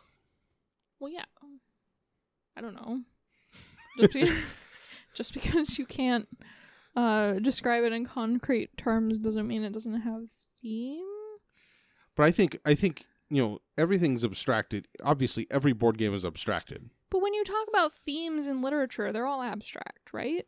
Well, 0.99 1.13
yeah. 1.13 1.25
I 2.57 2.61
don't 2.61 2.75
know. 2.75 3.03
Just, 3.99 4.13
be- 4.13 4.33
just 5.15 5.35
because 5.35 5.79
you 5.79 5.87
can't 5.87 6.29
uh, 6.97 7.35
describe 7.35 7.85
it 7.85 7.93
in 7.93 8.05
concrete 8.07 8.77
terms 8.77 9.19
doesn't 9.19 9.47
mean 9.47 9.63
it 9.63 9.73
doesn't 9.73 10.01
have 10.03 10.25
theme. 10.61 11.05
But 12.17 12.25
I 12.25 12.31
think 12.33 12.59
I 12.67 12.75
think, 12.75 13.07
you 13.31 13.43
know, 13.43 13.59
everything's 13.79 14.25
abstracted. 14.25 14.87
Obviously 15.03 15.47
every 15.51 15.73
board 15.73 15.97
game 15.97 16.15
is 16.15 16.25
abstracted. 16.25 16.91
But 17.11 17.23
when 17.23 17.33
you 17.35 17.45
talk 17.45 17.67
about 17.69 17.93
themes 17.93 18.47
in 18.47 18.61
literature, 18.63 19.13
they're 19.13 19.27
all 19.27 19.43
abstract, 19.43 20.13
right? 20.13 20.47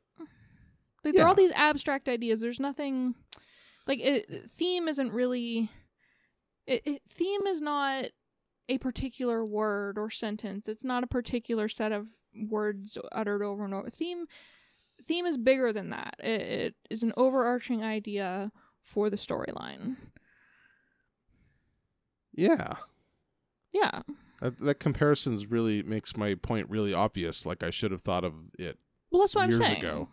Like, 1.05 1.15
They're 1.15 1.27
all 1.27 1.35
these 1.35 1.53
abstract 1.55 2.09
ideas. 2.09 2.41
There's 2.41 2.61
nothing 2.61 3.15
like 3.87 4.01
it, 4.01 4.51
theme 4.51 4.89
isn't 4.89 5.13
really. 5.13 5.71
It, 6.67 6.83
it, 6.87 7.03
theme 7.09 7.47
is 7.47 7.61
not 7.61 8.07
a 8.69 8.79
particular 8.79 9.45
word 9.45 9.99
or 9.99 10.09
sentence. 10.11 10.69
It's 10.69 10.85
not 10.85 11.05
a 11.05 11.07
particular 11.07 11.69
set 11.69 11.93
of 11.93 12.07
words 12.49 12.97
uttered 13.13 13.43
over 13.43 13.65
and 13.65 13.75
over. 13.75 13.91
Theme 13.91 14.27
theme 15.07 15.27
is 15.27 15.37
bigger 15.37 15.73
than 15.73 15.91
that. 15.91 16.17
It, 16.19 16.41
it 16.41 16.75
is 16.91 17.03
an 17.03 17.13
overarching 17.17 17.83
idea 17.83 18.51
for 18.81 19.11
the 19.11 19.17
storyline. 19.17 19.97
Yeah. 22.35 22.75
Yeah. 23.73 24.03
That, 24.41 24.59
that 24.61 24.75
comparisons 24.77 25.47
really 25.47 25.83
makes 25.83 26.17
my 26.17 26.35
point 26.35 26.71
really 26.71 26.95
obvious. 26.95 27.45
Like 27.47 27.63
I 27.63 27.71
should 27.71 27.91
have 27.91 28.03
thought 28.03 28.25
of 28.25 28.35
it. 28.59 28.79
Well, 29.11 29.23
that's 29.23 29.35
what 29.35 29.45
I'm 29.45 29.53
saying. 29.53 29.79
ago. 29.79 30.09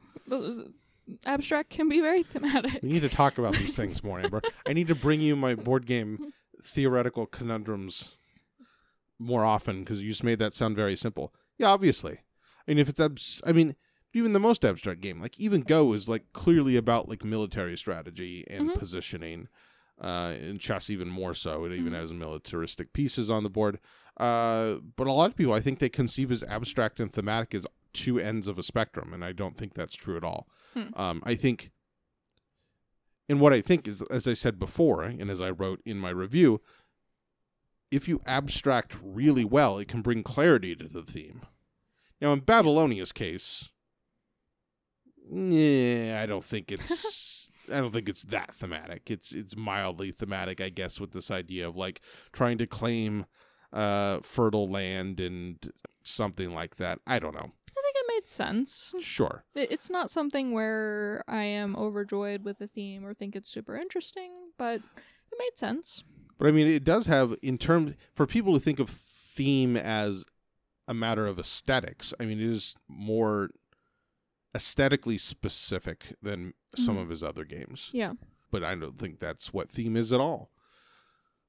Abstract 1.26 1.70
can 1.70 1.90
be 1.90 2.00
very 2.02 2.24
thematic. 2.34 2.82
We 2.82 2.90
need 2.90 3.02
to 3.02 3.10
talk 3.10 3.38
about 3.38 3.54
these 3.56 3.76
things 3.76 4.04
more, 4.04 4.20
Amber. 4.20 4.42
I 4.68 4.74
need 4.74 4.88
to 4.88 4.96
bring 4.96 5.22
you 5.22 5.36
my 5.36 5.56
board 5.56 5.86
game 5.86 6.20
theoretical 6.64 7.26
conundrums 7.26 8.16
more 9.20 9.46
often 9.46 9.84
because 9.84 10.02
you 10.02 10.10
just 10.10 10.24
made 10.24 10.40
that 10.40 10.54
sound 10.54 10.76
very 10.76 10.96
simple. 10.96 11.34
Yeah, 11.58 11.68
obviously. 11.70 12.20
I 12.68 12.72
mean, 12.72 12.80
if 12.80 12.90
it's 12.90 13.00
abs- 13.00 13.42
I 13.46 13.52
mean, 13.52 13.76
even 14.14 14.34
the 14.34 14.40
most 14.40 14.66
abstract 14.66 15.02
game, 15.02 15.22
like 15.22 15.40
even 15.40 15.62
Go, 15.62 15.94
is 15.94 16.10
like 16.10 16.34
clearly 16.34 16.76
about 16.76 17.08
like 17.08 17.24
military 17.24 17.78
strategy 17.78 18.44
and 18.50 18.70
Mhm. 18.70 18.80
positioning. 18.80 19.48
Uh, 20.02 20.34
and 20.42 20.60
chess 20.60 20.90
even 20.90 21.08
more 21.08 21.36
so. 21.36 21.64
It 21.66 21.74
even 21.74 21.94
Mhm. 21.94 21.98
has 21.98 22.12
militaristic 22.12 22.92
pieces 22.92 23.30
on 23.30 23.44
the 23.44 23.52
board. 23.52 23.78
Uh, 24.18 24.78
but 24.96 25.06
a 25.06 25.12
lot 25.12 25.30
of 25.30 25.36
people, 25.36 25.54
I 25.54 25.60
think, 25.60 25.78
they 25.78 25.90
conceive 25.90 26.32
as 26.32 26.42
abstract 26.42 27.00
and 27.00 27.14
thematic 27.14 27.54
as 27.54 27.68
two 27.94 28.20
ends 28.20 28.48
of 28.48 28.58
a 28.58 28.64
spectrum, 28.64 29.14
and 29.14 29.24
I 29.24 29.32
don't 29.32 29.58
think 29.58 29.74
that's 29.74 29.96
true 29.96 30.18
at 30.18 30.24
all. 30.24 30.48
Hmm. 30.74 30.94
Um, 30.96 31.24
I 31.26 31.36
think, 31.36 31.72
and 33.28 33.40
what 33.40 33.54
I 33.54 33.62
think 33.62 33.88
is, 33.88 34.02
as 34.04 34.28
I 34.28 34.34
said 34.34 34.60
before, 34.60 35.04
and 35.04 35.30
as 35.30 35.42
I 35.42 35.50
wrote 35.50 35.82
in 35.86 35.98
my 35.98 36.10
review, 36.10 36.62
if 37.92 38.08
you 38.08 38.22
abstract 38.26 38.96
really 39.04 39.46
well, 39.46 39.78
it 39.78 39.88
can 39.88 40.02
bring 40.02 40.24
clarity 40.24 40.76
to 40.76 40.88
the 40.88 41.04
theme. 41.04 41.42
Now, 42.22 42.34
in 42.34 42.40
Babylonia's 42.40 43.12
case, 43.12 43.70
yeah, 45.30 46.20
I 46.22 46.26
don't 46.26 46.44
think 46.44 46.72
it's. 46.72 47.50
I 47.72 47.78
don't 47.78 47.92
think 47.92 48.10
it's 48.10 48.24
that 48.24 48.54
thematic. 48.54 49.10
It's 49.10 49.32
it's 49.32 49.56
mildly 49.56 50.12
thematic, 50.12 50.60
I 50.60 50.70
guess, 50.70 51.00
with 51.00 51.12
this 51.12 51.32
idea 51.32 51.68
of 51.68 51.78
like 51.78 52.02
trying 52.34 52.58
to 52.58 52.68
claim 52.68 53.26
uh 53.72 54.20
fertile 54.20 54.70
land 54.70 55.22
and 55.22 55.72
something 56.04 56.54
like 56.54 56.76
that. 56.78 57.00
I 57.08 57.20
don't 57.20 57.34
know. 57.34 57.52
I 57.70 57.82
think 57.82 57.96
it 57.96 58.06
made 58.16 58.28
sense. 58.28 58.94
Sure. 59.02 59.44
It's 59.56 59.90
not 59.90 60.10
something 60.10 60.52
where 60.52 61.24
I 61.28 61.44
am 61.44 61.76
overjoyed 61.76 62.44
with 62.44 62.60
the 62.60 62.68
theme 62.68 63.06
or 63.06 63.14
think 63.14 63.36
it's 63.36 63.50
super 63.50 63.76
interesting, 63.76 64.52
but 64.58 64.76
it 64.76 65.38
made 65.40 65.58
sense. 65.58 66.04
But 66.38 66.48
I 66.48 66.52
mean, 66.52 66.68
it 66.68 66.84
does 66.84 67.06
have 67.08 67.36
in 67.42 67.58
terms 67.58 67.94
for 68.14 68.26
people 68.26 68.54
who 68.54 68.60
think 68.60 68.80
of 68.80 68.90
theme 68.90 69.78
as 69.78 70.26
a 70.88 70.94
matter 70.94 71.26
of 71.28 71.40
aesthetics. 71.40 72.14
I 72.20 72.26
mean, 72.26 72.40
it 72.40 72.48
is 72.50 72.76
more 72.88 73.50
aesthetically 74.56 75.18
specific 75.18 76.16
than 76.22 76.54
some 76.76 76.98
Mhm. 76.98 77.04
of 77.04 77.10
his 77.10 77.24
other 77.24 77.46
games. 77.46 77.90
Yeah. 77.94 78.14
But 78.52 78.64
I 78.64 78.76
don't 78.76 78.98
think 78.98 79.20
that's 79.20 79.54
what 79.54 79.72
theme 79.72 79.96
is 79.96 80.12
at 80.12 80.20
all. 80.20 80.52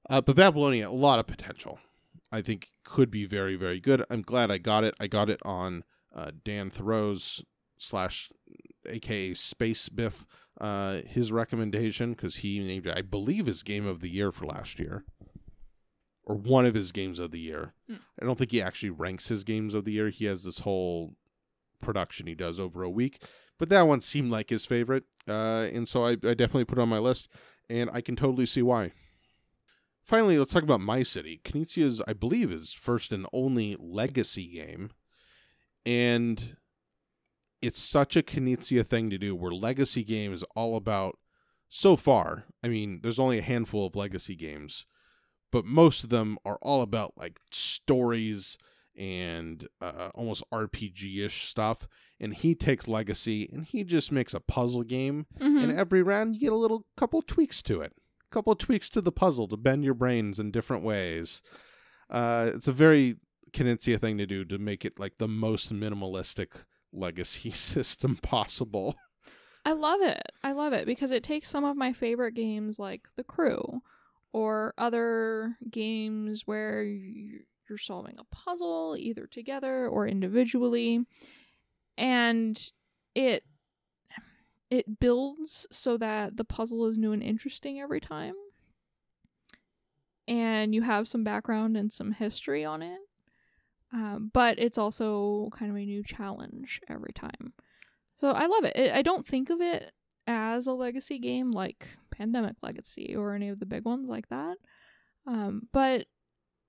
Uh, 0.09 0.21
but 0.21 0.37
Babylonia, 0.37 0.89
a 0.89 0.91
lot 0.91 1.19
of 1.19 1.27
potential. 1.27 1.81
I 2.33 2.41
think 2.41 2.71
could 2.85 3.11
be 3.11 3.27
very, 3.27 3.57
very 3.57 3.79
good. 3.79 4.03
I'm 4.11 4.23
glad 4.23 4.51
I 4.51 4.59
got 4.59 4.85
it. 4.85 4.95
I 4.99 5.07
got 5.07 5.29
it 5.29 5.41
on 5.45 5.85
uh, 6.15 6.31
Dan 6.45 6.71
Thurot's 6.71 7.43
slash 7.79 8.31
aka 8.87 9.35
Space 9.35 9.89
Biff 9.91 10.27
uh, 10.61 11.01
his 11.07 11.31
recommendation 11.31 12.13
because 12.13 12.37
he 12.37 12.59
named 12.59 12.87
it, 12.87 12.97
I 12.97 13.03
believe, 13.03 13.47
his 13.47 13.63
game 13.63 13.87
of 13.87 14.01
the 14.01 14.11
year 14.11 14.33
for 14.33 14.47
last 14.47 14.79
year, 14.79 15.05
or 16.25 16.37
one 16.37 16.67
of 16.67 16.75
his 16.75 16.93
games 16.93 17.19
of 17.19 17.31
the 17.31 17.41
year. 17.41 17.75
Hmm. 17.89 17.97
I 18.21 18.25
don't 18.25 18.39
think 18.39 18.53
he 18.53 18.63
actually 18.63 18.91
ranks 18.91 19.29
his 19.29 19.45
games 19.45 19.75
of 19.75 19.85
the 19.85 19.93
year. 19.93 20.09
He 20.09 20.25
has 20.27 20.45
this 20.45 20.61
whole 20.61 21.15
production 21.81 22.27
he 22.27 22.35
does 22.35 22.59
over 22.59 22.83
a 22.83 22.91
week, 22.91 23.23
but 23.59 23.69
that 23.69 23.83
one 23.83 24.01
seemed 24.01 24.31
like 24.31 24.51
his 24.51 24.65
favorite, 24.65 25.05
uh, 25.29 25.69
and 25.73 25.89
so 25.89 26.05
I, 26.05 26.13
I 26.13 26.35
definitely 26.35 26.65
put 26.65 26.79
it 26.79 26.83
on 26.83 26.89
my 26.89 26.99
list, 26.99 27.29
and 27.69 27.91
I 27.93 28.01
can 28.01 28.17
totally 28.17 28.47
see 28.47 28.63
why. 28.63 28.93
Finally, 30.03 30.39
let's 30.39 30.53
talk 30.53 30.63
about 30.63 30.81
My 30.81 31.03
City. 31.03 31.41
Knizia's, 31.45 32.03
I 32.07 32.13
believe, 32.13 32.51
is 32.51 32.73
first 32.73 33.13
and 33.13 33.27
only 33.33 33.77
legacy 33.79 34.49
game, 34.49 34.91
and 35.87 36.57
it's 37.61 37.81
such 37.81 38.17
a 38.17 38.23
Knizia 38.23 38.85
thing 38.87 39.11
to 39.11 39.19
do 39.19 39.35
where 39.35 39.53
legacy 39.53 40.03
game 40.03 40.33
is 40.35 40.43
all 40.57 40.77
about 40.77 41.19
so 41.75 41.97
far 41.97 42.45
i 42.63 42.69
mean 42.69 43.01
there's 43.03 43.19
only 43.19 43.39
a 43.39 43.43
handful 43.43 43.87
of 43.87 43.97
legacy 43.97 44.37
games 44.37 44.85
but 45.51 45.65
most 45.65 46.05
of 46.05 46.11
them 46.11 46.37
are 46.45 46.59
all 46.61 46.83
about 46.83 47.15
like 47.17 47.39
stories 47.51 48.59
and 48.95 49.67
uh, 49.81 50.11
almost 50.15 50.43
RPG 50.53 51.25
ish 51.25 51.49
stuff. 51.49 51.87
And 52.21 52.35
he 52.35 52.55
takes 52.55 52.87
Legacy 52.89 53.49
and 53.53 53.65
he 53.65 53.85
just 53.85 54.13
makes 54.13 54.35
a 54.35 54.41
puzzle 54.41 54.83
game. 54.83 55.27
Mhm. 55.41 55.63
And 55.63 55.73
every 55.73 56.03
round 56.03 56.35
you 56.35 56.41
get 56.41 56.53
a 56.53 56.57
little 56.57 56.87
couple 56.97 57.23
tweaks 57.23 57.63
to 57.63 57.81
it, 57.81 57.95
couple 58.33 58.53
of 58.53 58.59
tweaks 58.59 58.91
to 58.91 59.01
the 59.01 59.13
puzzle 59.13 59.49
to 59.49 59.57
bend 59.57 59.85
your 59.85 59.95
brains 59.95 60.39
in 60.39 60.51
different 60.51 60.83
ways. 60.83 61.43
Uh, 62.11 62.51
it's 62.55 62.69
a 62.69 62.73
very 62.73 63.17
Knizia 63.53 64.01
thing 64.01 64.19
to 64.19 64.27
do 64.27 64.45
to 64.47 64.59
make 64.59 64.85
it 64.85 64.99
like 64.99 65.19
the 65.19 65.29
most 65.29 65.73
minimalistic 65.73 66.49
legacy 66.93 67.51
system 67.53 68.17
possible. 68.17 68.97
I 69.65 69.73
love 69.73 70.01
it. 70.01 70.23
I 70.43 70.53
love 70.53 70.73
it 70.73 70.87
because 70.87 71.11
it 71.11 71.23
takes 71.23 71.49
some 71.49 71.65
of 71.65 71.77
my 71.77 71.93
favorite 71.93 72.35
games 72.35 72.79
like 72.79 73.09
The 73.17 73.25
Crew 73.25 73.83
or 74.33 74.75
other 74.77 75.57
games 75.71 76.43
where 76.47 76.83
you're 76.83 77.79
solving 77.79 78.17
a 78.19 78.25
puzzle 78.25 78.97
either 78.99 79.27
together 79.27 79.87
or 79.87 80.09
individually 80.09 81.07
and 81.97 82.73
it 83.15 83.45
it 84.73 84.99
builds 84.99 85.67
so 85.71 85.99
that 85.99 86.39
the 86.39 86.45
puzzle 86.45 86.87
is 86.87 86.97
new 86.97 87.13
and 87.13 87.23
interesting 87.23 87.79
every 87.79 88.01
time. 88.01 88.33
And 90.27 90.75
you 90.75 90.81
have 90.83 91.07
some 91.07 91.25
background 91.25 91.77
and 91.77 91.93
some 91.93 92.13
history 92.13 92.65
on 92.65 92.81
it. 92.81 92.99
Um, 93.93 94.31
but 94.33 94.59
it's 94.59 94.79
also 94.79 95.51
kind 95.53 95.71
of 95.71 95.77
a 95.77 95.85
new 95.85 96.03
challenge 96.03 96.81
every 96.89 97.13
time. 97.13 97.53
So 98.19 98.31
I 98.31 98.47
love 98.47 98.65
it. 98.65 98.75
it. 98.75 98.93
I 98.95 99.03
don't 99.03 99.27
think 99.27 99.51
of 99.51 99.61
it 99.61 99.93
as 100.27 100.67
a 100.67 100.73
legacy 100.73 101.19
game 101.19 101.51
like 101.51 101.89
Pandemic 102.11 102.57
Legacy 102.63 103.15
or 103.15 103.35
any 103.35 103.49
of 103.51 103.61
the 103.61 103.67
big 103.67 103.85
ones 103.85 104.09
like 104.09 104.29
that. 104.31 104.57
Um, 105.27 105.69
but 105.73 106.07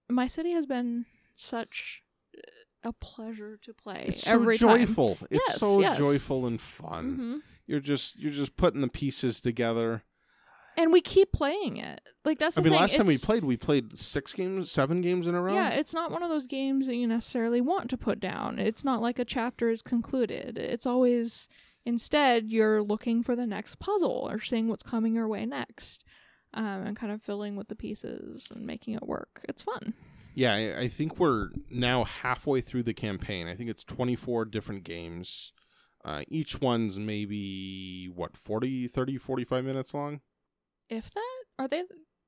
my 0.10 0.28
city 0.28 0.52
has 0.52 0.66
been 0.66 1.06
such 1.36 2.02
a 2.84 2.92
pleasure 2.92 3.58
to 3.62 3.74
play 3.74 4.06
It's 4.08 4.24
so 4.24 4.32
every 4.34 4.58
time. 4.58 4.88
joyful. 4.88 5.18
It's 5.32 5.48
Yes, 5.48 5.60
so 5.60 5.80
yes. 5.80 5.98
joyful 5.98 6.48
and 6.48 6.60
fun. 6.60 7.16
hmm 7.16 7.53
You're 7.66 7.80
just 7.80 8.20
you're 8.20 8.32
just 8.32 8.58
putting 8.58 8.82
the 8.82 8.88
pieces 8.88 9.42
together. 9.42 10.04
And 10.76 10.92
we 10.92 11.02
keep 11.02 11.32
playing 11.32 11.78
it. 11.78 12.02
Like 12.26 12.40
that's 12.40 12.58
I 12.58 12.62
mean, 12.62 12.72
thing. 12.72 12.82
last 12.82 12.96
time 12.96 13.06
we 13.06 13.18
played, 13.18 13.44
we 13.44 13.58
played 13.58 13.98
six 13.98 14.34
games, 14.34 14.72
seven 14.72 15.02
games 15.02 15.28
in 15.28 15.36
a 15.36 15.42
row. 15.42 15.54
Yeah, 15.54 15.70
it's 15.70 15.94
not 15.94 16.12
one 16.12 16.24
of 16.24 16.30
those 16.30 16.48
games 16.48 16.88
that 16.88 16.96
you 16.96 17.08
necessarily 17.08 17.62
want 17.62 17.92
to 17.92 17.98
put 17.98 18.20
down. 18.20 18.58
It's 18.58 18.84
not 18.84 19.02
like 19.02 19.20
a 19.20 19.26
chapter 19.26 19.70
is 19.70 19.84
concluded. 19.84 20.58
It's 20.58 20.88
always 20.88 21.48
instead 21.86 22.50
you're 22.50 22.82
looking 22.82 23.22
for 23.22 23.36
the 23.36 23.46
next 23.46 23.76
puzzle 23.76 24.28
or 24.30 24.40
seeing 24.40 24.68
what's 24.68 24.84
coming 24.84 25.14
your 25.14 25.28
way 25.28 25.46
next, 25.46 26.04
um, 26.56 26.86
and 26.86 26.98
kind 26.98 27.12
of 27.12 27.22
filling 27.22 27.56
with 27.56 27.68
the 27.68 27.76
pieces 27.76 28.48
and 28.54 28.66
making 28.66 28.96
it 28.96 29.08
work. 29.08 29.42
It's 29.48 29.62
fun. 29.62 29.94
Yeah, 30.36 30.54
I, 30.54 30.80
I 30.82 30.88
think 30.88 31.20
we're 31.20 31.50
now 31.70 32.06
halfway 32.06 32.62
through 32.62 32.84
the 32.84 32.94
campaign. 32.94 33.48
I 33.48 33.54
think 33.54 33.70
it's 33.70 33.84
24 33.84 34.46
different 34.46 34.84
games. 34.84 35.52
Uh, 36.06 36.24
each 36.28 36.60
one's 36.60 37.00
maybe, 37.00 38.08
what, 38.14 38.36
40, 38.36 38.88
30, 38.88 39.18
45 39.18 39.64
minutes 39.64 39.94
long? 39.94 40.20
If 40.90 41.12
that 41.14 41.44
are 41.58 41.68
they 41.68 41.84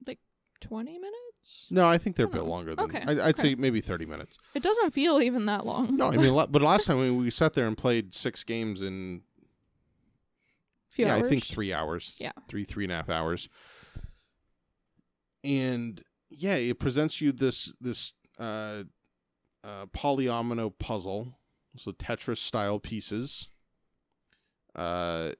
like 0.07 0.19
twenty 0.61 0.97
minutes? 0.97 1.67
No, 1.69 1.87
I 1.87 1.97
think 1.97 2.15
they're 2.15 2.25
a 2.25 2.29
Oh, 2.29 2.31
bit 2.31 2.43
longer 2.45 2.73
than 2.73 2.85
okay, 2.85 3.03
I, 3.05 3.11
I'd 3.11 3.35
okay. 3.35 3.41
say 3.49 3.55
maybe 3.55 3.81
30 3.81 4.05
minutes. 4.05 4.37
It 4.55 4.63
doesn't 4.63 4.91
feel 4.91 5.21
even 5.21 5.45
that 5.47 5.65
long. 5.65 5.97
No, 5.97 6.07
I 6.07 6.17
mean, 6.17 6.33
but 6.49 6.61
last 6.61 6.85
time 6.85 6.99
we, 6.99 7.11
we 7.11 7.29
sat 7.29 7.53
there 7.53 7.67
and 7.67 7.77
played 7.77 8.13
six 8.13 8.43
games 8.43 8.81
in, 8.81 9.21
Few 10.89 11.05
yeah, 11.05 11.15
hours. 11.15 11.25
I 11.25 11.29
think 11.29 11.43
three 11.45 11.73
hours. 11.73 12.15
Yeah. 12.19 12.31
Three, 12.47 12.63
three 12.63 12.85
and 12.85 12.93
a 12.93 12.95
half 12.95 13.09
hours. 13.09 13.49
And 15.43 16.01
yeah, 16.29 16.55
it 16.55 16.79
presents 16.79 17.19
you 17.19 17.31
this, 17.33 17.73
this, 17.81 18.13
uh, 18.39 18.83
uh, 19.63 19.85
polyomino 19.93 20.71
puzzle. 20.79 21.37
So 21.75 21.91
Tetris 21.91 22.37
style 22.37 22.79
pieces, 22.79 23.49
uh, 24.75 25.31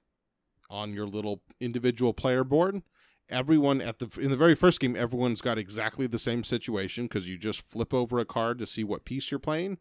on 0.70 0.94
your 0.94 1.06
little 1.06 1.42
individual 1.60 2.14
player 2.14 2.44
board. 2.44 2.82
Everyone 3.30 3.82
at 3.82 4.00
the 4.00 4.10
in 4.20 4.30
the 4.30 4.38
very 4.38 4.56
first 4.56 4.80
game, 4.80 4.96
everyone's 4.96 5.42
got 5.42 5.58
exactly 5.58 6.06
the 6.06 6.20
same 6.20 6.44
situation 6.44 7.06
because 7.06 7.28
you 7.28 7.38
just 7.38 7.62
flip 7.62 7.94
over 7.94 8.20
a 8.20 8.26
card 8.26 8.60
to 8.60 8.68
see 8.68 8.84
what 8.84 9.06
piece 9.06 9.32
you're 9.32 9.40
playing. 9.40 9.80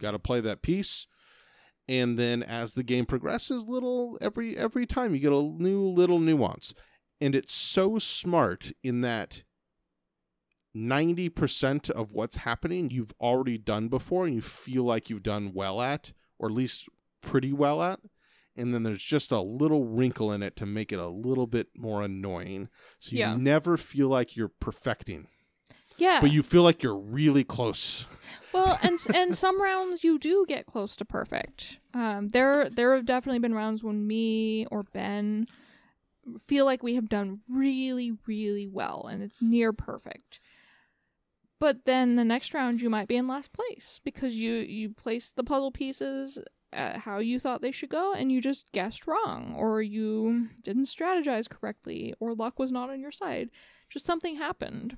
Got 0.00 0.12
to 0.12 0.18
play 0.18 0.40
that 0.40 0.62
piece, 0.62 1.06
and 1.86 2.18
then 2.18 2.42
as 2.42 2.72
the 2.72 2.82
game 2.82 3.04
progresses, 3.04 3.66
little 3.66 4.16
every 4.22 4.56
every 4.56 4.86
time 4.86 5.14
you 5.14 5.20
get 5.20 5.32
a 5.32 5.42
new 5.42 5.82
little 5.82 6.18
nuance, 6.18 6.72
and 7.20 7.34
it's 7.34 7.54
so 7.54 7.98
smart 7.98 8.72
in 8.82 9.02
that. 9.02 9.42
90% 10.76 11.90
of 11.90 12.12
what's 12.12 12.36
happening 12.36 12.90
you've 12.90 13.14
already 13.20 13.58
done 13.58 13.88
before 13.88 14.26
and 14.26 14.34
you 14.36 14.42
feel 14.42 14.84
like 14.84 15.08
you've 15.08 15.22
done 15.22 15.52
well 15.52 15.80
at 15.80 16.12
or 16.38 16.48
at 16.48 16.54
least 16.54 16.86
pretty 17.20 17.52
well 17.52 17.82
at 17.82 17.98
and 18.58 18.74
then 18.74 18.82
there's 18.82 19.02
just 19.02 19.32
a 19.32 19.40
little 19.40 19.84
wrinkle 19.84 20.32
in 20.32 20.42
it 20.42 20.56
to 20.56 20.66
make 20.66 20.92
it 20.92 20.98
a 20.98 21.08
little 21.08 21.46
bit 21.46 21.68
more 21.76 22.02
annoying. 22.02 22.68
So 22.98 23.12
you 23.12 23.18
Yeah. 23.20 23.36
never 23.36 23.76
feel 23.76 24.08
like 24.08 24.36
you're 24.36 24.52
perfecting, 24.60 25.28
Yeah. 25.96 26.20
but 26.20 26.32
you 26.32 26.42
feel 26.42 26.62
like 26.62 26.82
you're 26.82 26.96
really 26.98 27.44
close. 27.44 28.06
Well, 28.52 28.78
and 28.82 28.98
and 29.14 29.34
some 29.36 29.60
rounds 29.62 30.04
you 30.04 30.18
do 30.18 30.44
get 30.46 30.66
close 30.66 30.96
to 30.96 31.04
perfect. 31.04 31.78
Um, 31.94 32.28
there 32.28 32.68
there 32.68 32.94
have 32.96 33.06
definitely 33.06 33.38
been 33.38 33.54
rounds 33.54 33.82
when 33.82 34.06
me 34.06 34.66
or 34.70 34.82
Ben 34.82 35.46
feel 36.46 36.66
like 36.66 36.82
we 36.82 36.94
have 36.94 37.08
done 37.08 37.40
really 37.48 38.12
really 38.26 38.66
well 38.66 39.06
and 39.10 39.22
it's 39.22 39.40
near 39.40 39.72
perfect. 39.72 40.40
But 41.60 41.86
then 41.86 42.14
the 42.16 42.24
next 42.24 42.54
round 42.54 42.80
you 42.80 42.88
might 42.90 43.08
be 43.08 43.16
in 43.16 43.26
last 43.26 43.52
place 43.52 44.00
because 44.04 44.34
you 44.34 44.52
you 44.54 44.90
placed 44.90 45.36
the 45.36 45.42
puzzle 45.44 45.72
pieces 45.72 46.38
at 46.72 46.96
how 46.98 47.18
you 47.18 47.40
thought 47.40 47.62
they 47.62 47.72
should 47.72 47.88
go 47.88 48.12
and 48.12 48.30
you 48.30 48.40
just 48.40 48.66
guessed 48.72 49.06
wrong 49.06 49.54
or 49.56 49.80
you 49.82 50.48
didn't 50.62 50.84
strategize 50.84 51.48
correctly 51.48 52.14
or 52.20 52.34
luck 52.34 52.58
was 52.58 52.70
not 52.70 52.90
on 52.90 53.00
your 53.00 53.12
side. 53.12 53.48
Just 53.88 54.04
something 54.04 54.36
happened. 54.36 54.96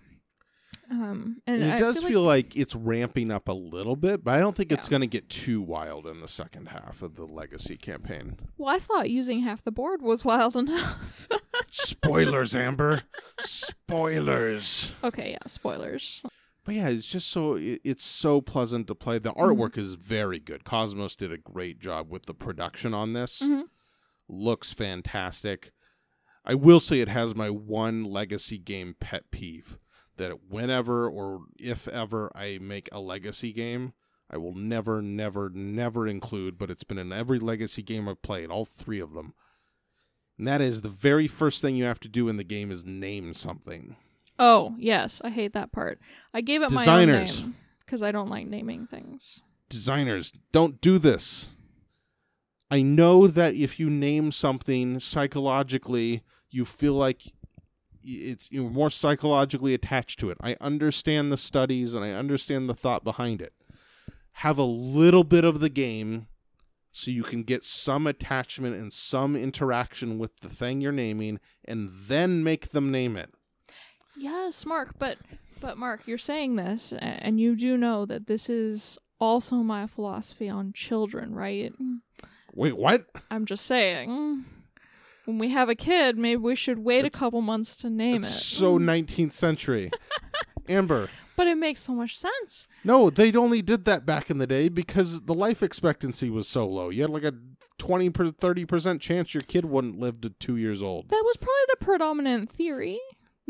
Um, 0.90 1.40
and, 1.46 1.62
And 1.62 1.70
it 1.70 1.74
I 1.76 1.78
does 1.78 2.00
feel 2.00 2.08
feel, 2.08 2.22
like 2.22 2.46
like, 2.46 2.56
it's 2.56 2.74
ramping 2.74 3.30
up 3.30 3.46
a 3.48 3.52
little 3.52 3.94
bit, 3.94 4.24
but 4.24 4.34
I 4.34 4.40
don't 4.40 4.56
think 4.56 4.72
it's 4.72 4.88
going 4.88 5.02
to 5.02 5.06
get 5.06 5.28
too 5.28 5.62
wild 5.62 6.04
in 6.08 6.20
the 6.20 6.26
second 6.26 6.70
half 6.70 7.02
of 7.02 7.14
the 7.14 7.24
Legacy 7.26 7.76
campaign. 7.76 8.36
Well, 8.58 8.74
I 8.74 8.80
thought 8.80 9.08
using 9.08 9.40
half 9.42 9.62
the 9.62 9.70
board 9.70 10.02
was 10.02 10.24
wild 10.24 10.56
enough. 10.56 11.28
Spoilers, 11.70 12.56
Amber. 12.56 13.02
Spoilers. 13.38 14.92
okay, 15.04 15.30
yeah, 15.32 15.46
spoilers. 15.46 16.22
But 16.64 16.74
yeah, 16.74 16.88
it's 16.88 17.06
just 17.06 17.28
so 17.28 17.54
it, 17.54 17.80
it's 17.84 18.04
so 18.04 18.40
pleasant 18.40 18.86
to 18.88 18.94
play. 18.94 19.18
The 19.18 19.32
artwork 19.32 19.78
is 19.78 19.94
very 19.94 20.38
good. 20.38 20.64
Kosmos 20.64 21.16
did 21.16 21.32
a 21.32 21.38
great 21.38 21.78
job 21.80 22.10
with 22.10 22.26
the 22.26 22.34
production 22.34 22.92
on 22.94 23.12
this. 23.14 23.40
Mhm. 23.40 23.64
Looks 24.28 24.72
fantastic. 24.72 25.72
I 26.44 26.54
will 26.54 26.80
say 26.80 27.00
it 27.00 27.08
has 27.08 27.34
my 27.34 27.50
one 27.50 28.04
legacy 28.04 28.58
game 28.58 28.94
pet 28.98 29.30
peeve 29.30 29.78
that 30.16 30.44
whenever 30.48 31.08
or 31.08 31.40
if 31.58 31.88
ever 31.88 32.30
I 32.34 32.58
make 32.60 32.88
a 32.92 33.00
legacy 33.00 33.52
game, 33.52 33.94
I 34.30 34.36
will 34.36 34.54
never, 34.54 35.02
never, 35.02 35.50
never 35.50 36.06
include, 36.06 36.56
but 36.58 36.70
it's 36.70 36.84
been 36.84 36.98
in 36.98 37.12
every 37.12 37.38
legacy 37.38 37.82
game 37.82 38.08
I've 38.08 38.22
played, 38.22 38.50
all 38.50 38.64
three 38.64 39.00
of 39.00 39.12
them. 39.12 39.34
And 40.38 40.46
that 40.46 40.60
is 40.60 40.80
the 40.82 40.88
very 40.88 41.26
first 41.26 41.60
thing 41.60 41.74
you 41.76 41.84
have 41.84 42.00
to 42.00 42.08
do 42.08 42.28
in 42.28 42.36
the 42.36 42.44
game 42.44 42.70
is 42.70 42.84
name 42.84 43.34
something. 43.34 43.96
Oh, 44.42 44.74
yes, 44.78 45.20
I 45.22 45.28
hate 45.28 45.52
that 45.52 45.70
part. 45.70 46.00
I 46.32 46.40
gave 46.40 46.62
it 46.62 46.70
Designers. 46.70 47.40
my 47.40 47.44
own 47.44 47.50
name 47.50 47.56
because 47.84 48.02
I 48.02 48.10
don't 48.10 48.30
like 48.30 48.46
naming 48.46 48.86
things. 48.86 49.42
designers 49.68 50.32
don't 50.52 50.80
do 50.80 50.98
this 50.98 51.48
i 52.72 52.80
know 52.82 53.26
that 53.28 53.54
if 53.54 53.78
you 53.78 53.88
name 53.88 54.32
something 54.32 54.98
psychologically 54.98 56.22
you 56.50 56.64
feel 56.64 56.94
like 56.94 57.32
it's 58.02 58.50
you're 58.50 58.68
more 58.70 58.90
psychologically 58.90 59.74
attached 59.74 60.18
to 60.18 60.28
it 60.30 60.36
i 60.40 60.56
understand 60.60 61.30
the 61.30 61.36
studies 61.36 61.94
and 61.94 62.04
i 62.04 62.10
understand 62.10 62.68
the 62.68 62.74
thought 62.74 63.04
behind 63.04 63.40
it 63.40 63.52
have 64.44 64.58
a 64.58 64.64
little 64.64 65.22
bit 65.24 65.44
of 65.44 65.60
the 65.60 65.68
game 65.68 66.26
so 66.90 67.10
you 67.12 67.22
can 67.22 67.42
get 67.44 67.64
some 67.64 68.06
attachment 68.08 68.74
and 68.74 68.92
some 68.92 69.36
interaction 69.36 70.18
with 70.18 70.36
the 70.40 70.48
thing 70.48 70.80
you're 70.80 70.90
naming 70.90 71.38
and 71.64 71.90
then 72.08 72.42
make 72.42 72.70
them 72.70 72.90
name 72.90 73.16
it 73.16 73.30
Yes, 74.20 74.66
Mark, 74.66 74.94
but 74.98 75.16
but 75.60 75.78
Mark, 75.78 76.02
you're 76.06 76.18
saying 76.18 76.56
this, 76.56 76.92
and 76.98 77.40
you 77.40 77.56
do 77.56 77.76
know 77.76 78.04
that 78.06 78.26
this 78.26 78.48
is 78.48 78.98
also 79.18 79.56
my 79.56 79.86
philosophy 79.86 80.48
on 80.48 80.72
children, 80.72 81.34
right? 81.34 81.72
Mm. 81.80 82.00
wait 82.54 82.76
what 82.76 83.06
I'm 83.30 83.46
just 83.46 83.64
saying. 83.64 84.44
When 85.24 85.38
we 85.38 85.48
have 85.50 85.68
a 85.68 85.74
kid, 85.74 86.18
maybe 86.18 86.40
we 86.40 86.54
should 86.54 86.78
wait 86.78 87.04
a 87.04 87.10
couple 87.10 87.40
months 87.40 87.76
to 87.76 87.90
name 87.90 88.16
it's 88.16 88.28
it. 88.28 88.40
so 88.40 88.78
19th 88.78 89.32
century 89.32 89.90
amber 90.68 91.08
but 91.40 91.46
it 91.46 91.56
makes 91.56 91.80
so 91.80 91.94
much 91.94 92.18
sense. 92.18 92.66
No, 92.84 93.08
they 93.08 93.32
only 93.32 93.62
did 93.62 93.86
that 93.86 94.04
back 94.04 94.28
in 94.28 94.36
the 94.36 94.46
day 94.46 94.68
because 94.68 95.22
the 95.22 95.32
life 95.32 95.62
expectancy 95.62 96.28
was 96.28 96.46
so 96.46 96.68
low. 96.68 96.90
You 96.90 97.00
had 97.00 97.10
like 97.10 97.24
a 97.24 97.32
20 97.78 98.10
per 98.10 98.26
30% 98.26 99.00
chance 99.00 99.32
your 99.32 99.42
kid 99.44 99.64
wouldn't 99.64 99.98
live 99.98 100.20
to 100.20 100.28
2 100.28 100.56
years 100.58 100.82
old. 100.82 101.08
That 101.08 101.22
was 101.24 101.38
probably 101.38 101.54
the 101.70 101.82
predominant 101.82 102.52
theory. 102.52 103.00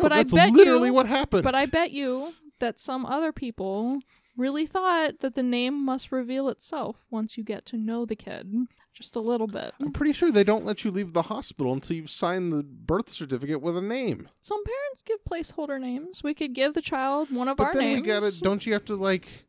But 0.02 0.12
I 0.12 0.18
that's 0.22 0.32
bet 0.32 0.52
literally 0.52 0.88
you- 0.88 0.94
what 0.94 1.06
happened. 1.06 1.42
But 1.44 1.54
I 1.54 1.66
bet 1.66 1.90
you 1.90 2.34
that 2.58 2.78
some 2.80 3.04
other 3.06 3.32
people 3.32 4.00
really 4.36 4.66
thought 4.66 5.20
that 5.20 5.34
the 5.34 5.42
name 5.42 5.84
must 5.84 6.12
reveal 6.12 6.48
itself 6.48 6.96
once 7.10 7.36
you 7.36 7.44
get 7.44 7.66
to 7.66 7.76
know 7.76 8.06
the 8.06 8.16
kid 8.16 8.50
just 8.94 9.14
a 9.16 9.20
little 9.20 9.46
bit. 9.46 9.72
I'm 9.80 9.92
pretty 9.92 10.12
sure 10.12 10.30
they 10.32 10.44
don't 10.44 10.64
let 10.64 10.84
you 10.84 10.90
leave 10.90 11.12
the 11.12 11.22
hospital 11.22 11.72
until 11.72 11.96
you've 11.96 12.10
signed 12.10 12.52
the 12.52 12.62
birth 12.62 13.08
certificate 13.10 13.60
with 13.62 13.76
a 13.76 13.82
name. 13.82 14.28
Some 14.40 14.62
parents 14.64 15.02
give 15.04 15.18
placeholder 15.24 15.80
names. 15.80 16.22
We 16.24 16.34
could 16.34 16.54
give 16.54 16.74
the 16.74 16.82
child 16.82 17.30
one 17.30 17.48
of 17.48 17.56
But 17.56 17.68
our 17.68 17.74
then 17.74 17.82
names. 17.82 18.02
we 18.02 18.06
gotta. 18.08 18.40
Don't 18.40 18.66
you 18.66 18.72
have 18.72 18.84
to 18.86 18.96
like? 18.96 19.46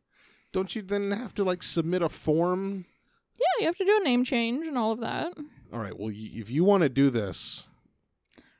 Don't 0.52 0.74
you 0.76 0.82
then 0.82 1.10
have 1.10 1.34
to 1.34 1.44
like 1.44 1.62
submit 1.62 2.02
a 2.02 2.08
form? 2.08 2.84
yeah, 3.38 3.60
you 3.60 3.66
have 3.66 3.76
to 3.78 3.84
do 3.84 3.98
a 4.00 4.04
name 4.04 4.24
change 4.24 4.66
and 4.66 4.78
all 4.78 4.92
of 4.92 5.00
that. 5.00 5.32
All 5.72 5.78
right. 5.80 5.98
Well, 5.98 6.08
y- 6.10 6.30
if 6.34 6.48
you 6.50 6.62
want 6.64 6.82
to 6.84 6.88
do 6.88 7.10
this, 7.10 7.66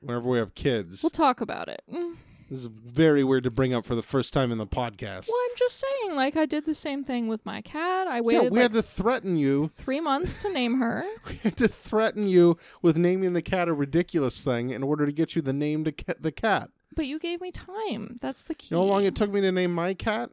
whenever 0.02 0.28
we 0.28 0.38
have 0.38 0.54
kids, 0.54 1.02
We'll 1.02 1.10
talk 1.10 1.40
about 1.40 1.68
it. 1.68 1.82
Mm. 1.92 2.16
this 2.50 2.58
is 2.60 2.66
very 2.66 3.24
weird 3.24 3.44
to 3.44 3.50
bring 3.50 3.72
up 3.72 3.84
for 3.86 3.94
the 3.94 4.02
first 4.02 4.32
time 4.34 4.52
in 4.52 4.58
the 4.58 4.66
podcast. 4.66 5.28
Well, 5.28 5.40
I'm 5.44 5.56
just 5.56 5.80
saying, 5.80 6.16
like 6.16 6.36
I 6.36 6.44
did 6.44 6.66
the 6.66 6.74
same 6.74 7.02
thing 7.04 7.28
with 7.28 7.44
my 7.46 7.62
cat. 7.62 8.06
I 8.08 8.20
waited. 8.20 8.42
yeah, 8.44 8.48
we 8.50 8.56
like 8.58 8.62
had 8.62 8.72
to 8.72 8.82
threaten 8.82 9.36
you. 9.36 9.70
three 9.74 10.00
months 10.00 10.36
to 10.38 10.52
name 10.52 10.78
her. 10.78 11.04
We 11.28 11.36
had 11.42 11.56
to 11.58 11.68
threaten 11.68 12.28
you 12.28 12.58
with 12.82 12.96
naming 12.96 13.32
the 13.32 13.42
cat 13.42 13.68
a 13.68 13.72
ridiculous 13.74 14.44
thing 14.44 14.70
in 14.70 14.82
order 14.82 15.06
to 15.06 15.12
get 15.12 15.34
you 15.34 15.40
the 15.42 15.52
name 15.52 15.84
to 15.84 15.92
ca- 15.92 16.14
the 16.20 16.32
cat. 16.32 16.68
But 16.94 17.06
you 17.06 17.18
gave 17.18 17.40
me 17.40 17.52
time. 17.52 18.18
That's 18.20 18.42
the 18.42 18.54
key. 18.54 18.68
You 18.74 18.76
know 18.76 18.82
how 18.86 18.88
long 18.92 19.04
it 19.04 19.14
took 19.16 19.30
me 19.32 19.40
to 19.40 19.50
name 19.52 19.72
my 19.74 19.94
cat? 19.94 20.28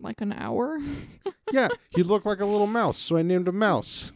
like 0.00 0.20
an 0.20 0.32
hour. 0.32 0.78
Yeah, 1.50 1.68
he 1.88 2.02
looked 2.02 2.26
like 2.26 2.40
a 2.40 2.44
little 2.44 2.66
mouse, 2.66 2.98
so 2.98 3.16
I 3.16 3.22
named 3.22 3.48
him 3.48 3.58
Mouse. 3.58 4.12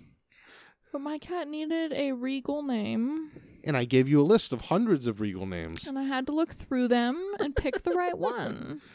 But 0.93 1.01
my 1.01 1.19
cat 1.19 1.49
needed 1.49 1.93
a 1.95 2.13
regal 2.13 2.63
name, 2.63 3.31
And 3.65 3.77
I 3.77 3.85
gave 3.85 4.09
you 4.09 4.21
a 4.21 4.23
list 4.25 4.53
of 4.53 4.61
hundreds 4.63 5.07
of 5.07 5.21
regal 5.21 5.47
names. 5.47 5.87
and 5.87 5.99
I 5.99 6.03
had 6.03 6.27
to 6.27 6.33
look 6.33 6.53
through 6.53 6.89
them 6.89 7.17
and 7.41 7.57
pick 7.57 7.83
the 7.83 7.93
right 7.93 8.17
one. 8.17 8.81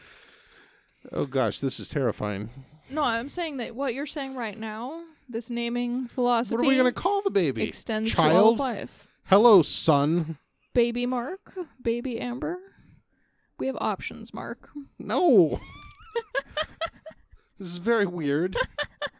Oh 1.13 1.25
gosh, 1.25 1.61
this 1.61 1.79
is 1.79 1.87
terrifying. 1.87 2.49
No, 2.89 3.01
I'm 3.01 3.29
saying 3.29 3.57
that 3.57 3.73
what 3.73 3.93
you're 3.93 4.05
saying 4.05 4.35
right 4.35 4.59
now, 4.59 5.03
this 5.29 5.49
naming 5.49 6.09
philosophy, 6.09 6.57
What 6.57 6.65
are 6.65 6.67
we 6.67 6.75
gonna 6.75 6.91
call 6.91 7.21
the 7.21 7.29
baby? 7.29 7.63
extends 7.63 8.13
to 8.13 8.21
all 8.21 8.27
of 8.27 8.33
Child? 8.33 8.59
life. 8.59 9.07
Hello, 9.25 9.61
son. 9.61 10.37
Baby 10.73 11.05
Mark, 11.05 11.53
baby 11.81 12.19
Amber. 12.19 12.57
We 13.57 13.67
have 13.67 13.77
options, 13.79 14.33
Mark. 14.33 14.67
No. 14.99 15.61
this 17.57 17.69
is 17.69 17.77
very 17.77 18.05
weird. 18.05 18.57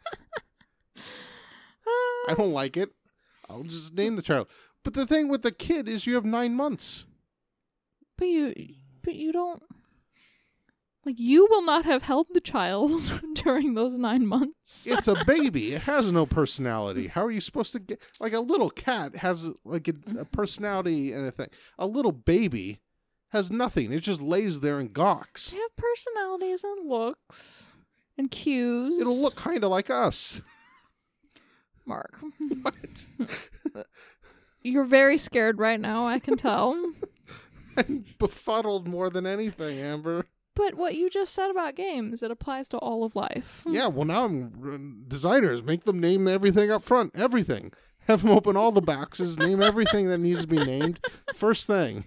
I 2.28 2.34
don't 2.36 2.52
like 2.52 2.76
it. 2.76 2.90
I'll 3.48 3.62
just 3.62 3.94
name 3.94 4.16
the 4.16 4.22
child. 4.22 4.48
But 4.84 4.94
the 4.94 5.06
thing 5.06 5.28
with 5.28 5.42
the 5.42 5.52
kid 5.52 5.88
is 5.88 6.06
you 6.06 6.14
have 6.14 6.24
nine 6.24 6.54
months. 6.54 7.04
But 8.16 8.26
you, 8.28 8.54
but 9.02 9.14
you 9.14 9.32
don't. 9.32 9.62
Like 11.04 11.18
you 11.18 11.46
will 11.48 11.62
not 11.62 11.86
have 11.86 12.02
held 12.02 12.26
the 12.34 12.40
child 12.40 13.22
during 13.34 13.74
those 13.74 13.94
nine 13.94 14.26
months. 14.26 14.86
It's 14.86 15.08
a 15.08 15.24
baby. 15.26 15.72
it 15.72 15.82
has 15.82 16.12
no 16.12 16.26
personality. 16.26 17.06
How 17.06 17.24
are 17.24 17.30
you 17.30 17.40
supposed 17.40 17.72
to 17.72 17.78
get 17.78 18.00
like 18.20 18.34
a 18.34 18.40
little 18.40 18.68
cat 18.68 19.16
has 19.16 19.48
like 19.64 19.88
a, 19.88 19.94
a 20.18 20.24
personality 20.26 21.12
and 21.12 21.26
a 21.26 21.30
thing. 21.30 21.48
A 21.78 21.86
little 21.86 22.12
baby 22.12 22.80
has 23.30 23.50
nothing. 23.50 23.92
It 23.92 24.00
just 24.00 24.20
lays 24.20 24.60
there 24.60 24.78
and 24.78 24.92
gawks. 24.92 25.50
They 25.50 25.58
have 25.58 25.76
personalities 25.76 26.64
and 26.64 26.88
looks 26.88 27.68
and 28.18 28.30
cues. 28.30 28.98
It'll 28.98 29.20
look 29.22 29.36
kind 29.36 29.64
of 29.64 29.70
like 29.70 29.88
us. 29.90 30.42
Mark. 31.88 32.18
What? 32.62 33.06
You're 34.62 34.84
very 34.84 35.18
scared 35.18 35.58
right 35.58 35.80
now. 35.80 36.06
I 36.06 36.18
can 36.18 36.36
tell. 36.36 36.92
I'm 37.76 38.04
befuddled 38.18 38.86
more 38.88 39.08
than 39.08 39.24
anything, 39.26 39.78
Amber. 39.78 40.26
but 40.54 40.74
what 40.74 40.96
you 40.96 41.08
just 41.08 41.32
said 41.32 41.50
about 41.50 41.76
games, 41.76 42.22
it 42.22 42.30
applies 42.30 42.68
to 42.70 42.78
all 42.78 43.04
of 43.04 43.14
life. 43.16 43.62
Yeah, 43.66 43.86
well 43.86 44.04
now 44.04 44.24
I'm 44.24 44.52
uh, 45.06 45.08
designers 45.08 45.62
make 45.62 45.84
them 45.84 46.00
name 46.00 46.26
everything 46.26 46.70
up 46.70 46.82
front, 46.82 47.12
everything. 47.14 47.72
Have 48.08 48.22
them 48.22 48.30
open 48.30 48.56
all 48.56 48.72
the 48.72 48.80
boxes, 48.80 49.38
name 49.38 49.62
everything 49.62 50.08
that 50.08 50.18
needs 50.18 50.40
to 50.40 50.46
be 50.46 50.58
named 50.64 50.98
first 51.34 51.66
thing. 51.66 52.04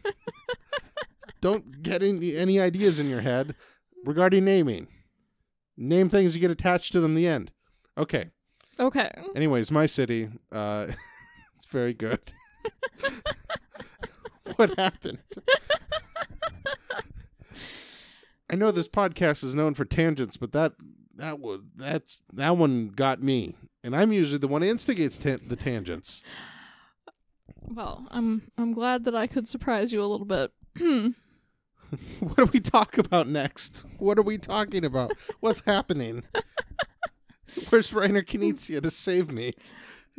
Don't 1.41 1.81
get 1.81 2.03
any, 2.03 2.35
any 2.35 2.59
ideas 2.59 2.99
in 2.99 3.07
your 3.09 3.21
head 3.21 3.55
regarding 4.05 4.45
naming. 4.45 4.87
Name 5.77 6.09
things 6.09 6.35
you 6.35 6.41
get 6.41 6.51
attached 6.51 6.91
to 6.93 6.99
them. 6.99 7.15
The 7.15 7.27
end. 7.27 7.51
Okay. 7.97 8.29
Okay. 8.79 9.11
Anyways, 9.35 9.71
my 9.71 9.85
city. 9.85 10.29
Uh, 10.51 10.87
it's 11.57 11.67
very 11.67 11.93
good. 11.93 12.33
what 14.55 14.77
happened? 14.77 15.19
I 18.49 18.55
know 18.55 18.71
this 18.71 18.87
podcast 18.89 19.43
is 19.43 19.55
known 19.55 19.73
for 19.73 19.85
tangents, 19.85 20.35
but 20.35 20.51
that 20.51 20.73
that 21.15 21.39
was 21.39 21.61
that's 21.75 22.21
that 22.33 22.57
one 22.57 22.89
got 22.89 23.21
me, 23.23 23.55
and 23.83 23.95
I'm 23.95 24.11
usually 24.11 24.39
the 24.39 24.47
one 24.49 24.61
who 24.61 24.67
instigates 24.69 25.17
ta- 25.17 25.37
the 25.47 25.55
tangents. 25.55 26.21
Well, 27.61 28.05
I'm 28.11 28.51
I'm 28.57 28.73
glad 28.73 29.05
that 29.05 29.15
I 29.15 29.27
could 29.27 29.47
surprise 29.47 29.93
you 29.93 30.01
a 30.03 30.05
little 30.05 30.25
bit. 30.25 30.51
What 32.21 32.37
do 32.37 32.45
we 32.45 32.61
talk 32.61 32.97
about 32.97 33.27
next? 33.27 33.83
What 33.97 34.17
are 34.17 34.21
we 34.21 34.37
talking 34.37 34.85
about? 34.85 35.11
What's 35.41 35.61
happening? 35.65 36.23
Where's 37.69 37.91
Reiner 37.91 38.23
Knizia 38.25 38.81
to 38.81 38.91
save 38.91 39.31
me? 39.31 39.53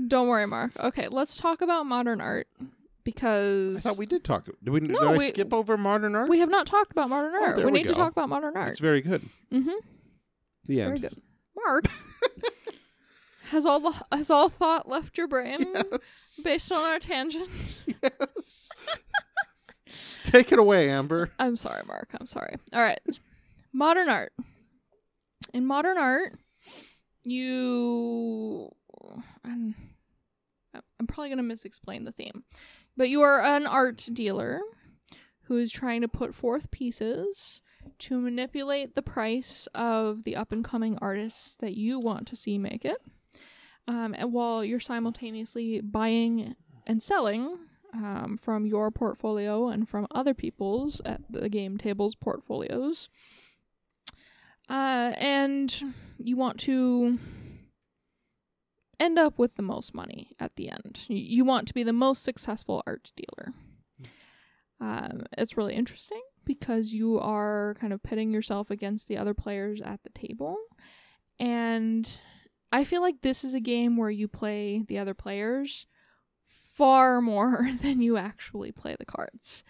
Don't 0.09 0.28
worry, 0.28 0.47
Mark. 0.47 0.72
Okay, 0.78 1.09
let's 1.09 1.37
talk 1.37 1.61
about 1.62 1.85
modern 1.87 2.20
art 2.20 2.49
because 3.05 3.76
I 3.76 3.80
thought 3.91 3.99
we 3.99 4.07
did 4.07 4.24
talk. 4.24 4.47
Did 4.47 4.68
we? 4.70 4.80
did 4.80 4.97
I 4.97 5.16
we- 5.16 5.28
skip 5.28 5.53
over 5.53 5.76
modern 5.76 6.14
art? 6.14 6.28
we 6.28 6.39
have 6.41 6.51
not 6.51 6.66
talked 6.66 6.93
about 6.93 7.09
modern 7.11 7.33
Oh, 7.35 7.45
art. 7.45 7.57
there 7.57 7.66
we 7.66 7.72
we 7.72 7.78
need 7.83 7.89
to 7.89 7.95
talk 7.95 8.12
about 8.12 8.28
modern 8.28 8.57
art. 8.57 8.70
It's 8.70 8.80
very 8.80 9.01
good. 9.01 9.22
mm-hmm. 9.53 9.70
The 10.66 10.80
end. 10.80 10.89
Very 10.89 10.99
good. 11.01 11.20
Mark, 11.66 11.85
has 13.51 13.66
all 13.66 13.78
the 13.80 13.93
has 14.16 14.30
all 14.30 14.49
thought 14.49 14.89
left 14.89 15.18
your 15.18 15.28
brain 15.28 15.66
Yes. 15.93 16.41
based 16.43 16.72
on 16.72 16.83
our 16.83 16.99
tangent? 16.99 17.78
Yes. 18.03 18.70
Take 20.24 20.51
it 20.53 20.59
away, 20.59 20.89
Amber. 20.89 21.30
I'm 21.39 21.57
sorry, 21.57 21.83
Mark. 21.87 22.09
I'm 22.18 22.26
sorry. 22.26 22.57
All 22.72 22.83
right. 22.83 23.01
Modern 23.72 24.09
art. 24.09 24.33
In 25.53 25.66
modern 25.66 25.99
art, 25.99 26.33
you. 27.25 28.70
I'm, 29.45 29.75
I'm 30.75 31.07
probably 31.07 31.35
going 31.35 31.49
to 31.49 31.55
misexplain 31.55 32.05
the 32.05 32.12
theme. 32.12 32.45
But 32.97 33.09
you 33.09 33.23
are 33.23 33.43
an 33.43 33.66
art 33.66 34.07
dealer 34.12 34.61
who 35.43 35.59
is 35.59 35.73
trying 35.73 36.03
to 36.03 36.09
put 36.09 36.35
forth 36.35 36.70
pieces 36.70 37.62
to 37.99 38.18
manipulate 38.18 38.95
the 38.95 39.03
price 39.03 39.68
of 39.75 40.25
the 40.25 40.37
up 40.37 40.53
and 40.53 40.64
coming 40.64 40.97
artists 41.01 41.57
that 41.57 41.77
you 41.77 41.99
want 41.99 42.27
to 42.29 42.37
see 42.37 42.59
make 42.59 42.85
it. 42.85 42.99
Um, 43.89 44.14
and 44.16 44.33
while 44.33 44.64
you're 44.64 44.81
simultaneously 44.81 45.81
buying 45.81 46.55
and 46.87 47.03
selling 47.03 47.59
um, 47.95 48.37
from 48.41 48.66
your 48.66 48.91
portfolio 48.91 49.68
and 49.68 49.89
from 49.89 50.07
other 50.11 50.35
people's 50.35 51.01
at 51.05 51.20
the 51.31 51.49
game 51.49 51.79
tables 51.79 52.14
portfolios. 52.14 53.09
Uh, 54.73 55.12
and 55.18 55.83
you 56.18 56.37
want 56.37 56.59
to 56.61 57.18
end 58.99 59.18
up 59.18 59.39
with 59.39 59.55
the 59.57 59.62
most 59.62 59.95
money 59.95 60.31
at 60.41 60.57
the 60.57 60.70
end. 60.70 61.01
You, 61.09 61.45
want 61.45 61.68
to 61.68 61.75
be 61.75 61.83
the 61.83 61.93
most 61.93 62.23
successful 62.23 62.83
art 62.87 63.12
dealer. 63.16 63.53
Um, 64.81 65.27
it's 65.37 65.57
really 65.57 65.75
interesting 65.75 66.23
because 66.45 66.93
you 66.93 67.18
are 67.20 67.77
kind 67.81 67.93
of 67.93 68.03
pitting 68.03 68.33
yourself 68.33 68.70
against 68.70 69.09
the 69.09 69.16
other 69.18 69.35
players 69.35 69.81
at 69.81 70.01
the 70.05 70.11
table. 70.11 70.57
And 71.39 72.09
I 72.73 72.85
feel 72.85 73.03
like 73.03 73.20
this 73.20 73.45
is 73.45 73.53
a 73.55 73.61
game 73.61 73.97
where 73.99 74.11
you 74.11 74.27
play 74.27 74.83
the 74.89 74.99
other 74.99 75.14
players 75.14 75.87
far 76.75 77.20
more 77.33 77.68
than 77.83 78.01
you 78.01 78.16
actually 78.16 78.73
play 78.73 78.97
the 78.99 79.05
cards. 79.07 79.64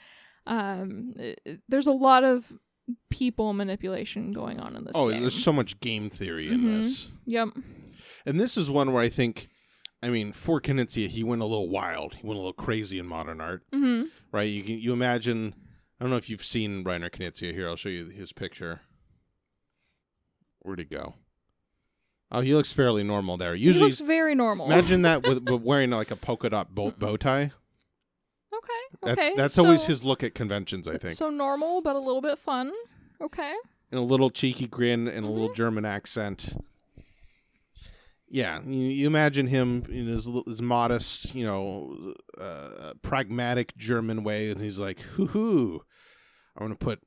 Um, 0.47 1.15
it- 1.17 1.41
it- 1.45 1.61
there's 1.69 1.87
a 1.89 1.93
lot 1.93 2.23
of 2.23 2.53
people 3.11 3.53
manipulation 3.53 4.33
going 4.33 4.61
on 4.61 4.77
in 4.77 4.85
this 4.85 4.93
Oh, 4.95 5.11
game. 5.11 5.21
there's 5.21 5.35
so 5.43 5.53
much 5.53 5.79
game 5.81 6.11
theory 6.11 6.49
in 6.49 6.61
Mhm. 6.61 6.83
this. 6.83 7.09
Yep. 7.27 7.49
And 8.27 8.39
this 8.41 8.57
is 8.57 8.71
one 8.71 8.93
where 8.93 9.03
I 9.03 9.09
think, 9.09 9.49
I 10.03 10.09
mean, 10.11 10.33
for 10.33 10.61
Knizia, 10.61 11.09
he 11.09 11.23
went 11.23 11.43
a 11.43 11.47
little 11.47 11.69
wild. 11.69 12.15
He 12.15 12.27
went 12.27 12.37
a 12.37 12.41
little 12.41 12.53
crazy 12.53 12.99
in 12.99 13.07
modern 13.07 13.41
art, 13.41 13.63
Mm-hmm. 13.73 14.09
right? 14.33 14.43
You 14.51 14.63
can, 14.63 14.79
you 14.79 14.93
imagine, 14.93 15.55
I 16.01 16.05
don't 16.05 16.11
know 16.11 16.17
if 16.17 16.29
you've 16.31 16.45
seen 16.45 16.85
Reiner 16.85 17.11
Knizia 17.11 17.53
here. 17.53 17.69
I'll 17.69 17.77
show 17.77 17.89
you 17.89 18.07
his 18.07 18.33
picture. 18.33 18.81
Where'd 20.61 20.79
he 20.79 20.85
go? 20.85 21.15
Oh, 22.31 22.41
he 22.41 22.55
looks 22.55 22.73
fairly 22.73 23.03
normal 23.03 23.37
there. 23.37 23.55
He 23.55 23.63
Usually, 23.65 23.87
looks 23.87 24.01
very 24.01 24.35
normal. 24.35 24.67
imagine 24.67 25.03
that 25.03 25.23
with, 25.29 25.49
with 25.49 25.63
wearing 25.63 25.91
like 25.91 26.11
a 26.11 26.17
polka 26.17 26.49
dot 26.51 26.75
bow, 26.75 26.91
bow 26.93 27.17
tie. 27.17 27.53
Okay. 29.03 29.15
That's 29.15 29.37
that's 29.37 29.59
always 29.59 29.85
his 29.85 30.05
look 30.05 30.23
at 30.23 30.35
conventions, 30.35 30.87
I 30.89 30.97
think. 30.99 31.15
So 31.15 31.31
normal, 31.31 31.81
but 31.83 31.97
a 31.97 31.99
little 32.01 32.23
bit 32.23 32.39
fun. 32.39 32.73
Okay. 33.21 33.53
and 33.91 33.99
a 34.01 34.03
little 34.03 34.31
cheeky 34.31 34.67
grin 34.67 35.07
and 35.09 35.19
a 35.19 35.21
Mm-hmm. 35.21 35.31
little 35.31 35.55
German 35.55 35.85
accent. 35.85 36.55
Yeah, 38.29 38.61
you, 38.67 38.85
you 38.87 39.07
imagine 39.07 39.47
him 39.47 39.85
in 39.91 40.07
his 40.07 40.27
his 40.47 40.63
modest, 40.63 41.35
you 41.35 41.45
know, 41.45 42.15
uh, 42.41 42.95
pragmatic 43.03 43.77
German 43.77 44.25
way, 44.25 44.51
and 44.51 44.61
he's 44.61 44.79
like, 44.79 45.01
"Hoo 45.01 45.27
hoo, 45.27 45.83
I'm 46.57 46.65
gonna 46.65 46.75
put 46.77 47.01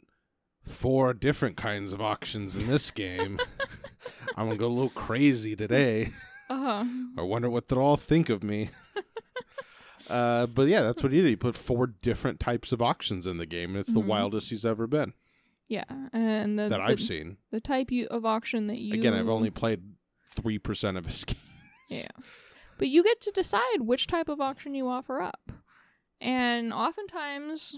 four 0.63 1.13
different 1.13 1.57
kinds 1.57 1.91
of 1.93 1.99
auctions 2.01 2.55
in 2.55 2.67
this 2.67 2.91
game. 2.91 3.39
I'm 4.37 4.45
gonna 4.47 4.57
go 4.57 4.67
a 4.67 4.69
little 4.69 4.89
crazy 4.91 5.55
today. 5.55 6.11
Uh 6.47 6.57
huh. 6.83 6.85
I 7.17 7.21
wonder 7.23 7.49
what 7.49 7.67
they'll 7.69 7.79
all 7.79 7.97
think 7.97 8.29
of 8.29 8.43
me. 8.43 8.69
uh, 10.09 10.45
but 10.47 10.67
yeah, 10.67 10.81
that's 10.81 11.01
what 11.03 11.11
he 11.11 11.21
did. 11.21 11.27
He 11.29 11.35
put 11.35 11.55
four 11.57 11.87
different 11.87 12.39
types 12.39 12.71
of 12.71 12.81
auctions 12.81 13.25
in 13.25 13.37
the 13.37 13.45
game, 13.45 13.71
and 13.71 13.79
it's 13.79 13.91
the 13.93 14.01
Mhm. 14.01 14.07
wildest 14.07 14.49
he's 14.49 14.65
ever 14.65 14.87
been 14.87 15.13
Yeah, 15.67 15.83
and 16.13 16.57
the 16.59 16.69
that 16.69 16.77
the, 16.77 16.81
I've 16.83 17.01
seen. 17.01 17.37
the 17.51 17.59
type 17.59 17.91
you, 17.91 18.07
of 18.07 18.25
auction 18.25 18.67
that 18.67 18.77
you 18.79 18.93
Again, 18.93 19.13
I've 19.13 19.29
only 19.29 19.49
played 19.51 19.81
three 20.25 20.59
percent 20.59 20.97
of 20.97 21.05
his 21.05 21.23
games. 21.25 21.39
Yeah. 21.89 22.07
But 22.77 22.89
you 22.89 23.03
get 23.03 23.21
to 23.21 23.31
decide 23.31 23.79
which 23.81 24.05
type 24.07 24.27
of 24.29 24.41
auction 24.41 24.75
you 24.75 24.87
offer 24.87 25.21
up. 25.21 25.51
And 26.19 26.73
oftentimes, 26.73 27.77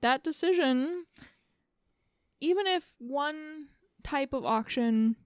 that 0.00 0.22
decision, 0.22 1.06
even 2.40 2.66
if 2.66 2.84
one 2.98 3.68
type 4.04 4.32
of 4.32 4.44
auction, 4.44 5.16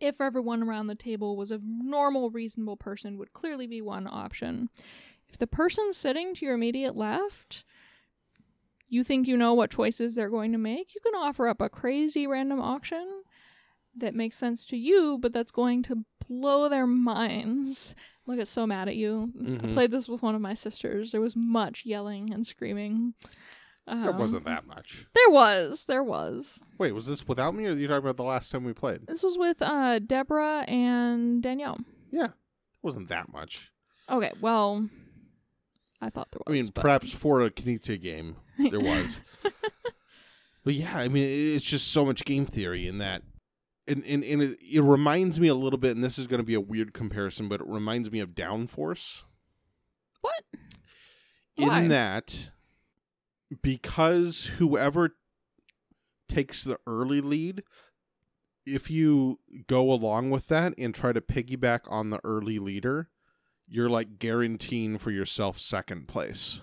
if 0.00 0.20
everyone 0.20 0.62
around 0.62 0.86
the 0.88 0.94
table 0.94 1.36
was 1.36 1.50
a 1.50 1.60
normal, 1.62 2.30
reasonable 2.30 2.76
person, 2.76 3.18
would 3.18 3.32
clearly 3.32 3.66
be 3.66 3.80
one 3.80 4.06
option. 4.06 4.68
If 5.34 5.38
the 5.38 5.48
person 5.48 5.92
sitting 5.92 6.32
to 6.36 6.44
your 6.44 6.54
immediate 6.54 6.94
left, 6.94 7.64
you 8.88 9.02
think 9.02 9.26
you 9.26 9.36
know 9.36 9.52
what 9.52 9.72
choices 9.72 10.14
they're 10.14 10.30
going 10.30 10.52
to 10.52 10.58
make, 10.58 10.94
you 10.94 11.00
can 11.00 11.16
offer 11.16 11.48
up 11.48 11.60
a 11.60 11.68
crazy 11.68 12.24
random 12.28 12.60
auction 12.60 13.04
that 13.96 14.14
makes 14.14 14.36
sense 14.38 14.64
to 14.66 14.76
you, 14.76 15.18
but 15.20 15.32
that's 15.32 15.50
going 15.50 15.82
to 15.82 16.04
blow 16.28 16.68
their 16.68 16.86
minds. 16.86 17.96
Look, 18.26 18.38
it's 18.38 18.48
so 18.48 18.64
mad 18.64 18.86
at 18.86 18.94
you. 18.94 19.32
I 19.40 19.42
Mhm. 19.42 19.74
played 19.74 19.90
this 19.90 20.08
with 20.08 20.22
one 20.22 20.36
of 20.36 20.40
my 20.40 20.54
sisters. 20.54 21.10
There 21.10 21.20
was 21.20 21.34
much 21.34 21.84
yelling 21.84 22.32
and 22.32 22.46
screaming. 22.46 23.14
There 23.88 24.10
Um, 24.10 24.16
wasn't 24.18 24.44
that 24.44 24.68
much. 24.68 25.08
There 25.14 25.30
was. 25.30 25.86
There 25.86 26.04
was. 26.04 26.60
Wait, 26.78 26.92
was 26.92 27.06
this 27.08 27.26
without 27.26 27.56
me, 27.56 27.66
or 27.66 27.70
are 27.70 27.74
you 27.74 27.88
talking 27.88 28.04
about 28.04 28.16
the 28.18 28.22
last 28.22 28.52
time 28.52 28.62
we 28.62 28.72
played? 28.72 29.08
This 29.08 29.24
was 29.24 29.36
with 29.36 29.60
uh, 29.60 29.98
Deborah 29.98 30.64
and 30.68 31.42
Danielle. 31.42 31.80
Yeah, 32.12 32.26
it 32.26 32.32
wasn't 32.82 33.08
that 33.08 33.32
much. 33.32 33.72
Okay, 34.08 34.30
well, 34.40 34.88
I 36.00 36.10
thought 36.10 36.28
there 36.30 36.40
was. 36.46 36.52
I 36.52 36.52
mean, 36.52 36.70
but- 36.74 36.82
perhaps 36.82 37.12
for 37.12 37.42
a 37.42 37.50
Knizia 37.50 38.00
game, 38.00 38.36
there 38.58 38.80
was. 38.80 39.18
but 40.64 40.74
yeah, 40.74 40.96
I 40.96 41.08
mean, 41.08 41.24
it's 41.24 41.64
just 41.64 41.88
so 41.88 42.04
much 42.04 42.24
game 42.24 42.46
theory 42.46 42.86
in 42.86 42.98
that. 42.98 43.22
And, 43.86 44.02
and, 44.06 44.24
and 44.24 44.42
it, 44.42 44.58
it 44.60 44.80
reminds 44.80 45.38
me 45.38 45.48
a 45.48 45.54
little 45.54 45.78
bit, 45.78 45.94
and 45.94 46.02
this 46.02 46.18
is 46.18 46.26
going 46.26 46.38
to 46.38 46.44
be 46.44 46.54
a 46.54 46.60
weird 46.60 46.94
comparison, 46.94 47.48
but 47.48 47.60
it 47.60 47.66
reminds 47.66 48.10
me 48.10 48.20
of 48.20 48.30
Downforce. 48.30 49.22
what? 50.22 50.42
Why? 51.56 51.82
In 51.82 51.88
that, 51.88 52.50
because 53.62 54.52
whoever 54.58 55.16
takes 56.28 56.64
the 56.64 56.78
early 56.86 57.20
lead, 57.20 57.62
if 58.66 58.90
you 58.90 59.38
go 59.68 59.92
along 59.92 60.30
with 60.30 60.48
that 60.48 60.72
and 60.78 60.94
try 60.94 61.12
to 61.12 61.20
piggyback 61.20 61.80
on 61.88 62.10
the 62.10 62.20
early 62.24 62.58
leader, 62.58 63.10
you're 63.74 63.90
like 63.90 64.18
guaranteeing 64.20 64.98
for 64.98 65.10
yourself 65.10 65.58
second 65.58 66.06
place. 66.06 66.60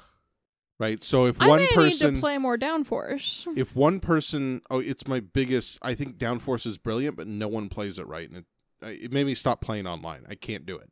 Right? 0.79 1.03
So 1.03 1.25
if 1.25 1.39
I 1.41 1.47
one 1.47 1.67
person 1.75 2.07
need 2.07 2.15
to 2.15 2.19
play 2.21 2.37
more 2.37 2.57
Downforce. 2.57 3.45
if 3.57 3.75
one 3.75 3.99
person 3.99 4.61
oh 4.71 4.79
it's 4.79 5.07
my 5.07 5.19
biggest 5.19 5.77
i 5.83 5.93
think 5.93 6.17
downforce 6.17 6.65
is 6.65 6.77
brilliant 6.79 7.15
but 7.17 7.27
no 7.27 7.47
one 7.47 7.69
plays 7.69 7.99
it 7.99 8.07
right 8.07 8.27
and 8.29 8.37
it, 8.81 9.03
it 9.03 9.11
made 9.11 9.25
me 9.25 9.35
stop 9.35 9.61
playing 9.61 9.85
online 9.85 10.23
i 10.27 10.33
can't 10.33 10.65
do 10.65 10.77
it 10.77 10.89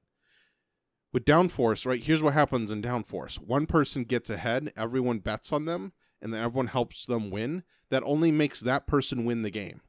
with 1.11 1.26
downforce 1.26 1.88
right 1.88 2.03
here's 2.03 2.22
what 2.22 2.34
happens 2.36 2.70
in 2.70 2.84
downforce 2.84 3.38
one 3.39 3.65
person 3.65 4.03
gets 4.03 4.30
ahead 4.30 4.72
everyone 4.78 5.17
bets 5.20 5.51
on 5.51 5.65
them 5.65 5.93
and 6.22 6.32
then 6.34 6.43
everyone 6.43 6.67
helps 6.67 7.05
them 7.07 7.32
win 7.32 7.63
that 7.89 8.03
only 8.05 8.32
makes 8.32 8.59
that 8.59 8.86
person 8.86 9.26
win 9.26 9.41
the 9.41 9.49
game 9.49 9.82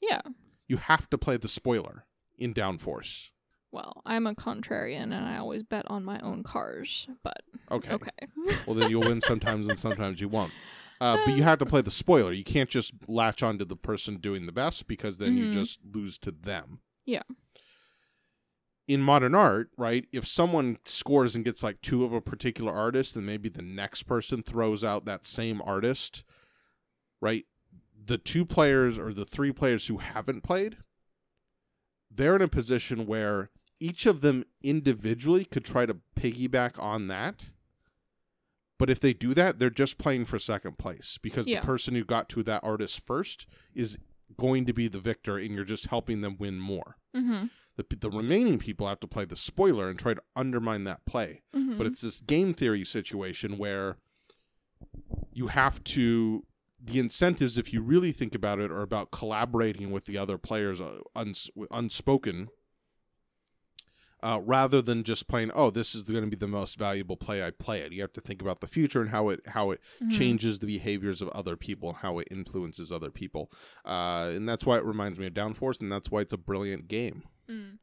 Yeah. 0.00 0.20
you 0.68 0.76
have 0.76 1.10
to 1.10 1.18
play 1.18 1.36
the 1.36 1.48
spoiler 1.48 2.06
in 2.38 2.54
downforce 2.54 3.30
Well, 3.72 4.02
I'm 4.06 4.26
a 4.26 4.34
contrarian 4.34 5.04
and 5.04 5.14
I 5.26 5.36
always 5.38 5.62
bet 5.62 5.84
on 5.88 6.04
my 6.04 6.18
own 6.20 6.42
cars, 6.42 7.08
but 7.22 7.42
okay, 7.70 7.92
okay. 7.92 8.10
well 8.66 8.74
then 8.76 8.88
you'll 8.88 9.04
win 9.04 9.20
sometimes 9.20 9.66
and 9.66 9.76
sometimes 9.76 10.20
you 10.20 10.28
won't 10.28 10.52
uh, 11.00 11.16
but 11.24 11.34
you 11.34 11.42
have 11.42 11.58
to 11.58 11.66
play 11.72 11.80
the 11.82 11.90
spoiler 11.90 12.32
you 12.32 12.44
can't 12.44 12.70
just 12.70 12.92
latch 13.08 13.42
onto 13.42 13.64
the 13.64 13.76
person 13.76 14.16
doing 14.18 14.46
the 14.46 14.52
best 14.52 14.86
because 14.86 15.18
then 15.18 15.36
you 15.36 15.46
Mhm. 15.46 15.52
just 15.52 15.80
lose 15.92 16.16
to 16.18 16.30
them 16.30 16.80
Yeah. 17.04 17.22
in 18.88 19.02
modern 19.02 19.34
art, 19.34 19.70
right, 19.76 20.06
if 20.12 20.26
someone 20.26 20.78
scores 20.84 21.34
and 21.34 21.44
gets 21.44 21.62
like 21.62 21.80
two 21.80 22.04
of 22.04 22.12
a 22.12 22.20
particular 22.20 22.72
artist, 22.72 23.16
and 23.16 23.26
maybe 23.26 23.48
the 23.48 23.60
next 23.62 24.04
person 24.04 24.44
throws 24.44 24.84
out 24.84 25.04
that 25.06 25.26
same 25.26 25.60
artist, 25.62 26.22
right? 27.20 27.46
The 28.04 28.16
two 28.16 28.44
players 28.44 28.96
or 28.96 29.12
the 29.12 29.24
three 29.24 29.50
players 29.50 29.88
who 29.88 29.98
haven't 29.98 30.42
played, 30.42 30.76
they're 32.12 32.36
in 32.36 32.42
a 32.42 32.48
position 32.48 33.06
where 33.06 33.50
each 33.78 34.06
of 34.06 34.20
them 34.20 34.44
individually 34.62 35.44
could 35.44 35.64
try 35.64 35.86
to 35.86 35.98
piggyback 36.16 36.82
on 36.82 37.08
that. 37.08 37.46
But 38.78 38.90
if 38.90 39.00
they 39.00 39.12
do 39.14 39.32
that, 39.34 39.58
they're 39.58 39.70
just 39.70 39.96
playing 39.96 40.26
for 40.26 40.38
second 40.38 40.78
place 40.78 41.18
because 41.22 41.48
Yeah. 41.48 41.60
the 41.60 41.66
person 41.66 41.94
who 41.94 42.04
got 42.04 42.28
to 42.30 42.42
that 42.42 42.62
artist 42.62 43.00
first 43.06 43.46
is 43.74 43.98
going 44.36 44.66
to 44.66 44.72
be 44.72 44.88
the 44.88 45.00
victor, 45.00 45.38
and 45.38 45.54
you're 45.54 45.64
just 45.64 45.86
helping 45.86 46.20
them 46.20 46.36
win 46.38 46.58
more 46.58 46.96
mm-hmm. 47.16 47.46
the, 47.76 47.96
the 47.96 48.10
remaining 48.10 48.58
people 48.58 48.86
have 48.86 49.00
to 49.00 49.06
play 49.06 49.24
the 49.24 49.36
spoiler 49.36 49.88
and 49.88 49.98
try 49.98 50.14
to 50.14 50.22
undermine 50.34 50.84
that 50.84 51.04
play. 51.06 51.42
Mm-hmm. 51.54 51.78
But 51.78 51.86
it's 51.86 52.00
this 52.00 52.20
game 52.20 52.54
theory 52.54 52.84
situation 52.84 53.58
where 53.58 53.96
you 55.32 55.48
have 55.48 55.82
to. 55.84 56.44
The 56.78 56.98
incentives, 57.00 57.56
if 57.56 57.72
you 57.72 57.80
really 57.80 58.12
think 58.12 58.34
about 58.34 58.60
it, 58.60 58.70
are 58.70 58.82
about 58.82 59.10
collaborating 59.10 59.90
with 59.90 60.04
the 60.04 60.18
other 60.18 60.36
players, 60.38 60.80
uh, 60.80 60.98
uns, 61.16 61.50
unspoken, 61.70 62.48
uh, 64.26 64.40
rather 64.40 64.82
than 64.82 65.04
just 65.04 65.28
playing. 65.28 65.50
Oh, 65.54 65.70
this 65.70 65.94
is 65.94 66.02
going 66.02 66.24
to 66.24 66.30
be 66.30 66.36
the 66.36 66.48
most 66.48 66.76
valuable 66.78 67.16
play 67.16 67.44
I 67.46 67.50
play 67.50 67.80
it. 67.80 67.92
You 67.92 68.00
have 68.02 68.12
to 68.14 68.20
think 68.20 68.42
about 68.42 68.60
the 68.60 68.66
future 68.66 69.00
and 69.00 69.10
how 69.10 69.28
it 69.28 69.40
how 69.46 69.70
it 69.70 69.80
Mhm. 70.02 70.10
changes 70.18 70.58
the 70.58 70.66
behaviors 70.66 71.22
of 71.22 71.28
other 71.28 71.56
people, 71.56 71.90
and 71.90 71.98
how 71.98 72.18
it 72.18 72.28
influences 72.30 72.90
other 72.90 73.10
people, 73.10 73.52
uh, 73.84 74.32
and 74.34 74.48
that's 74.48 74.66
why 74.66 74.76
it 74.78 74.84
reminds 74.84 75.18
me 75.18 75.26
of 75.26 75.34
Downforce, 75.34 75.80
and 75.80 75.90
that's 75.92 76.10
why 76.10 76.20
it's 76.22 76.32
a 76.32 76.38
brilliant 76.50 76.88
game. 76.88 77.22
Mm. 77.48 77.78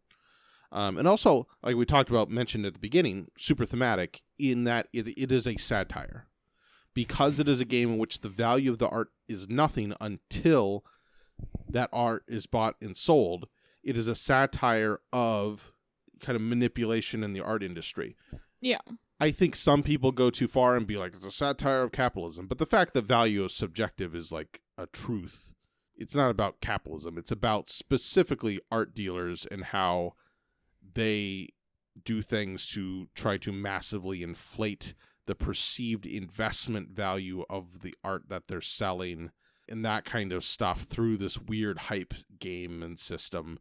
Um, 0.71 0.97
and 0.97 1.07
also, 1.07 1.47
like 1.61 1.75
we 1.75 1.85
talked 1.85 2.09
about, 2.09 2.29
mentioned 2.31 2.65
at 2.65 2.73
the 2.73 2.79
beginning, 2.79 3.27
super 3.37 3.65
thematic 3.65 4.23
in 4.39 4.63
that 4.63 4.87
it, 4.91 5.07
it 5.17 5.31
is 5.31 5.47
a 5.47 5.55
satire. 5.57 6.27
Because 6.95 7.39
it 7.39 7.47
is 7.47 7.59
a 7.59 7.65
game 7.65 7.93
in 7.93 7.97
which 7.97 8.21
the 8.21 8.29
value 8.29 8.71
of 8.71 8.77
the 8.79 8.87
art 8.89 9.09
is 9.27 9.47
nothing 9.49 9.93
until 10.01 10.83
that 11.67 11.89
art 11.91 12.23
is 12.27 12.45
bought 12.45 12.75
and 12.81 12.95
sold, 12.95 13.47
it 13.83 13.97
is 13.97 14.07
a 14.07 14.13
satire 14.15 14.99
of 15.11 15.72
kind 16.23 16.35
of 16.35 16.41
manipulation 16.41 17.23
in 17.23 17.33
the 17.33 17.41
art 17.41 17.61
industry. 17.61 18.15
Yeah. 18.61 18.79
I 19.19 19.31
think 19.31 19.55
some 19.55 19.83
people 19.83 20.11
go 20.11 20.29
too 20.29 20.47
far 20.47 20.75
and 20.75 20.87
be 20.87 20.97
like, 20.97 21.13
it's 21.13 21.25
a 21.25 21.31
satire 21.31 21.83
of 21.83 21.91
capitalism. 21.91 22.47
But 22.47 22.57
the 22.57 22.65
fact 22.65 22.93
that 22.93 23.03
value 23.03 23.45
is 23.45 23.53
subjective 23.53 24.15
is 24.15 24.31
like 24.31 24.61
a 24.77 24.87
truth. 24.87 25.53
It's 25.95 26.15
not 26.15 26.31
about 26.31 26.61
capitalism. 26.61 27.17
It's 27.17 27.31
about 27.31 27.69
specifically 27.69 28.59
art 28.71 28.95
dealers 28.95 29.45
and 29.49 29.65
how 29.65 30.13
they 30.93 31.49
do 32.03 32.21
things 32.21 32.67
to 32.69 33.07
try 33.13 33.37
to 33.37 33.51
massively 33.51 34.23
inflate 34.23 34.93
the 35.25 35.35
perceived 35.35 36.05
investment 36.05 36.89
value 36.89 37.45
of 37.49 37.81
the 37.81 37.95
art 38.03 38.23
that 38.29 38.47
they're 38.47 38.61
selling 38.61 39.31
and 39.69 39.85
that 39.85 40.03
kind 40.03 40.33
of 40.33 40.43
stuff 40.43 40.83
through 40.83 41.17
this 41.17 41.39
weird 41.39 41.77
hype 41.77 42.13
game 42.39 42.83
and 42.83 42.99
system. 42.99 43.59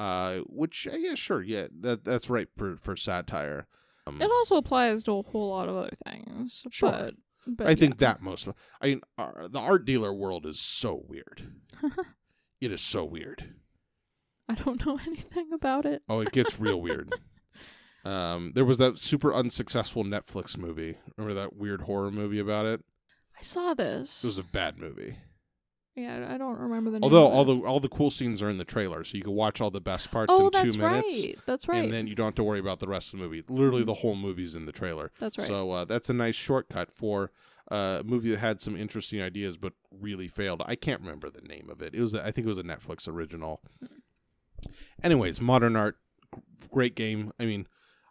Uh, 0.00 0.38
which 0.46 0.88
uh, 0.90 0.96
yeah, 0.96 1.14
sure, 1.14 1.42
yeah, 1.42 1.66
that 1.80 2.04
that's 2.04 2.30
right 2.30 2.48
for 2.56 2.76
for 2.78 2.96
satire. 2.96 3.66
Um, 4.06 4.20
It 4.22 4.30
also 4.30 4.56
applies 4.56 5.02
to 5.04 5.18
a 5.18 5.22
whole 5.22 5.50
lot 5.50 5.68
of 5.68 5.76
other 5.76 5.96
things. 6.06 6.62
Sure. 6.70 6.90
But, 6.90 7.14
but 7.46 7.66
I 7.66 7.74
think 7.74 7.98
that 7.98 8.22
most. 8.22 8.46
of- 8.46 8.54
I 8.80 8.86
mean, 8.88 9.02
uh, 9.18 9.48
the 9.48 9.58
art 9.58 9.84
dealer 9.84 10.14
world 10.14 10.46
is 10.46 10.58
so 10.58 11.04
weird. 11.06 11.52
it 12.62 12.72
is 12.72 12.80
so 12.80 13.04
weird. 13.04 13.54
I 14.48 14.54
don't 14.54 14.84
know 14.86 14.98
anything 15.06 15.50
about 15.52 15.84
it. 15.84 16.02
Oh, 16.08 16.20
it 16.20 16.32
gets 16.32 16.58
real 16.58 16.80
weird. 16.80 17.12
Um, 18.02 18.52
there 18.54 18.64
was 18.64 18.78
that 18.78 18.96
super 18.96 19.34
unsuccessful 19.34 20.04
Netflix 20.04 20.56
movie. 20.56 20.96
Remember 21.18 21.38
that 21.38 21.54
weird 21.54 21.82
horror 21.82 22.10
movie 22.10 22.38
about 22.38 22.64
it? 22.64 22.82
I 23.38 23.42
saw 23.42 23.74
this. 23.74 24.24
It 24.24 24.26
was 24.28 24.38
a 24.38 24.42
bad 24.42 24.78
movie. 24.78 25.18
Yeah, 25.96 26.28
I 26.32 26.38
don't 26.38 26.56
remember 26.56 26.90
the 26.90 27.00
name. 27.00 27.04
Although 27.04 27.28
all 27.28 27.44
the 27.44 27.56
all 27.56 27.80
the 27.80 27.88
cool 27.88 28.10
scenes 28.10 28.40
are 28.42 28.48
in 28.48 28.58
the 28.58 28.64
trailer, 28.64 29.02
so 29.02 29.16
you 29.16 29.24
can 29.24 29.32
watch 29.32 29.60
all 29.60 29.70
the 29.70 29.80
best 29.80 30.10
parts 30.10 30.32
oh, 30.32 30.46
in 30.46 30.50
that's 30.52 30.74
two 30.74 30.80
minutes, 30.80 31.24
right. 31.24 31.38
That's 31.46 31.68
right. 31.68 31.84
and 31.84 31.92
then 31.92 32.06
you 32.06 32.14
don't 32.14 32.26
have 32.26 32.34
to 32.36 32.44
worry 32.44 32.60
about 32.60 32.78
the 32.78 32.86
rest 32.86 33.12
of 33.12 33.18
the 33.18 33.24
movie. 33.24 33.42
Literally, 33.48 33.82
the 33.82 33.94
whole 33.94 34.14
movie's 34.14 34.54
in 34.54 34.66
the 34.66 34.72
trailer. 34.72 35.10
that's 35.18 35.36
right. 35.36 35.46
So 35.46 35.72
uh, 35.72 35.84
that's 35.84 36.08
a 36.08 36.14
nice 36.14 36.36
shortcut 36.36 36.92
for 36.92 37.32
uh, 37.70 37.98
a 38.00 38.04
movie 38.04 38.30
that 38.30 38.38
had 38.38 38.60
some 38.60 38.76
interesting 38.76 39.20
ideas 39.20 39.56
but 39.56 39.72
really 39.90 40.28
failed. 40.28 40.62
I 40.64 40.76
can't 40.76 41.00
remember 41.00 41.28
the 41.28 41.40
name 41.40 41.68
of 41.70 41.82
it. 41.82 41.94
It 41.94 42.00
was 42.00 42.14
I 42.14 42.30
think 42.30 42.46
it 42.46 42.50
was 42.50 42.58
a 42.58 42.62
Netflix 42.62 43.08
original. 43.08 43.60
Anyways, 45.02 45.40
modern 45.40 45.74
art, 45.74 45.96
great 46.70 46.94
game. 46.94 47.32
I 47.40 47.46
mean, 47.46 47.66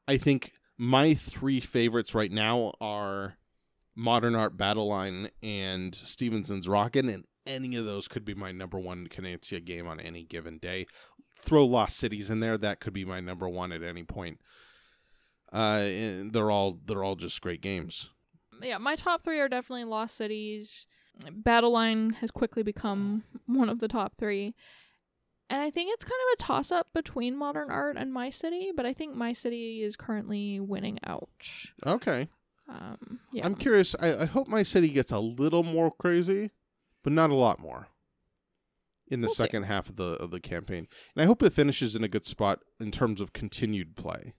I 0.07 0.17
think 0.17 0.53
my 0.77 1.13
three 1.13 1.59
favorites 1.59 2.13
right 2.13 2.31
now 2.31 2.73
are 2.81 3.37
modern 3.95 4.33
art 4.33 4.57
battle 4.57 4.87
line 4.87 5.29
and 5.43 5.93
stephenson's 5.93 6.67
rocket 6.67 7.05
and 7.05 7.25
any 7.45 7.75
of 7.75 7.85
those 7.85 8.07
could 8.07 8.25
be 8.25 8.33
my 8.33 8.51
number 8.51 8.79
one 8.79 9.07
Knizia 9.07 9.63
game 9.63 9.87
on 9.87 9.99
any 9.99 10.23
given 10.23 10.57
day. 10.57 10.85
Throw 11.41 11.65
Lost 11.65 11.97
Cities 11.97 12.29
in 12.29 12.39
there, 12.39 12.57
that 12.57 12.79
could 12.79 12.93
be 12.93 13.05
my 13.05 13.19
number 13.19 13.47
one 13.47 13.71
at 13.71 13.83
any 13.83 14.03
point. 14.03 14.39
Uh, 15.51 15.79
they're 16.31 16.51
all 16.51 16.79
they're 16.85 17.03
all 17.03 17.15
just 17.15 17.41
great 17.41 17.61
games. 17.61 18.09
Yeah, 18.61 18.77
my 18.77 18.95
top 18.95 19.23
three 19.23 19.39
are 19.39 19.49
definitely 19.49 19.85
Lost 19.85 20.15
Cities. 20.15 20.85
Battle 21.31 21.71
Line 21.71 22.11
has 22.21 22.31
quickly 22.31 22.63
become 22.63 23.23
one 23.45 23.69
of 23.69 23.79
the 23.79 23.87
top 23.87 24.13
three. 24.17 24.53
And 25.49 25.61
I 25.61 25.71
think 25.71 25.91
it's 25.91 26.03
kind 26.05 26.11
of 26.11 26.33
a 26.33 26.43
toss 26.43 26.71
up 26.71 26.87
between 26.93 27.35
Modern 27.35 27.71
Art 27.71 27.97
and 27.97 28.13
My 28.13 28.29
City, 28.29 28.71
but 28.75 28.85
I 28.85 28.93
think 28.93 29.15
My 29.15 29.33
City 29.33 29.81
is 29.81 29.95
currently 29.95 30.59
winning 30.59 30.99
out. 31.03 31.29
Okay. 31.85 32.27
Um, 32.69 33.19
yeah. 33.33 33.45
I'm 33.45 33.55
curious. 33.55 33.95
I, 33.99 34.15
I 34.15 34.25
hope 34.25 34.47
my 34.47 34.61
city 34.61 34.89
gets 34.89 35.11
a 35.11 35.17
little 35.17 35.63
more 35.63 35.91
crazy, 35.91 36.51
but 37.03 37.13
not 37.13 37.29
a 37.29 37.35
lot 37.35 37.59
more. 37.59 37.87
In 39.11 39.21
the 39.21 39.27
We'll 39.27 39.33
see. 39.35 39.43
second 39.43 39.63
half 39.63 39.89
of 39.89 39.95
the 39.95 40.11
of 40.21 40.29
the 40.31 40.39
campaign, 40.39 40.87
and 41.15 41.23
I 41.23 41.25
hope 41.25 41.41
it 41.41 41.53
finishes 41.53 41.95
in 41.95 42.03
a 42.03 42.07
good 42.07 42.25
spot 42.27 42.59
in 42.79 42.91
terms 42.91 43.19
of 43.19 43.33
continued 43.33 43.95
play. 43.95 44.33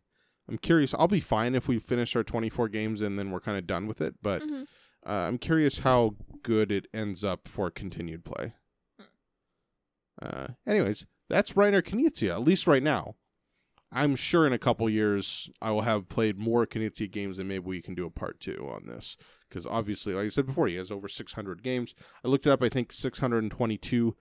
I'm 0.48 0.58
curious. 0.58 0.94
I'll 0.94 1.08
be 1.08 1.20
fine 1.20 1.54
if 1.56 1.66
we 1.68 1.78
finish 1.80 2.14
our 2.16 2.22
24 2.24 2.68
games 2.68 3.00
and 3.00 3.18
then 3.18 3.30
we're 3.30 3.40
kind 3.40 3.58
of 3.58 3.66
done 3.66 3.86
with 3.86 4.00
it. 4.00 4.16
But 4.22 4.42
Mhm. 4.42 4.66
uh, 5.06 5.10
I'm 5.10 5.38
curious 5.38 5.80
how 5.80 6.16
good 6.42 6.70
it 6.72 6.86
ends 6.94 7.22
up 7.24 7.46
for 7.48 7.70
continued 7.70 8.24
play. 8.24 8.54
Uh, 10.20 10.48
anyways, 10.66 11.06
that's 11.28 11.52
Reiner 11.52 11.82
Knizia, 11.82 12.32
at 12.32 12.42
least 12.42 12.66
right 12.66 12.82
now. 12.82 13.16
I'm 13.92 14.14
sure 14.14 14.46
in 14.46 14.52
a 14.52 14.58
couple 14.58 14.88
years 14.88 15.50
I 15.60 15.72
will 15.72 15.80
have 15.80 16.08
played 16.08 16.38
more 16.38 16.66
Knizia 16.66 17.10
games 17.10 17.38
and 17.38 17.48
maybe 17.48 17.64
we 17.64 17.82
can 17.82 17.94
do 17.94 18.06
a 18.06 18.10
part 18.10 18.38
two 18.38 18.68
on 18.72 18.86
this. 18.86 19.16
Because 19.48 19.66
obviously, 19.66 20.14
like 20.14 20.26
I 20.26 20.28
said 20.28 20.46
before, 20.46 20.68
he 20.68 20.76
has 20.76 20.92
over 20.92 21.08
600 21.08 21.62
games. 21.64 21.92
I 22.24 22.28
looked 22.28 22.46
it 22.46 22.50
up, 22.50 22.62
I 22.62 22.68
think 22.68 22.92
622 22.92 24.16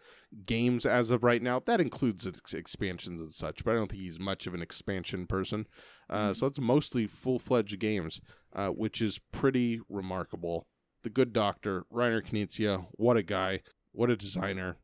games 0.48 0.88
as 0.88 1.12
of 1.12 1.24
right 1.24 1.42
now. 1.42 1.62
That 1.64 1.80
includes 1.80 2.26
ex- 2.26 2.56
expansions 2.56 3.22
and 3.22 3.32
such, 3.32 3.64
but 3.64 3.72
I 3.72 3.76
don't 3.76 3.92
think 3.92 4.02
he's 4.02 4.20
much 4.20 4.48
of 4.48 4.56
an 4.56 4.64
expansion 4.64 5.28
person. 5.28 5.68
Uh, 6.10 6.34
so 6.34 6.48
that's 6.48 6.60
mostly 6.60 7.06
full 7.06 7.38
fledged 7.38 7.78
games, 7.78 8.22
uh, 8.56 8.70
which 8.70 9.04
is 9.04 9.20
pretty 9.32 9.82
remarkable. 9.88 10.66
The 11.04 11.12
Good 11.12 11.32
Doctor, 11.32 11.86
Reiner 11.94 12.26
Knizia, 12.26 12.88
what 12.94 13.16
a 13.16 13.24
guy, 13.24 13.62
what 13.92 14.10
a 14.10 14.18
designer. 14.18 14.78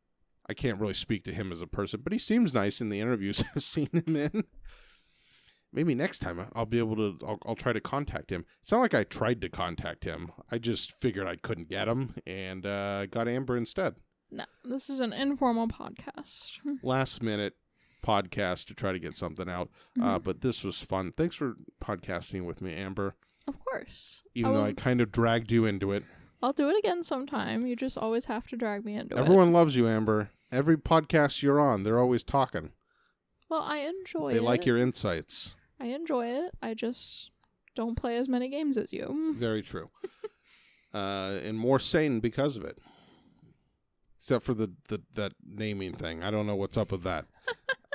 I 0.48 0.54
can't 0.54 0.80
really 0.80 0.94
speak 0.94 1.24
to 1.26 1.34
him 1.34 1.52
as 1.52 1.62
a 1.62 1.68
person, 1.68 2.02
but 2.04 2.14
he 2.14 2.20
seems 2.20 2.54
nice 2.54 2.80
in 2.82 2.90
the 2.90 3.00
interviews 3.00 3.44
I've 3.56 3.64
seen 3.64 3.90
him 3.92 4.16
in. 4.16 4.44
Maybe 5.74 5.94
next 5.96 6.20
time 6.20 6.46
I'll 6.56 6.66
be 6.66 6.78
able 6.80 6.96
to. 6.96 7.18
I'll, 7.26 7.40
I'll 7.46 7.56
try 7.56 7.74
to 7.74 7.82
contact 7.82 8.32
him. 8.32 8.46
It's 8.62 8.72
not 8.72 8.80
like 8.80 8.94
I 8.94 9.04
tried 9.04 9.42
to 9.42 9.50
contact 9.50 10.06
him. 10.06 10.32
I 10.50 10.58
just 10.58 10.94
figured 11.02 11.28
I 11.28 11.36
couldn't 11.36 11.68
get 11.70 11.88
him 11.88 12.16
and 12.26 12.66
uh, 12.66 13.08
got 13.08 13.28
Amber 13.28 13.58
instead. 13.58 13.96
No, 14.32 14.46
this 14.64 14.90
is 14.90 15.00
an 15.02 15.12
informal 15.14 15.68
podcast. 15.68 16.60
Last 16.84 17.22
minute 17.22 17.56
podcast 18.06 18.66
to 18.68 18.74
try 18.74 18.92
to 18.94 19.00
get 19.00 19.16
something 19.16 19.50
out. 19.50 19.70
Uh, 20.00 20.20
Mhm. 20.20 20.24
but 20.24 20.42
this 20.42 20.64
was 20.64 20.80
fun. 20.82 21.12
Thanks 21.18 21.36
for 21.36 21.56
podcasting 21.84 22.46
with 22.46 22.62
me, 22.62 22.74
Amber. 22.74 23.16
Of 23.48 23.60
course. 23.60 24.24
Even 24.34 24.54
though 24.54 24.64
I 24.66 24.74
kind 24.74 25.02
of 25.02 25.12
dragged 25.12 25.52
you 25.52 25.66
into 25.66 25.92
it. 25.92 26.04
I'll 26.42 26.54
do 26.54 26.70
it 26.70 26.78
again 26.78 27.04
sometime. 27.04 27.66
You 27.66 27.76
just 27.76 27.98
always 27.98 28.26
have 28.26 28.48
to 28.48 28.56
drag 28.56 28.86
me 28.86 28.96
into 28.96 29.16
it. 29.16 29.20
Everyone 29.20 29.52
loves 29.52 29.76
you, 29.76 29.88
Amber. 29.88 30.30
Every 30.52 30.78
podcast 30.78 31.42
you're 31.42 31.60
on, 31.60 31.84
they're 31.84 32.00
always 32.00 32.24
talking. 32.24 32.72
Well, 33.50 33.62
I 33.62 33.78
enjoy 33.80 34.32
They 34.34 34.38
it. 34.40 34.44
like 34.44 34.66
your 34.66 34.78
insights. 34.78 35.56
I 35.80 35.88
enjoy 35.88 36.28
it. 36.28 36.52
I 36.62 36.74
just 36.74 37.32
don't 37.76 37.96
play 37.96 38.18
as 38.18 38.28
many 38.30 38.50
games 38.50 38.78
as 38.78 38.92
you. 38.94 39.36
Very 39.38 39.62
true. 39.62 39.90
uh, 40.94 41.40
and 41.44 41.58
more 41.58 41.80
sane 41.80 42.20
because 42.20 42.56
of 42.58 42.64
it. 42.64 42.78
Except 44.20 44.44
for 44.44 44.54
the, 44.56 44.72
the 44.88 45.02
that 45.14 45.34
naming 45.48 45.94
thing. 45.94 46.24
I 46.24 46.32
don't 46.32 46.48
know 46.48 46.56
what's 46.56 46.78
up 46.78 46.92
with 46.92 47.04
that. 47.04 47.26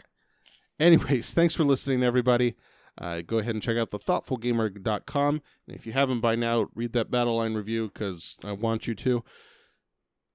Anyways, 0.78 1.34
thanks 1.34 1.54
for 1.54 1.64
listening, 1.64 2.02
everybody. 2.02 2.54
Uh, 2.96 3.20
go 3.22 3.38
ahead 3.38 3.54
and 3.54 3.62
check 3.62 3.76
out 3.76 3.90
the 3.90 3.98
thoughtfulgamer.com. 3.98 5.42
And 5.66 5.76
if 5.76 5.86
you 5.86 5.92
haven't 5.92 6.20
by 6.20 6.36
now, 6.36 6.68
read 6.74 6.92
that 6.92 7.10
Battle 7.10 7.36
Line 7.36 7.54
review 7.54 7.90
because 7.92 8.38
I 8.44 8.52
want 8.52 8.86
you 8.86 8.94
to. 8.96 9.24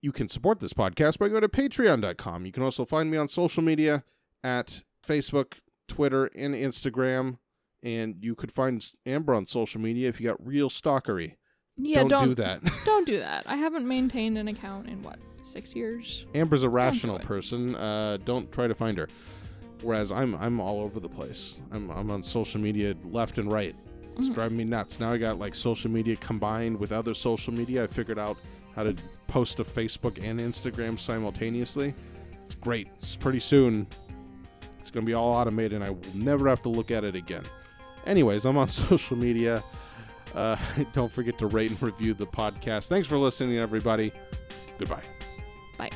You 0.06 0.12
can 0.12 0.30
support 0.30 0.60
this 0.60 0.72
podcast 0.72 1.18
by 1.18 1.30
going 1.30 1.42
to 1.42 1.50
patreon.com. 1.50 2.46
You 2.46 2.52
can 2.52 2.62
also 2.62 2.86
find 2.86 3.10
me 3.10 3.18
on 3.18 3.28
social 3.28 3.64
media 3.64 4.04
at 4.44 4.84
Facebook, 5.04 5.54
Twitter, 5.88 6.26
and 6.36 6.54
Instagram. 6.54 7.40
And 7.82 8.16
you 8.24 8.36
could 8.36 8.52
find 8.52 8.86
Amber 9.08 9.34
on 9.34 9.48
social 9.48 9.82
media 9.82 10.08
if 10.08 10.22
you 10.22 10.28
got 10.28 10.46
real 10.46 10.70
stalkery. 10.70 11.38
Yeah, 11.76 12.02
don't, 12.02 12.10
don't 12.10 12.28
do 12.28 12.36
that. 12.36 12.62
don't 12.86 13.08
do 13.08 13.18
that. 13.18 13.46
I 13.48 13.56
haven't 13.56 13.88
maintained 13.88 14.38
an 14.38 14.48
account 14.48 14.90
in 14.90 15.02
what 15.02 15.18
six 15.42 15.76
years. 15.76 16.28
Amber's 16.36 16.62
a 16.62 16.70
rational 16.70 17.16
it. 17.16 17.24
person. 17.24 17.76
Uh, 17.76 18.20
don't 18.26 18.52
try 18.52 18.68
to 18.68 18.76
find 18.76 19.00
her. 19.00 19.08
Whereas 19.82 20.12
I'm 20.12 20.36
I'm 20.36 20.60
all 20.60 20.82
over 20.82 21.00
the 21.00 21.10
place. 21.10 21.56
I'm 21.72 21.90
I'm 21.90 22.12
on 22.12 22.22
social 22.22 22.62
media 22.62 22.94
left 23.06 23.40
and 23.40 23.52
right. 23.52 23.76
It's 24.20 24.28
Mhm. 24.30 24.36
driving 24.36 24.58
me 24.58 24.66
nuts. 24.66 25.00
Now 25.00 25.12
I 25.14 25.18
got 25.18 25.40
like 25.40 25.56
social 25.56 25.90
media 25.90 26.16
combined 26.18 26.80
with 26.80 26.92
other 26.92 27.16
social 27.16 27.52
media. 27.54 27.84
I 27.86 27.88
figured 27.88 28.20
out 28.20 28.38
how 28.76 28.84
to 28.84 28.96
post 29.28 29.58
to 29.58 29.64
Facebook 29.64 30.22
and 30.24 30.40
Instagram 30.40 31.00
simultaneously. 31.00 31.94
It's 32.46 32.56
great. 32.56 32.88
It's 32.98 33.16
pretty 33.16 33.40
soon. 33.40 33.88
It's 34.80 34.92
gonna 34.92 35.06
be 35.06 35.14
all 35.14 35.32
automated, 35.32 35.74
and 35.74 35.84
I 35.84 35.90
will 35.90 36.00
never 36.14 36.48
have 36.48 36.62
to 36.64 36.70
look 36.70 36.92
at 36.92 37.04
it 37.04 37.16
again. 37.16 37.44
Anyways, 38.06 38.46
I'm 38.46 38.58
on 38.58 38.68
social 38.70 39.18
media. 39.18 39.64
Uh, 40.34 40.58
don't 40.94 41.12
forget 41.12 41.38
to 41.40 41.48
rate 41.48 41.72
and 41.72 41.82
review 41.82 42.14
the 42.14 42.28
podcast. 42.28 42.88
Thanks 42.88 43.08
for 43.08 43.18
listening, 43.18 43.58
everybody. 43.58 44.12
Goodbye. 44.78 45.04
Bye. 45.78 45.92